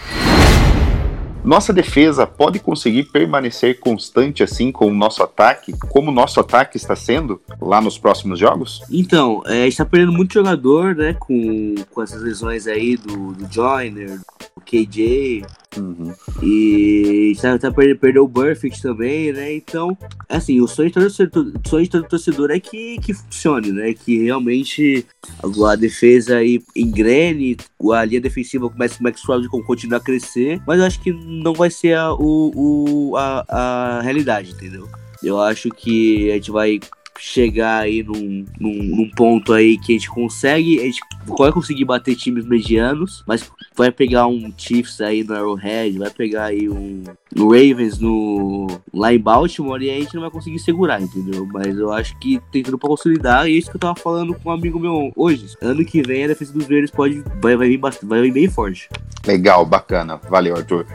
Nossa 1.44 1.72
defesa 1.72 2.26
pode 2.26 2.58
conseguir 2.58 3.04
permanecer 3.04 3.80
constante 3.80 4.42
assim 4.42 4.70
com 4.70 4.86
o 4.86 4.94
nosso 4.94 5.22
ataque, 5.22 5.72
como 5.88 6.10
o 6.10 6.14
nosso 6.14 6.38
ataque 6.38 6.76
está 6.76 6.94
sendo 6.94 7.40
lá 7.60 7.80
nos 7.80 7.98
próximos 7.98 8.38
jogos? 8.38 8.82
Então, 8.90 9.42
é, 9.46 9.60
a 9.60 9.64
gente 9.64 9.72
está 9.72 9.84
perdendo 9.84 10.12
muito 10.12 10.34
jogador, 10.34 10.94
né, 10.94 11.14
com, 11.18 11.74
com 11.90 12.02
essas 12.02 12.22
lesões 12.22 12.66
aí 12.66 12.96
do, 12.96 13.32
do 13.32 13.52
Joyner, 13.52 14.18
do 14.18 14.62
KJ, 14.64 15.44
Uhum. 15.78 16.12
E 16.42 17.32
tá, 17.40 17.56
tá 17.56 17.70
perdeu 17.70 18.24
o 18.24 18.28
Burfict 18.28 18.82
também, 18.82 19.32
né? 19.32 19.54
Então, 19.54 19.96
assim, 20.28 20.60
o 20.60 20.66
sonho 20.66 20.88
de 20.88 20.94
todo 20.94 21.04
torcedor, 21.04 21.52
sonho 21.64 21.84
de 21.84 21.90
todo 21.90 22.08
torcedor 22.08 22.50
é 22.50 22.58
que, 22.58 22.98
que 22.98 23.14
funcione, 23.14 23.70
né? 23.70 23.94
Que 23.94 24.24
realmente 24.24 25.06
a, 25.38 25.72
a 25.72 25.76
defesa 25.76 26.38
aí 26.38 26.60
engrene, 26.74 27.56
a 27.92 28.04
linha 28.04 28.20
defensiva 28.20 28.68
comece 28.68 28.98
o 28.98 29.02
Max 29.02 29.22
Crosby 29.22 29.48
continuar 29.48 29.98
a 29.98 30.04
crescer, 30.04 30.60
mas 30.66 30.80
eu 30.80 30.86
acho 30.86 31.00
que 31.00 31.12
não 31.30 31.54
vai 31.54 31.70
ser 31.70 31.96
a, 31.96 32.12
o, 32.12 32.52
o, 32.54 33.16
a, 33.16 33.44
a 33.48 34.00
realidade, 34.02 34.52
entendeu? 34.52 34.88
Eu 35.22 35.40
acho 35.40 35.68
que 35.70 36.30
a 36.30 36.34
gente 36.34 36.50
vai 36.50 36.80
chegar 37.20 37.80
aí 37.80 38.02
num, 38.02 38.46
num, 38.58 38.82
num, 38.82 39.10
ponto 39.10 39.52
aí 39.52 39.76
que 39.76 39.92
a 39.92 39.94
gente 39.94 40.08
consegue, 40.08 40.80
a 40.80 40.84
gente 40.84 41.00
vai 41.26 41.52
conseguir 41.52 41.84
bater 41.84 42.16
times 42.16 42.46
medianos, 42.46 43.22
mas 43.26 43.50
vai 43.76 43.92
pegar 43.92 44.26
um 44.26 44.52
Chiefs 44.56 45.02
aí 45.02 45.22
no 45.22 45.34
Arrowhead, 45.34 45.98
vai 45.98 46.08
pegar 46.08 46.44
aí 46.44 46.68
um, 46.68 47.04
Ravens 47.36 47.98
no, 47.98 48.68
lá 48.92 49.12
em 49.12 49.18
Baltimore 49.18 49.82
e 49.82 49.90
a 49.90 49.94
gente 50.00 50.14
não 50.14 50.22
vai 50.22 50.30
conseguir 50.30 50.58
segurar, 50.60 51.00
entendeu? 51.00 51.46
Mas 51.52 51.76
eu 51.76 51.92
acho 51.92 52.18
que 52.18 52.40
tem 52.50 52.62
tudo 52.62 52.78
pra 52.78 52.88
consolidar 52.88 53.46
e 53.46 53.54
é 53.54 53.58
isso 53.58 53.70
que 53.70 53.76
eu 53.76 53.80
tava 53.80 53.94
falando 53.96 54.34
com 54.34 54.48
um 54.48 54.52
amigo 54.52 54.80
meu 54.80 55.12
hoje. 55.14 55.54
Ano 55.60 55.84
que 55.84 56.02
vem 56.02 56.24
a 56.24 56.28
defesa 56.28 56.54
dos 56.54 56.66
Verdes 56.66 56.90
pode, 56.90 57.22
vai, 57.40 57.54
vai, 57.54 57.68
vir, 57.68 57.80
vai 58.02 58.22
vir 58.22 58.32
bem 58.32 58.48
forte. 58.48 58.88
Legal, 59.26 59.66
bacana. 59.66 60.18
Valeu, 60.28 60.56
Arthur. 60.56 60.86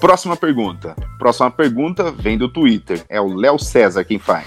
Próxima 0.00 0.36
pergunta. 0.36 0.94
Próxima 1.18 1.50
pergunta 1.50 2.10
vem 2.10 2.36
do 2.36 2.48
Twitter. 2.48 3.02
É 3.08 3.20
o 3.20 3.34
Léo 3.34 3.58
César 3.58 4.04
quem 4.04 4.18
faz. 4.18 4.46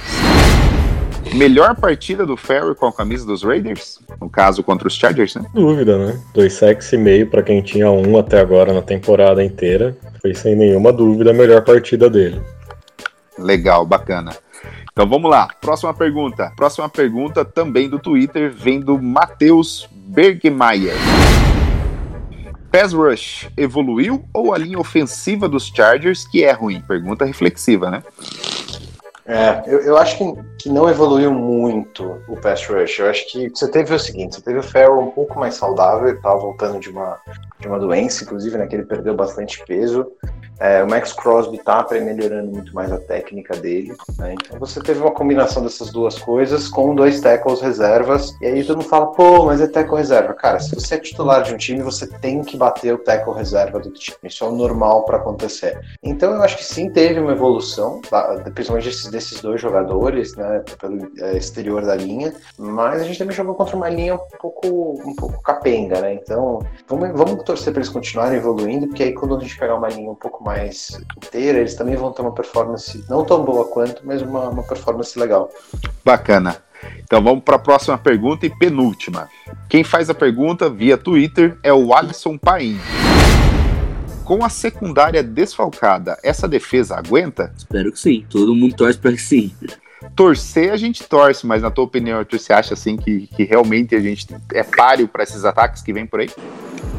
Melhor 1.34 1.76
partida 1.76 2.26
do 2.26 2.38
Ferry 2.38 2.74
com 2.76 2.86
a 2.86 2.94
camisa 2.94 3.26
dos 3.26 3.44
Raiders? 3.44 4.00
No 4.20 4.30
caso, 4.30 4.64
contra 4.64 4.88
os 4.88 4.96
Chargers, 4.96 5.36
né? 5.36 5.46
Dúvida, 5.54 5.98
né? 5.98 6.20
Dois 6.34 6.54
sacks 6.54 6.92
e 6.94 6.98
meio 6.98 7.30
para 7.30 7.44
quem 7.44 7.62
tinha 7.62 7.92
um 7.92 8.18
até 8.18 8.40
agora 8.40 8.74
na 8.74 8.82
temporada 8.82 9.44
inteira. 9.44 9.98
Foi 10.22 10.34
sem 10.34 10.56
nenhuma 10.56 10.92
dúvida 10.92 11.32
a 11.32 11.34
melhor 11.34 11.64
partida 11.64 12.10
dele. 12.10 12.42
Legal, 13.38 13.86
bacana. 13.86 14.32
Então 14.92 15.08
vamos 15.08 15.30
lá, 15.30 15.48
próxima 15.62 15.94
pergunta. 15.94 16.52
Próxima 16.56 16.90
pergunta 16.90 17.46
também 17.46 17.88
do 17.88 18.00
Twitter 18.00 18.52
vem 18.52 18.80
do 18.80 19.00
Matheus 19.00 19.88
Bergmeier. 19.92 20.96
Pass 22.72 22.94
Rush 22.94 23.50
evoluiu 23.58 24.26
ou 24.34 24.54
a 24.54 24.58
linha 24.58 24.80
ofensiva 24.80 25.48
dos 25.48 25.68
Chargers 25.68 26.28
que 26.28 26.44
é 26.44 26.52
ruim? 26.52 26.82
Pergunta 26.82 27.26
reflexiva, 27.26 27.90
né? 27.90 28.04
É, 29.26 29.64
eu, 29.68 29.80
eu 29.80 29.98
acho 29.98 30.18
que, 30.18 30.24
que 30.60 30.70
não 30.70 30.90
evoluiu 30.90 31.34
muito 31.34 32.22
o 32.28 32.36
pass 32.38 32.66
rush. 32.66 33.00
Eu 33.00 33.10
acho 33.10 33.32
que 33.32 33.50
você 33.50 33.70
teve 33.70 33.94
o 33.94 34.00
seguinte, 34.00 34.36
você 34.36 34.42
teve 34.42 34.60
o 34.60 34.64
Farrell 34.64 35.00
um 35.00 35.12
pouco 35.12 35.40
mais 35.40 35.56
saudável, 35.56 36.08
ele 36.08 36.18
estava 36.18 36.40
voltando 36.40 36.80
de 36.80 36.90
uma, 36.90 37.20
de 37.60 37.68
uma 37.68 37.80
doença, 37.80 38.24
inclusive, 38.24 38.58
né, 38.58 38.68
que 38.68 38.76
ele 38.76 38.86
perdeu 38.86 39.16
bastante 39.16 39.64
peso. 39.66 40.12
É, 40.60 40.84
o 40.84 40.90
Max 40.90 41.14
Crosby 41.14 41.60
tá 41.60 41.86
melhorando 41.92 42.52
muito 42.52 42.74
mais 42.74 42.92
a 42.92 42.98
técnica 42.98 43.56
dele. 43.56 43.96
Né? 44.18 44.34
Então 44.34 44.60
você 44.60 44.80
teve 44.82 45.00
uma 45.00 45.12
combinação 45.12 45.62
dessas 45.62 45.92
duas 45.92 46.18
coisas 46.18 46.68
com 46.68 46.96
dois 46.96 47.22
tackles 47.22 47.62
reservas. 47.62 48.36
E 48.42 48.46
aí 48.46 48.64
todo 48.64 48.78
mundo 48.78 48.90
fala, 48.90 49.08
pô, 49.08 49.46
mas 49.46 49.62
é 49.62 49.68
tackle 49.68 49.98
reserva. 49.98 50.34
Cara, 50.34 50.60
se 50.60 50.74
você 50.74 50.96
é 50.96 51.00
titular 51.00 51.44
de 51.44 51.54
um 51.54 51.58
time, 51.58 51.82
você 51.82 52.08
tem 52.08 52.42
que 52.42 52.58
bater 52.58 52.94
o 52.94 52.98
tackle 52.98 53.34
reserva 53.34 53.80
do 53.80 53.92
time. 53.92 54.18
Isso 54.24 54.44
é 54.44 54.48
o 54.48 54.52
normal 54.52 55.06
para 55.06 55.18
acontecer. 55.18 55.80
Então 56.02 56.34
eu 56.34 56.42
acho 56.42 56.58
que 56.58 56.66
sim 56.66 56.90
teve 56.90 57.20
uma 57.20 57.34
evolução, 57.34 58.02
principalmente 58.54 59.12
desses 59.12 59.40
dois 59.42 59.62
jogadores, 59.62 60.36
né, 60.36 60.47
pelo 60.80 61.12
é, 61.20 61.38
exterior 61.38 61.86
da 61.86 61.96
linha. 61.96 62.34
Mas 62.58 63.02
a 63.02 63.04
gente 63.04 63.20
também 63.20 63.36
jogou 63.36 63.56
contra 63.56 63.76
uma 63.76 63.90
linha 63.90 64.16
um 64.16 64.38
pouco, 64.40 65.02
um 65.06 65.16
pouco 65.16 65.42
capenga, 65.42 66.02
né? 66.02 66.14
Então 66.14 66.60
vamos, 66.88 67.10
vamos 67.18 67.44
torcer 67.44 67.72
para 67.74 67.82
eles 67.82 67.92
continuarem 67.92 68.38
evoluindo, 68.38 68.88
porque 68.88 69.04
aí 69.04 69.14
quando 69.14 69.36
a 69.36 69.40
gente 69.40 69.58
pegar 69.58 69.76
uma 69.76 69.90
linha 69.90 70.12
um 70.12 70.16
pouco 70.16 70.44
mais 70.44 71.00
inteira, 71.18 71.60
eles 71.60 71.76
também 71.76 71.96
vão 71.96 72.12
ter 72.12 72.22
uma 72.22 72.34
performance 72.34 73.04
não 73.10 73.24
tão 73.24 73.44
boa 73.44 73.66
quanto, 73.66 74.02
mas 74.06 74.22
uma, 74.22 74.50
uma 74.50 74.64
performance 74.64 75.18
legal. 75.18 75.50
Bacana. 76.04 76.58
Então 77.04 77.24
vamos 77.24 77.44
para 77.44 77.56
a 77.56 77.60
próxima 77.60 77.98
pergunta 77.98 78.46
e 78.46 78.50
penúltima. 78.50 79.30
Quem 79.70 79.84
faz 79.84 80.10
a 80.10 80.14
pergunta 80.14 80.70
via 80.70 80.98
Twitter 80.98 81.58
é 81.64 81.74
o 81.74 81.94
Alisson 81.94 82.38
Paim. 82.38 82.80
Com 84.24 84.44
a 84.44 84.50
secundária 84.50 85.24
desfalcada, 85.24 86.18
essa 86.22 86.50
defesa 86.50 86.98
aguenta? 86.98 87.54
Espero 87.58 87.92
que 87.94 88.00
sim. 88.00 88.26
Todo 88.30 88.54
mundo 88.54 88.76
torce 88.76 89.00
para 89.00 89.14
que 89.14 89.22
sim. 89.22 89.54
Torcer 90.16 90.72
a 90.72 90.78
gente 90.78 91.04
torce, 91.04 91.46
mas 91.46 91.62
na 91.62 91.72
tua 91.72 91.84
opinião, 91.84 92.20
Arthur, 92.20 92.40
você 92.40 92.54
acha 92.54 92.74
assim 92.74 92.98
que, 92.98 93.28
que 93.28 93.44
realmente 93.44 93.96
a 93.96 94.00
gente 94.00 94.28
é 94.54 94.64
páreo 94.64 95.08
para 95.08 95.24
esses 95.24 95.44
ataques 95.44 95.82
que 95.82 95.92
vem 95.92 96.06
por 96.06 96.20
aí? 96.20 96.30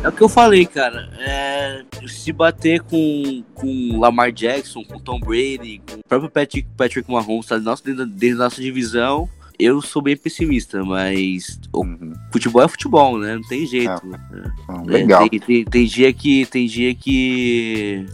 É 0.02 0.08
o 0.08 0.12
que 0.12 0.22
eu 0.22 0.28
falei, 0.28 0.66
cara. 0.66 1.08
É, 1.18 1.84
se 2.06 2.32
bater 2.32 2.80
com, 2.82 3.44
com 3.54 3.98
Lamar 3.98 4.32
Jackson, 4.32 4.84
com 4.84 4.98
Tom 4.98 5.18
Brady, 5.20 5.80
com 5.88 6.00
o 6.00 6.04
próprio 6.08 6.30
Patrick, 6.30 6.68
Patrick 6.76 7.10
Mahomes, 7.10 7.46
tá 7.46 7.58
dentro, 7.58 8.06
dentro 8.06 8.38
da 8.38 8.44
nossa 8.44 8.60
divisão, 8.60 9.28
eu 9.58 9.82
sou 9.82 10.00
bem 10.00 10.16
pessimista, 10.16 10.84
mas 10.84 11.58
uhum. 11.74 12.12
futebol 12.30 12.62
é 12.62 12.68
futebol, 12.68 13.18
né? 13.18 13.34
Não 13.34 13.42
tem 13.42 13.66
jeito. 13.66 13.90
É. 13.90 14.76
É, 14.76 14.90
legal. 14.90 15.28
Tem, 15.28 15.40
tem, 15.40 15.64
tem, 15.64 15.86
dia 15.86 16.12
que 16.12 16.46
tem 16.46 16.66
dia 16.66 16.94
que 16.94 18.06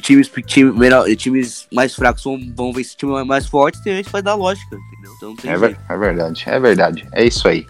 times, 0.00 0.30
time, 0.46 0.72
melhor, 0.72 1.06
times 1.16 1.66
mais 1.72 1.94
fracos 1.94 2.24
vão, 2.24 2.38
vão 2.54 2.72
ver 2.72 2.82
esse 2.82 2.96
time 2.96 3.24
mais 3.24 3.46
forte, 3.46 3.82
tem 3.82 3.96
gente 3.96 4.06
que 4.06 4.12
vai 4.12 4.22
dar 4.22 4.34
lógica, 4.34 4.76
entendeu? 4.76 5.34
Então 5.34 5.50
é, 5.50 5.56
ver, 5.56 5.78
é, 5.88 5.96
verdade, 5.96 6.44
é 6.46 6.60
verdade. 6.60 7.08
É 7.12 7.24
isso 7.24 7.46
aí. 7.48 7.66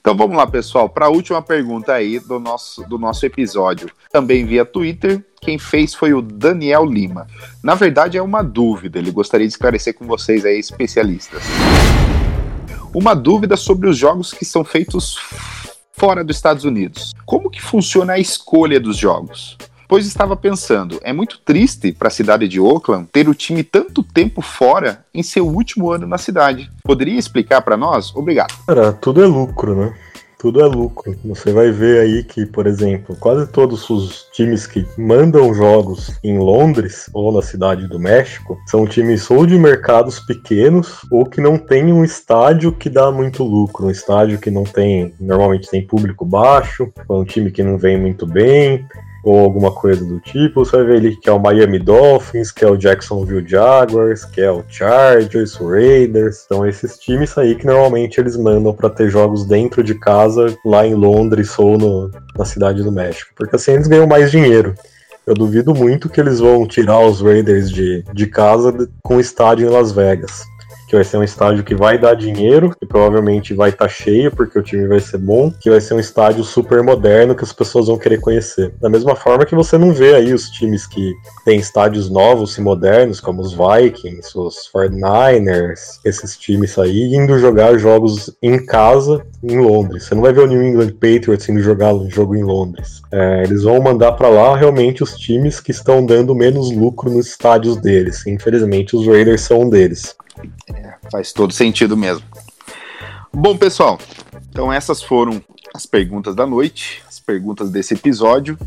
Então 0.00 0.16
vamos 0.16 0.36
lá, 0.36 0.46
pessoal, 0.46 0.88
para 0.88 1.06
a 1.06 1.10
última 1.10 1.42
pergunta 1.42 1.92
aí 1.92 2.18
do 2.18 2.38
nosso, 2.38 2.82
do 2.88 2.98
nosso 2.98 3.24
episódio. 3.24 3.90
Também 4.10 4.44
via 4.44 4.64
Twitter, 4.64 5.24
quem 5.40 5.58
fez 5.58 5.94
foi 5.94 6.12
o 6.12 6.22
Daniel 6.22 6.84
Lima. 6.84 7.26
Na 7.62 7.74
verdade, 7.74 8.18
é 8.18 8.22
uma 8.22 8.42
dúvida, 8.42 8.98
ele 8.98 9.10
gostaria 9.10 9.46
de 9.46 9.52
esclarecer 9.52 9.94
com 9.94 10.06
vocês 10.06 10.44
aí, 10.44 10.58
especialistas. 10.58 11.42
Uma 12.94 13.14
dúvida 13.14 13.56
sobre 13.56 13.88
os 13.88 13.96
jogos 13.96 14.32
que 14.32 14.44
são 14.44 14.64
feitos 14.64 15.18
fora 15.92 16.22
dos 16.22 16.36
Estados 16.36 16.64
Unidos. 16.64 17.12
Como 17.24 17.50
que 17.50 17.62
funciona 17.62 18.14
a 18.14 18.18
escolha 18.18 18.78
dos 18.78 18.96
jogos? 18.96 19.56
Pois 19.92 20.06
estava 20.06 20.34
pensando, 20.34 20.98
é 21.02 21.12
muito 21.12 21.38
triste 21.44 21.92
para 21.92 22.08
a 22.08 22.10
cidade 22.10 22.48
de 22.48 22.58
Oakland 22.58 23.06
ter 23.12 23.28
o 23.28 23.34
time 23.34 23.62
tanto 23.62 24.02
tempo 24.02 24.40
fora 24.40 25.04
em 25.12 25.22
seu 25.22 25.46
último 25.46 25.90
ano 25.90 26.06
na 26.06 26.16
cidade. 26.16 26.72
Poderia 26.82 27.18
explicar 27.18 27.60
para 27.60 27.76
nós? 27.76 28.10
Obrigado. 28.16 28.54
Cara, 28.66 28.94
tudo 28.94 29.22
é 29.22 29.26
lucro, 29.26 29.76
né? 29.76 29.94
tudo 30.42 30.60
é 30.60 30.66
lucro. 30.66 31.16
Você 31.24 31.52
vai 31.52 31.70
ver 31.70 32.00
aí 32.00 32.24
que, 32.24 32.44
por 32.44 32.66
exemplo, 32.66 33.14
quase 33.14 33.46
todos 33.46 33.88
os 33.88 34.26
times 34.32 34.66
que 34.66 34.84
mandam 34.98 35.54
jogos 35.54 36.18
em 36.24 36.36
Londres 36.36 37.08
ou 37.14 37.30
na 37.30 37.40
cidade 37.40 37.86
do 37.86 37.96
México 37.96 38.58
são 38.66 38.84
times 38.84 39.30
ou 39.30 39.46
de 39.46 39.56
mercados 39.56 40.18
pequenos 40.18 41.06
ou 41.12 41.24
que 41.24 41.40
não 41.40 41.56
tem 41.56 41.92
um 41.92 42.02
estádio 42.02 42.72
que 42.72 42.90
dá 42.90 43.12
muito 43.12 43.44
lucro, 43.44 43.86
um 43.86 43.90
estádio 43.90 44.36
que 44.40 44.50
não 44.50 44.64
tem, 44.64 45.14
normalmente 45.20 45.70
tem 45.70 45.86
público 45.86 46.24
baixo, 46.24 46.92
é 47.08 47.12
um 47.12 47.24
time 47.24 47.52
que 47.52 47.62
não 47.62 47.78
vem 47.78 47.96
muito 47.96 48.26
bem, 48.26 48.84
ou 49.22 49.38
alguma 49.38 49.70
coisa 49.70 50.04
do 50.04 50.20
tipo. 50.20 50.64
Você 50.64 50.76
vai 50.76 50.86
ver 50.86 50.96
ali 50.96 51.16
que 51.16 51.28
é 51.28 51.32
o 51.32 51.38
Miami 51.38 51.78
Dolphins, 51.78 52.50
que 52.50 52.64
é 52.64 52.68
o 52.68 52.76
Jacksonville 52.76 53.46
Jaguars, 53.46 54.24
que 54.24 54.40
é 54.40 54.50
o 54.50 54.64
Chargers, 54.68 55.54
Raiders. 55.54 56.44
Então 56.44 56.66
esses 56.66 56.98
times 56.98 57.36
aí 57.38 57.54
que 57.54 57.66
normalmente 57.66 58.20
eles 58.20 58.36
mandam 58.36 58.72
para 58.72 58.90
ter 58.90 59.10
jogos 59.10 59.44
dentro 59.46 59.82
de 59.82 59.94
casa, 59.94 60.56
lá 60.64 60.86
em 60.86 60.94
Londres 60.94 61.58
ou 61.58 61.78
no, 61.78 62.10
na 62.36 62.44
cidade 62.44 62.82
do 62.82 62.92
México, 62.92 63.30
porque 63.36 63.56
assim 63.56 63.72
eles 63.72 63.86
ganham 63.86 64.06
mais 64.06 64.30
dinheiro. 64.30 64.74
Eu 65.24 65.34
duvido 65.34 65.72
muito 65.72 66.08
que 66.08 66.20
eles 66.20 66.40
vão 66.40 66.66
tirar 66.66 66.98
os 66.98 67.20
Raiders 67.20 67.70
de, 67.70 68.04
de 68.12 68.26
casa 68.26 68.88
com 69.02 69.20
estádio 69.20 69.68
em 69.68 69.70
Las 69.70 69.92
Vegas 69.92 70.44
que 70.92 70.96
vai 70.96 71.04
ser 71.04 71.16
um 71.16 71.24
estádio 71.24 71.64
que 71.64 71.74
vai 71.74 71.96
dar 71.96 72.14
dinheiro, 72.14 72.76
e 72.78 72.84
provavelmente 72.84 73.54
vai 73.54 73.70
estar 73.70 73.86
tá 73.86 73.90
cheio, 73.90 74.30
porque 74.30 74.58
o 74.58 74.62
time 74.62 74.86
vai 74.86 75.00
ser 75.00 75.16
bom, 75.16 75.50
que 75.50 75.70
vai 75.70 75.80
ser 75.80 75.94
um 75.94 75.98
estádio 75.98 76.44
super 76.44 76.82
moderno 76.82 77.34
que 77.34 77.42
as 77.42 77.52
pessoas 77.52 77.86
vão 77.86 77.96
querer 77.96 78.20
conhecer. 78.20 78.74
Da 78.78 78.90
mesma 78.90 79.16
forma 79.16 79.46
que 79.46 79.54
você 79.54 79.78
não 79.78 79.94
vê 79.94 80.14
aí 80.14 80.34
os 80.34 80.50
times 80.50 80.86
que 80.86 81.14
têm 81.46 81.58
estádios 81.58 82.10
novos 82.10 82.58
e 82.58 82.60
modernos, 82.60 83.20
como 83.20 83.40
os 83.40 83.54
Vikings, 83.54 84.36
os 84.36 84.70
49ers, 84.70 85.98
esses 86.04 86.36
times 86.36 86.78
aí, 86.78 87.14
indo 87.14 87.38
jogar 87.38 87.78
jogos 87.78 88.30
em 88.42 88.62
casa 88.62 89.24
em 89.42 89.58
Londres. 89.58 90.04
Você 90.04 90.14
não 90.14 90.20
vai 90.20 90.34
ver 90.34 90.42
o 90.42 90.46
New 90.46 90.62
England 90.62 90.92
Patriots 90.92 91.48
indo 91.48 91.60
jogar 91.60 91.94
um 91.94 92.10
jogo 92.10 92.36
em 92.36 92.44
Londres. 92.44 93.00
É, 93.10 93.44
eles 93.44 93.62
vão 93.62 93.80
mandar 93.80 94.12
para 94.12 94.28
lá 94.28 94.54
realmente 94.54 95.02
os 95.02 95.16
times 95.16 95.58
que 95.58 95.70
estão 95.70 96.04
dando 96.04 96.34
menos 96.34 96.70
lucro 96.70 97.10
nos 97.10 97.28
estádios 97.28 97.78
deles. 97.78 98.26
Infelizmente, 98.26 98.94
os 98.94 99.06
Raiders 99.06 99.40
são 99.40 99.62
um 99.62 99.70
deles. 99.70 100.14
É, 100.74 100.94
faz 101.10 101.32
todo 101.32 101.52
sentido 101.52 101.96
mesmo. 101.96 102.24
Bom, 103.32 103.56
pessoal, 103.56 103.98
então 104.50 104.72
essas 104.72 105.02
foram 105.02 105.42
as 105.74 105.86
perguntas 105.86 106.34
da 106.34 106.46
noite, 106.46 107.02
as 107.08 107.18
perguntas 107.18 107.70
desse 107.70 107.94
episódio. 107.94 108.58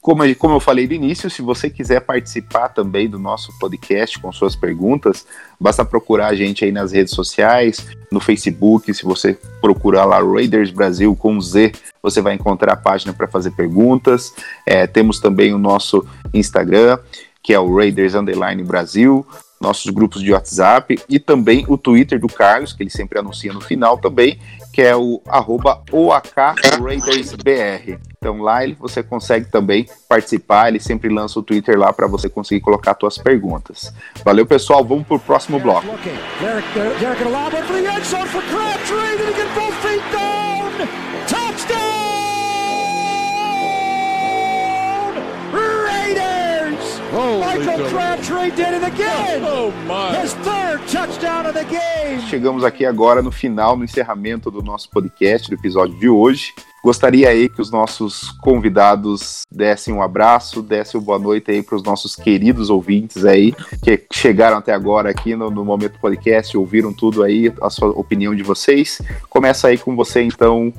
Como, 0.00 0.22
como 0.36 0.54
eu 0.54 0.60
falei 0.60 0.86
no 0.86 0.92
início, 0.92 1.30
se 1.30 1.40
você 1.40 1.70
quiser 1.70 2.00
participar 2.00 2.68
também 2.68 3.08
do 3.08 3.18
nosso 3.18 3.50
podcast 3.58 4.18
com 4.18 4.30
suas 4.30 4.54
perguntas, 4.54 5.26
basta 5.58 5.84
procurar 5.84 6.28
a 6.28 6.34
gente 6.34 6.64
aí 6.64 6.70
nas 6.70 6.92
redes 6.92 7.14
sociais, 7.14 7.86
no 8.10 8.20
Facebook. 8.20 8.92
Se 8.92 9.04
você 9.04 9.38
procurar 9.60 10.04
lá 10.04 10.22
Raiders 10.22 10.70
Brasil 10.70 11.16
com 11.16 11.40
Z, 11.40 11.72
você 12.02 12.20
vai 12.20 12.34
encontrar 12.34 12.74
a 12.74 12.76
página 12.76 13.12
para 13.12 13.28
fazer 13.28 13.50
perguntas. 13.52 14.34
É, 14.66 14.86
temos 14.86 15.20
também 15.20 15.54
o 15.54 15.58
nosso 15.58 16.06
Instagram, 16.34 16.98
que 17.42 17.52
é 17.52 17.58
o 17.58 17.74
Raiders 17.74 18.14
Underline 18.14 18.62
Brasil 18.62 19.26
nossos 19.62 19.90
grupos 19.90 20.20
de 20.20 20.32
WhatsApp 20.32 21.00
e 21.08 21.18
também 21.18 21.64
o 21.68 21.78
Twitter 21.78 22.20
do 22.20 22.26
Carlos, 22.26 22.72
que 22.72 22.82
ele 22.82 22.90
sempre 22.90 23.18
anuncia 23.18 23.52
no 23.52 23.60
final 23.60 23.96
também, 23.96 24.38
que 24.72 24.82
é 24.82 24.96
o 24.96 25.22
arroba 25.28 25.82
OAKRaidersBR. 25.92 27.98
Então 28.18 28.42
lá 28.42 28.60
você 28.78 29.02
consegue 29.02 29.46
também 29.46 29.86
participar, 30.08 30.68
ele 30.68 30.80
sempre 30.80 31.12
lança 31.12 31.38
o 31.38 31.42
Twitter 31.42 31.78
lá 31.78 31.92
para 31.92 32.06
você 32.06 32.28
conseguir 32.28 32.60
colocar 32.60 32.96
suas 32.98 33.18
perguntas. 33.18 33.92
Valeu 34.24 34.46
pessoal, 34.46 34.84
vamos 34.84 35.06
pro 35.06 35.18
próximo 35.18 35.60
bloco. 35.60 35.86
Michael 47.12 47.90
Crabtree 47.90 48.50
did 48.52 48.72
it 48.72 48.84
again. 48.84 49.42
Oh, 49.44 49.70
my. 49.86 50.16
His 50.16 50.32
third 50.36 50.80
touchdown 50.88 51.44
of 51.44 51.52
the 51.52 51.64
game. 51.64 52.20
Chegamos 52.30 52.64
aqui 52.64 52.86
agora 52.86 53.20
no 53.20 53.30
final, 53.30 53.76
no 53.76 53.84
encerramento 53.84 54.50
do 54.50 54.62
nosso 54.62 54.88
podcast, 54.88 55.50
do 55.50 55.54
episódio 55.54 55.94
de 55.98 56.08
hoje. 56.08 56.54
Gostaria 56.82 57.28
aí 57.28 57.48
que 57.48 57.60
os 57.60 57.70
nossos 57.70 58.32
convidados 58.40 59.42
dessem 59.50 59.94
um 59.94 60.02
abraço, 60.02 60.60
dessem 60.62 60.98
uma 60.98 61.06
boa 61.06 61.18
noite 61.18 61.50
aí 61.50 61.62
para 61.62 61.76
os 61.76 61.82
nossos 61.82 62.16
queridos 62.16 62.70
ouvintes 62.70 63.24
aí, 63.24 63.54
que 63.80 64.02
chegaram 64.12 64.56
até 64.56 64.72
agora 64.72 65.10
aqui 65.10 65.36
no, 65.36 65.50
no 65.50 65.64
Momento 65.64 66.00
Podcast, 66.00 66.56
ouviram 66.56 66.92
tudo 66.92 67.22
aí, 67.22 67.52
a 67.62 67.70
sua 67.70 67.90
opinião 67.90 68.34
de 68.34 68.42
vocês. 68.42 69.00
Começa 69.28 69.68
aí 69.68 69.78
com 69.78 69.94
você 69.94 70.22
então, 70.22 70.72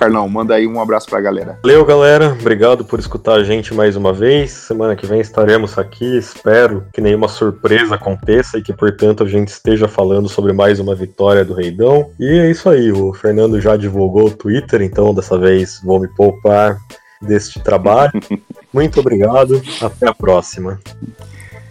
Carlão, 0.00 0.26
manda 0.28 0.54
aí 0.54 0.66
um 0.66 0.80
abraço 0.80 1.08
pra 1.10 1.20
galera. 1.20 1.58
Valeu, 1.62 1.84
galera. 1.84 2.32
Obrigado 2.40 2.84
por 2.84 2.98
escutar 2.98 3.34
a 3.34 3.44
gente 3.44 3.74
mais 3.74 3.96
uma 3.96 4.14
vez. 4.14 4.50
Semana 4.50 4.96
que 4.96 5.06
vem 5.06 5.20
estaremos 5.20 5.76
aqui. 5.76 6.16
Espero 6.16 6.86
que 6.92 7.02
nenhuma 7.02 7.28
surpresa 7.28 7.96
aconteça 7.96 8.56
e 8.56 8.62
que, 8.62 8.72
portanto, 8.72 9.24
a 9.24 9.28
gente 9.28 9.48
esteja 9.48 9.86
falando 9.86 10.26
sobre 10.26 10.54
mais 10.54 10.80
uma 10.80 10.94
vitória 10.94 11.44
do 11.44 11.52
Reidão. 11.52 12.10
E 12.18 12.38
é 12.38 12.50
isso 12.50 12.70
aí. 12.70 12.90
O 12.90 13.12
Fernando 13.12 13.60
já 13.60 13.76
divulgou 13.76 14.28
o 14.28 14.30
Twitter, 14.30 14.80
então 14.80 15.12
dessa 15.12 15.36
vez 15.40 15.80
vou 15.82 15.98
me 15.98 16.08
poupar 16.08 16.80
deste 17.20 17.60
trabalho. 17.60 18.12
Muito 18.72 19.00
obrigado. 19.00 19.60
Até 19.82 20.08
a 20.08 20.14
próxima. 20.14 20.78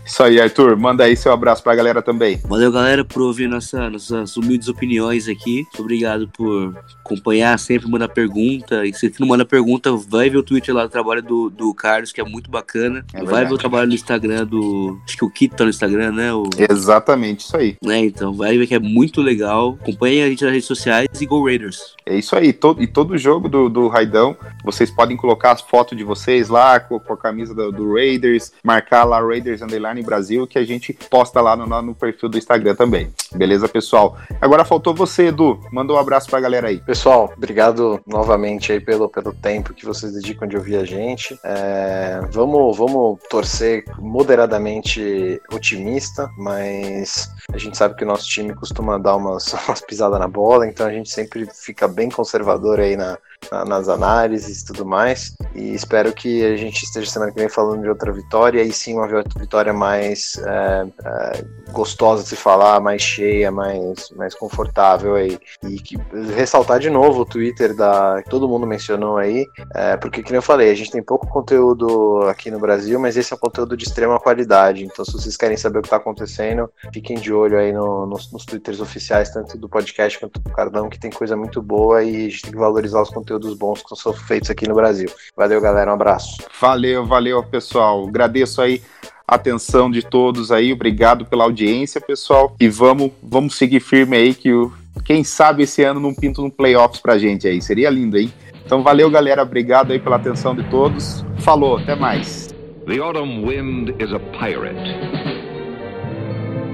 Isso 0.09 0.23
aí, 0.23 0.41
Arthur. 0.41 0.75
Manda 0.75 1.03
aí 1.03 1.15
seu 1.15 1.31
abraço 1.31 1.61
pra 1.61 1.75
galera 1.75 2.01
também. 2.01 2.41
Valeu, 2.45 2.71
galera, 2.71 3.05
por 3.05 3.21
ouvir 3.21 3.47
nossa, 3.47 3.91
nossas 3.91 4.35
humildes 4.35 4.67
opiniões 4.67 5.27
aqui. 5.27 5.63
Obrigado 5.77 6.27
por 6.29 6.75
acompanhar, 7.05 7.57
sempre 7.59 7.87
mandar 7.87 8.09
pergunta. 8.09 8.85
E 8.87 8.93
se 8.93 9.13
não 9.19 9.27
manda 9.27 9.45
pergunta, 9.45 9.91
vai 9.95 10.27
ver 10.27 10.37
o 10.37 10.43
Twitter 10.43 10.73
lá 10.73 10.83
do 10.83 10.89
trabalho 10.89 11.21
do, 11.21 11.49
do 11.51 11.73
Carlos, 11.75 12.11
que 12.11 12.19
é 12.19 12.23
muito 12.23 12.49
bacana. 12.49 13.05
É 13.13 13.23
vai 13.23 13.45
ver 13.45 13.53
o 13.53 13.57
trabalho 13.57 13.87
no 13.87 13.93
Instagram 13.93 14.47
do. 14.47 14.99
Acho 15.05 15.15
que 15.15 15.25
o 15.25 15.29
Kito 15.29 15.55
tá 15.55 15.63
no 15.63 15.69
Instagram, 15.69 16.11
né? 16.11 16.33
O... 16.33 16.49
Exatamente, 16.57 17.41
isso 17.41 17.55
aí. 17.55 17.77
É, 17.85 17.99
então, 17.99 18.33
vai 18.33 18.57
ver 18.57 18.65
que 18.65 18.73
é 18.73 18.79
muito 18.79 19.21
legal. 19.21 19.77
Acompanhe 19.79 20.23
a 20.23 20.27
gente 20.27 20.43
nas 20.43 20.53
redes 20.53 20.67
sociais 20.67 21.07
e 21.21 21.25
Go 21.27 21.45
Raiders. 21.45 21.95
É 22.03 22.17
isso 22.17 22.35
aí. 22.35 22.51
Todo, 22.51 22.81
e 22.81 22.87
todo 22.87 23.15
jogo 23.15 23.47
do, 23.47 23.69
do 23.69 23.87
Raidão, 23.87 24.35
vocês 24.63 24.89
podem 24.89 25.15
colocar 25.15 25.51
as 25.51 25.61
fotos 25.61 25.95
de 25.95 26.03
vocês 26.03 26.49
lá 26.49 26.79
com, 26.79 26.99
com 26.99 27.13
a 27.13 27.17
camisa 27.17 27.53
do, 27.53 27.71
do 27.71 27.93
Raiders, 27.93 28.51
marcar 28.63 29.03
lá 29.03 29.21
Raiders 29.21 29.61
Underline 29.61 29.98
Brasil, 30.03 30.47
que 30.47 30.57
a 30.57 30.65
gente 30.65 30.93
posta 30.93 31.41
lá 31.41 31.55
no, 31.55 31.81
no 31.81 31.95
perfil 31.95 32.29
do 32.29 32.37
Instagram 32.37 32.75
também. 32.75 33.11
Beleza, 33.33 33.67
pessoal? 33.67 34.17
Agora 34.41 34.65
faltou 34.65 34.93
você, 34.93 35.27
Edu. 35.27 35.59
Manda 35.71 35.93
um 35.93 35.97
abraço 35.97 36.29
pra 36.29 36.39
galera 36.39 36.67
aí. 36.67 36.79
Pessoal, 36.79 37.31
obrigado 37.35 38.01
novamente 38.05 38.71
aí 38.71 38.79
pelo, 38.79 39.07
pelo 39.09 39.33
tempo 39.33 39.73
que 39.73 39.85
vocês 39.85 40.13
dedicam 40.13 40.47
de 40.47 40.57
ouvir 40.57 40.77
a 40.77 40.85
gente. 40.85 41.37
É, 41.43 42.21
vamos, 42.31 42.77
vamos 42.77 43.19
torcer 43.29 43.83
moderadamente 43.97 45.41
otimista, 45.51 46.29
mas 46.37 47.29
a 47.51 47.57
gente 47.57 47.77
sabe 47.77 47.95
que 47.95 48.03
o 48.03 48.07
nosso 48.07 48.27
time 48.27 48.53
costuma 48.53 48.97
dar 48.97 49.15
umas, 49.15 49.53
umas 49.67 49.81
pisadas 49.81 50.19
na 50.19 50.27
bola, 50.27 50.67
então 50.67 50.87
a 50.87 50.91
gente 50.91 51.09
sempre 51.09 51.47
fica 51.53 51.87
bem 51.87 52.09
conservador 52.09 52.79
aí 52.79 52.95
na, 52.95 53.11
na, 53.11 53.17
nas 53.65 53.89
análises 53.89 54.61
e 54.61 54.65
tudo 54.65 54.85
mais. 54.85 55.35
E 55.55 55.73
espero 55.73 56.13
que 56.13 56.45
a 56.45 56.55
gente 56.55 56.83
esteja 56.83 57.09
semana 57.09 57.31
que 57.31 57.39
vem 57.39 57.49
falando 57.49 57.81
de 57.81 57.89
outra 57.89 58.11
vitória, 58.11 58.61
e 58.61 58.71
sim 58.71 58.95
uma 58.95 59.07
vitória 59.37 59.73
mais 59.73 60.37
é, 60.45 60.87
é, 61.05 61.45
gostosa 61.71 62.23
de 62.23 62.29
se 62.29 62.35
falar, 62.35 62.79
mais 62.79 63.01
cheia, 63.01 63.51
mais, 63.51 64.09
mais 64.11 64.35
confortável 64.35 65.15
aí. 65.15 65.39
E 65.63 65.79
que, 65.79 65.97
ressaltar 66.35 66.79
de 66.79 66.89
novo 66.89 67.21
o 67.21 67.25
Twitter 67.25 67.75
da 67.75 68.21
que 68.23 68.29
todo 68.29 68.47
mundo 68.47 68.67
mencionou 68.67 69.17
aí, 69.17 69.45
é, 69.73 69.97
porque 69.97 70.21
como 70.21 70.35
eu 70.35 70.41
falei, 70.41 70.69
a 70.69 70.75
gente 70.75 70.91
tem 70.91 71.01
pouco 71.01 71.27
conteúdo 71.27 72.21
aqui 72.29 72.51
no 72.51 72.59
Brasil, 72.59 72.99
mas 72.99 73.17
esse 73.17 73.33
é 73.33 73.35
um 73.35 73.39
conteúdo 73.39 73.75
de 73.75 73.85
extrema 73.85 74.19
qualidade. 74.19 74.83
Então, 74.83 75.03
se 75.03 75.13
vocês 75.13 75.35
querem 75.35 75.57
saber 75.57 75.79
o 75.79 75.81
que 75.81 75.87
está 75.87 75.97
acontecendo, 75.97 76.69
fiquem 76.93 77.17
de 77.17 77.33
olho 77.33 77.57
aí 77.57 77.71
no, 77.71 78.05
nos, 78.05 78.31
nos 78.31 78.45
Twitters 78.45 78.79
oficiais, 78.79 79.31
tanto 79.31 79.57
do 79.57 79.67
podcast 79.67 80.19
quanto 80.19 80.39
do 80.39 80.49
Cardão, 80.51 80.89
que 80.89 80.99
tem 80.99 81.09
coisa 81.09 81.35
muito 81.35 81.61
boa 81.61 82.03
e 82.03 82.27
a 82.27 82.29
gente 82.29 82.43
tem 82.43 82.51
que 82.51 82.57
valorizar 82.57 83.01
os 83.01 83.09
conteúdos 83.29 83.53
bons 83.53 83.83
que 83.83 83.95
são 83.95 84.13
feitos 84.13 84.49
aqui 84.49 84.67
no 84.67 84.73
Brasil. 84.73 85.09
Valeu, 85.35 85.61
galera, 85.61 85.91
um 85.91 85.93
abraço. 85.93 86.37
Valeu, 86.59 87.05
valeu, 87.05 87.43
pessoal. 87.43 88.07
Agradeço 88.07 88.61
aí 88.61 88.81
atenção 89.27 89.91
de 89.91 90.01
todos 90.01 90.51
aí. 90.51 90.73
Obrigado 90.73 91.25
pela 91.25 91.43
audiência, 91.43 92.01
pessoal. 92.01 92.55
E 92.59 92.67
vamos, 92.67 93.11
vamos 93.21 93.55
seguir 93.55 93.79
firme 93.79 94.17
aí 94.17 94.33
que 94.33 94.51
o, 94.51 94.73
quem 95.05 95.23
sabe 95.23 95.63
esse 95.63 95.83
ano 95.83 95.99
não 95.99 96.13
pinta 96.13 96.41
um 96.41 96.49
playoffs 96.49 96.99
pra 96.99 97.19
gente 97.19 97.47
aí. 97.47 97.61
Seria 97.61 97.89
lindo, 97.89 98.17
hein? 98.17 98.33
Então 98.65 98.81
valeu, 98.81 99.09
galera. 99.09 99.43
Obrigado 99.43 99.91
aí 99.91 99.99
pela 99.99 100.15
atenção 100.15 100.55
de 100.55 100.63
todos. 100.69 101.23
Falou, 101.39 101.77
até 101.77 101.95
mais. 101.95 102.49
The 102.87 102.99
autumn 102.99 103.45
wind 103.45 103.89
is 104.01 104.11
a 104.11 104.19
pirate. 104.39 105.29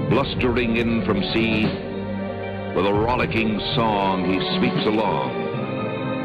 Blustering 0.08 0.76
in 0.76 1.04
from 1.04 1.20
sea, 1.34 1.66
with 2.74 2.86
a 2.86 2.92
rollicking 2.92 3.60
song 3.74 4.24
he 4.24 4.38
sweeps 4.56 4.86
along, 4.86 5.45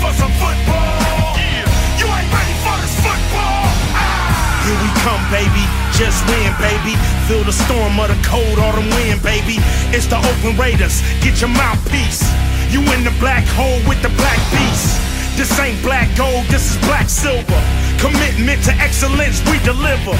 For 0.00 0.12
some 0.16 0.32
football? 0.40 1.36
Yeah. 1.36 1.68
You 2.00 2.06
ain't 2.08 2.30
ready 2.32 2.56
for 2.64 2.76
this 2.80 2.96
football. 3.04 3.68
Ah! 3.92 4.64
Here 4.64 4.80
we 4.80 4.90
come, 5.04 5.22
baby. 5.28 5.64
Just 5.92 6.24
win, 6.32 6.50
baby. 6.56 6.96
Feel 7.28 7.44
the 7.44 7.52
storm 7.52 8.00
of 8.00 8.08
the 8.08 8.18
cold 8.24 8.58
autumn 8.58 8.88
wind, 8.96 9.20
baby. 9.20 9.60
It's 9.92 10.08
the 10.08 10.16
Oakland 10.16 10.58
Raiders. 10.58 11.04
Get 11.20 11.44
your 11.44 11.52
mouthpiece. 11.52 12.24
You 12.72 12.80
in 12.96 13.04
the 13.04 13.14
black 13.20 13.44
hole 13.52 13.80
with 13.84 14.00
the 14.00 14.12
black 14.16 14.40
beast. 14.50 14.96
This 15.36 15.52
ain't 15.60 15.80
black 15.82 16.08
gold, 16.16 16.44
this 16.48 16.72
is 16.72 16.76
black 16.88 17.08
silver. 17.08 17.60
Commitment 18.00 18.62
to 18.64 18.72
excellence, 18.80 19.44
we 19.50 19.60
deliver. 19.64 20.16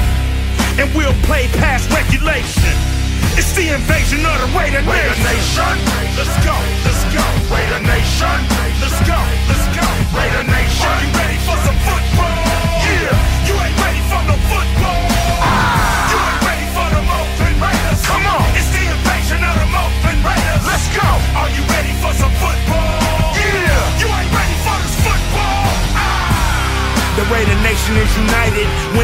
And 0.77 0.87
we'll 0.93 1.17
play 1.25 1.47
past 1.57 1.89
regulation. 1.89 2.73
It's 3.39 3.53
the 3.55 3.71
invasion 3.73 4.25
of 4.25 4.35
the 4.43 4.49
Raider, 4.57 4.81
Nation. 4.81 4.91
Raider 4.91 5.19
Nation. 5.23 5.75
Let's 6.19 6.35
go, 6.43 6.57
let's 6.83 7.03
go. 7.15 7.23
Raider 7.53 7.81
Nation. 7.87 8.37
Let's 8.83 8.99
go, 9.07 9.19
let's 9.47 9.60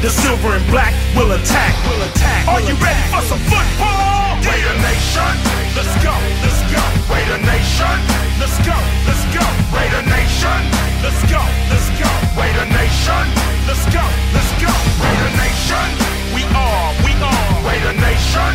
The 0.00 0.08
silver 0.08 0.56
and 0.56 0.64
black 0.72 0.96
will 1.12 1.28
attack. 1.36 1.76
Will 1.84 2.00
attack. 2.08 2.48
Are 2.48 2.64
you 2.64 2.72
ready 2.80 3.04
for 3.12 3.20
some 3.20 3.36
football? 3.52 4.32
Raider 4.40 4.76
Nation, 4.80 5.32
let's 5.76 5.92
go, 6.00 6.16
let's 6.40 6.62
go. 6.72 6.80
Raider 7.12 7.36
Nation, 7.44 7.96
let's 8.40 8.56
go, 8.64 8.72
let's 9.04 9.24
go. 9.28 9.44
Raider 9.76 10.00
Nation, 10.08 10.60
let's 11.04 11.20
go, 11.28 11.44
let's 11.68 11.88
go. 12.00 12.08
Raider 12.32 12.64
Nation, 12.72 13.24
let's 13.68 13.84
go, 13.92 14.00
let's 14.32 14.52
go. 14.56 14.72
Raider 15.04 15.32
Nation, 15.36 15.88
we 16.32 16.48
are, 16.48 16.88
we 17.04 17.12
are. 17.20 17.52
Raider 17.60 17.92
Nation, 18.00 18.52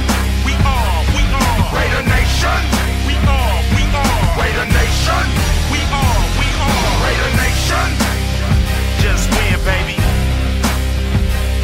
we 0.49 0.57
are, 0.65 0.97
we 1.13 1.21
are. 1.29 1.61
Raider 1.77 2.03
Nation, 2.09 2.59
we 3.05 3.13
are, 3.21 3.57
we 3.77 3.85
are. 3.93 4.17
Raider 4.33 4.65
Nation, 4.73 5.25
we 5.69 5.77
are, 5.93 6.21
we 6.41 6.47
are. 6.57 6.89
Raider 7.05 7.31
Nation, 7.37 7.87
just 8.97 9.29
win, 9.29 9.61
baby. 9.61 9.94